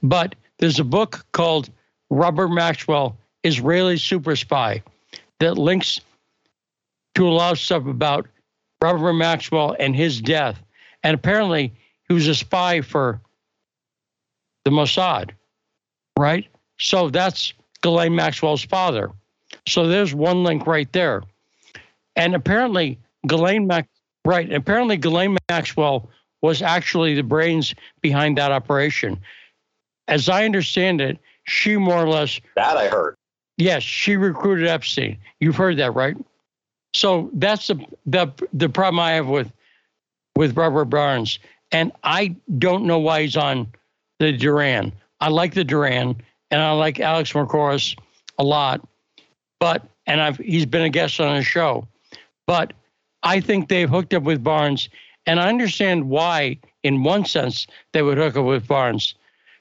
[0.01, 1.69] but there's a book called
[2.09, 4.81] Robert Maxwell, Israeli Super Spy,
[5.39, 5.99] that links
[7.15, 8.27] to a lot of stuff about
[8.81, 10.61] Robert Maxwell and his death.
[11.03, 11.73] And apparently,
[12.07, 13.19] he was a spy for
[14.65, 15.31] the Mossad,
[16.17, 16.47] right?
[16.79, 19.11] So that's Ghislaine Maxwell's father.
[19.67, 21.23] So there's one link right there.
[22.15, 23.87] And apparently, Ghislaine Max,
[24.25, 24.51] right?
[24.51, 26.09] Apparently, Ghislaine Maxwell
[26.41, 29.19] was actually the brains behind that operation.
[30.07, 32.39] As I understand it, she more or less.
[32.55, 33.15] That I heard.
[33.57, 35.17] Yes, she recruited Epstein.
[35.39, 36.17] You've heard that, right?
[36.93, 39.51] So that's the the the problem I have with
[40.35, 41.39] with Robert Barnes,
[41.71, 43.67] and I don't know why he's on
[44.19, 44.91] the Duran.
[45.19, 46.15] I like the Duran,
[46.49, 47.95] and I like Alex Mercouris
[48.37, 48.85] a lot,
[49.59, 51.87] but and I've he's been a guest on the show,
[52.47, 52.73] but
[53.23, 54.89] I think they've hooked up with Barnes,
[55.25, 59.15] and I understand why, in one sense, they would hook up with Barnes,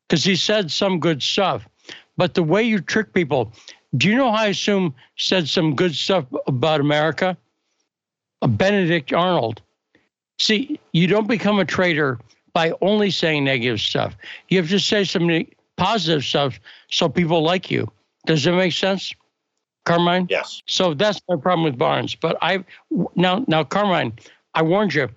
[0.08, 1.68] because he said some good stuff,
[2.16, 3.52] but the way you trick people.
[3.96, 7.36] Do you know how I assume said some good stuff about America?
[8.46, 9.60] Benedict Arnold.
[10.38, 12.18] See, you don't become a traitor
[12.52, 14.16] by only saying negative stuff.
[14.48, 15.44] You have to say some
[15.76, 16.58] positive stuff
[16.90, 17.90] so people like you.
[18.26, 19.12] Does that make sense,
[19.90, 20.26] Carmine?
[20.30, 20.62] Yes.
[20.66, 22.14] So that's my problem with Barnes.
[22.14, 22.64] But I
[23.16, 24.12] now now Carmine,
[24.54, 25.08] I warned you.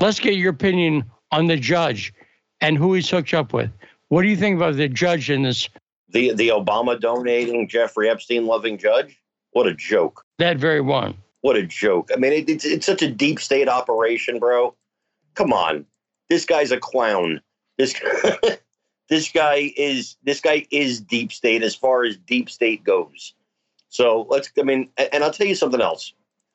[0.00, 2.12] Let's get your opinion on the judge
[2.60, 3.70] and who he's hooked up with.
[4.08, 5.68] What do you think about the judge in this
[6.10, 9.20] the the Obama donating Jeffrey Epstein loving judge.
[9.52, 10.24] What a joke!
[10.38, 11.16] That very one.
[11.40, 12.10] What a joke!
[12.12, 14.74] I mean, it, it's it's such a deep state operation, bro.
[15.34, 15.86] Come on,
[16.28, 17.40] this guy's a clown.
[17.78, 17.94] This
[19.08, 23.34] this guy is this guy is deep state as far as deep state goes.
[23.96, 24.52] So let's.
[24.58, 26.12] I mean, and I'll tell you something else.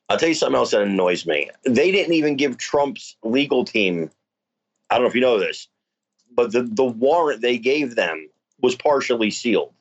[0.10, 1.50] I'll tell you something else that annoys me.
[1.64, 4.12] They didn't even give Trump's legal team.
[4.92, 5.68] I don't know if you know this,
[6.36, 8.30] but the the warrant they gave them
[8.62, 9.74] was partially sealed.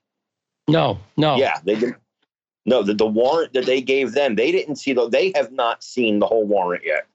[0.69, 1.37] No, no.
[1.37, 1.99] Yeah, they didn't.
[2.65, 5.07] No, the, the warrant that they gave them, they didn't see the.
[5.11, 7.07] They have not seen the whole warrant yet.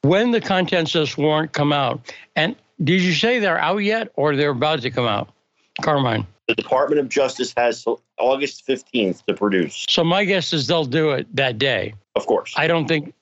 [0.00, 4.12] When the contents of this warrant come out, and did you say they're out yet,
[4.16, 5.28] or they're about to come out,
[5.82, 6.26] Carmine?
[6.48, 7.84] The Department of Justice has
[8.18, 9.86] August fifteenth to produce.
[9.88, 11.94] So my guess is they'll do it that day.
[12.14, 12.52] Of course.
[12.56, 13.14] I don't think,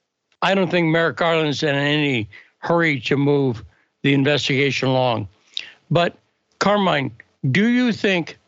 [0.42, 2.28] I don't think Merrick Garland's in any
[2.58, 3.64] hurry to move
[4.02, 5.28] the investigation along.
[5.90, 6.16] But
[6.58, 7.12] Carmine,
[7.50, 8.38] do you think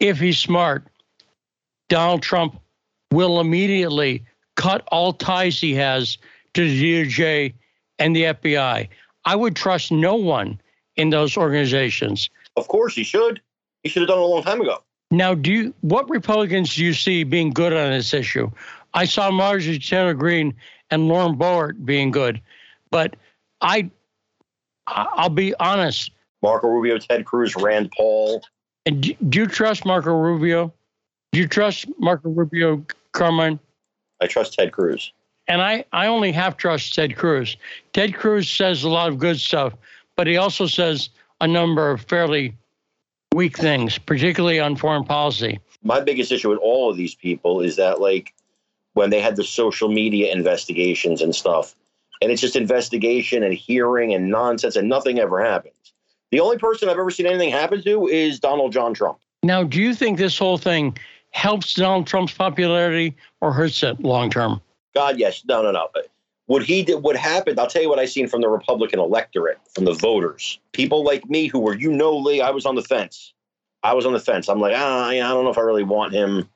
[0.00, 0.84] if he's smart,
[1.88, 2.58] Donald Trump
[3.12, 4.24] will immediately
[4.56, 6.18] cut all ties he has
[6.54, 7.54] to the DOJ
[7.98, 8.88] and the FBI.
[9.24, 10.60] I would trust no one
[10.96, 12.28] in those organizations.
[12.56, 13.40] Of course, he should.
[13.82, 14.82] He should have done it a long time ago.
[15.10, 18.50] Now, do you, what Republicans do you see being good on this issue?
[18.94, 20.54] I saw Marjorie Taylor Greene
[20.90, 22.40] and Lauren Boebert being good,
[22.90, 23.16] but
[23.60, 23.90] I,
[24.86, 26.10] I'll be honest.
[26.42, 28.42] Marco Rubio, Ted Cruz, Rand Paul.
[28.86, 30.72] And do, do you trust Marco Rubio?
[31.32, 33.58] Do you trust Marco Rubio, Carmine?
[34.20, 35.12] I trust Ted Cruz.
[35.48, 37.56] And I, I only half trust Ted Cruz.
[37.92, 39.74] Ted Cruz says a lot of good stuff,
[40.16, 41.10] but he also says
[41.40, 42.56] a number of fairly
[43.32, 45.60] weak things, particularly on foreign policy.
[45.82, 48.34] My biggest issue with all of these people is that, like,
[48.94, 51.74] when they had the social media investigations and stuff,
[52.20, 55.74] and it's just investigation and hearing and nonsense, and nothing ever happens.
[56.30, 59.18] The only person I've ever seen anything happen to is Donald John Trump.
[59.42, 60.96] Now, do you think this whole thing
[61.30, 64.60] helps Donald Trump's popularity or hurts it long term?
[64.94, 65.42] God, yes.
[65.46, 65.88] No, no, no.
[66.46, 69.58] What he did, what happened, I'll tell you what I seen from the Republican electorate,
[69.74, 70.58] from the voters.
[70.72, 73.32] People like me who were, you know, Lee, I was on the fence.
[73.82, 74.48] I was on the fence.
[74.48, 76.48] I'm like, ah, I don't know if I really want him.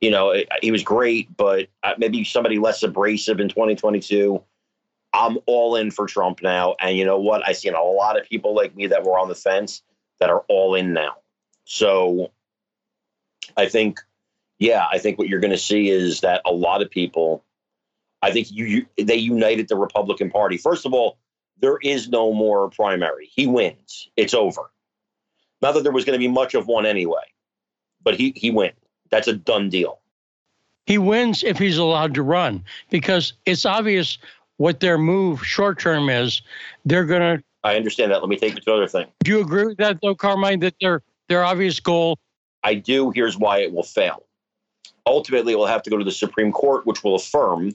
[0.00, 4.42] You know, he was great, but uh, maybe somebody less abrasive in 2022.
[5.12, 6.76] I'm all in for Trump now.
[6.78, 7.46] And you know what?
[7.46, 9.82] I seen a lot of people like me that were on the fence
[10.20, 11.16] that are all in now.
[11.64, 12.30] So
[13.56, 14.00] I think,
[14.58, 17.42] yeah, I think what you're going to see is that a lot of people,
[18.26, 20.56] I think you, you they united the Republican Party.
[20.56, 21.18] First of all,
[21.60, 23.30] there is no more primary.
[23.32, 24.08] He wins.
[24.16, 24.62] It's over.
[25.62, 27.22] Not that there was going to be much of one anyway,
[28.02, 28.74] but he he wins.
[29.10, 30.00] That's a done deal.
[30.86, 34.18] He wins if he's allowed to run because it's obvious
[34.56, 36.42] what their move short term is.
[36.84, 37.44] They're going to.
[37.62, 38.20] I understand that.
[38.20, 39.06] Let me take you to another thing.
[39.22, 40.58] Do you agree with that, though, Carmine?
[40.60, 42.18] That their their obvious goal.
[42.64, 43.12] I do.
[43.12, 44.24] Here's why it will fail.
[45.06, 47.70] Ultimately, it will have to go to the Supreme Court, which will affirm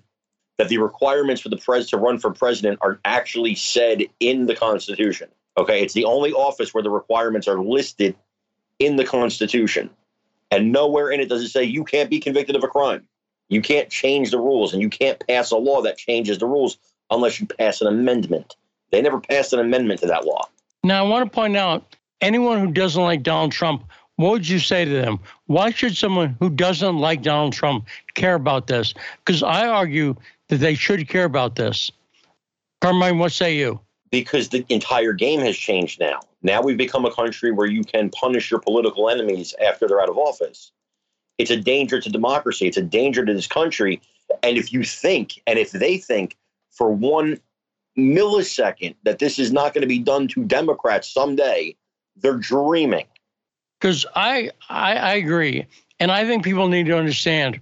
[0.57, 4.55] that the requirements for the president to run for president are actually said in the
[4.55, 5.29] Constitution.
[5.57, 8.15] Okay, it's the only office where the requirements are listed
[8.79, 9.89] in the Constitution.
[10.49, 13.07] And nowhere in it does it say you can't be convicted of a crime.
[13.49, 16.77] You can't change the rules and you can't pass a law that changes the rules
[17.09, 18.55] unless you pass an amendment.
[18.91, 20.47] They never passed an amendment to that law.
[20.83, 23.83] Now, I want to point out anyone who doesn't like Donald Trump,
[24.15, 25.19] what would you say to them?
[25.47, 28.93] Why should someone who doesn't like Donald Trump care about this?
[29.25, 30.15] Because I argue
[30.51, 31.89] that they should care about this.
[32.81, 33.79] Carmine, what say you?
[34.11, 36.19] Because the entire game has changed now.
[36.41, 40.09] Now we've become a country where you can punish your political enemies after they're out
[40.09, 40.73] of office.
[41.37, 42.67] It's a danger to democracy.
[42.67, 44.01] It's a danger to this country.
[44.43, 46.35] And if you think, and if they think
[46.69, 47.39] for one
[47.97, 51.77] millisecond that this is not going to be done to Democrats someday,
[52.17, 53.05] they're dreaming.
[53.79, 55.65] Because I, I, I agree.
[56.01, 57.61] And I think people need to understand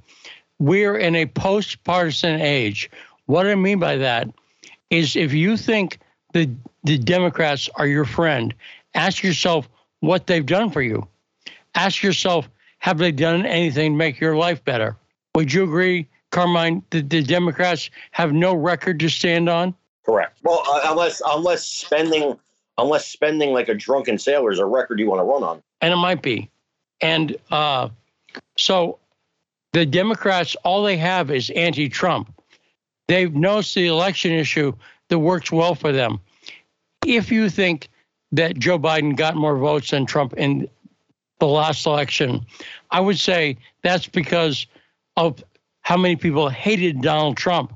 [0.59, 2.89] we're in a post partisan age.
[3.25, 4.29] What I mean by that
[4.89, 5.99] is if you think
[6.33, 6.49] the,
[6.83, 8.53] the Democrats are your friend,
[8.93, 9.69] ask yourself
[10.01, 11.07] what they've done for you.
[11.75, 12.49] Ask yourself
[12.79, 14.95] have they done anything to make your life better?
[15.35, 19.75] Would you agree, Carmine, that the Democrats have no record to stand on?
[20.05, 20.39] Correct.
[20.43, 22.39] Well, uh, unless unless spending
[22.77, 25.61] unless spending like a drunken sailor is a record you want to run on.
[25.81, 26.49] And it might be.
[27.01, 27.89] And uh,
[28.57, 28.99] so
[29.73, 32.33] the Democrats, all they have is anti-Trump.
[33.07, 34.73] They've noticed the election issue
[35.09, 36.19] that works well for them.
[37.05, 37.89] If you think
[38.31, 40.67] that Joe Biden got more votes than Trump in
[41.39, 42.45] the last election.
[42.91, 44.67] I would say that's because
[45.17, 45.43] of
[45.81, 47.73] how many people hated Donald Trump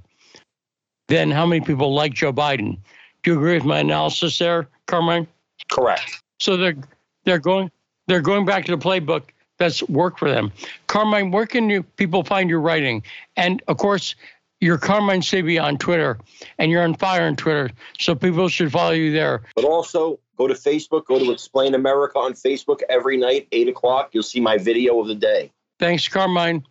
[1.07, 2.77] than how many people like Joe Biden.
[3.23, 5.27] Do you agree with my analysis there, Carmine?
[5.71, 6.21] Correct.
[6.39, 6.75] So they're
[7.23, 7.71] they're going
[8.07, 9.23] they're going back to the playbook
[9.57, 10.51] that's worked for them.
[10.87, 13.03] Carmine, where can you people find your writing?
[13.37, 14.15] And of course,
[14.59, 16.17] you're Carmine Sabia on Twitter,
[16.57, 17.69] and you're on fire on Twitter,
[17.99, 19.41] so people should follow you there.
[19.55, 24.09] But also, Go to Facebook, go to Explain America on Facebook every night, 8 o'clock.
[24.13, 25.51] You'll see my video of the day.
[25.79, 26.65] Thanks, Carmine.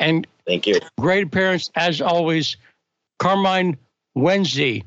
[0.00, 0.80] And thank you.
[0.98, 2.56] Great appearance, as always.
[3.20, 3.78] Carmine
[4.14, 4.82] Wednesday,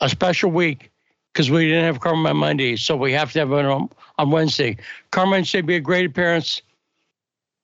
[0.00, 0.91] a special week
[1.32, 3.88] because we didn't have Carmine on Monday, so we have to have it on,
[4.18, 4.76] on Wednesday.
[5.10, 6.60] Carmine should be a great appearance.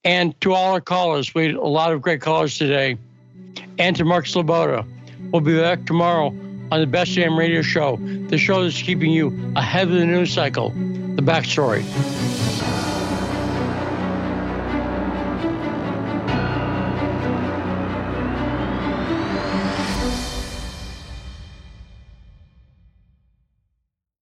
[0.03, 2.97] And to all our callers, we had a lot of great callers today.
[3.77, 4.85] And to Mark Sleboda.
[5.31, 6.27] We'll be back tomorrow
[6.71, 7.97] on the Best Damn Radio Show,
[8.27, 11.83] the show that's keeping you ahead of the news cycle, the backstory.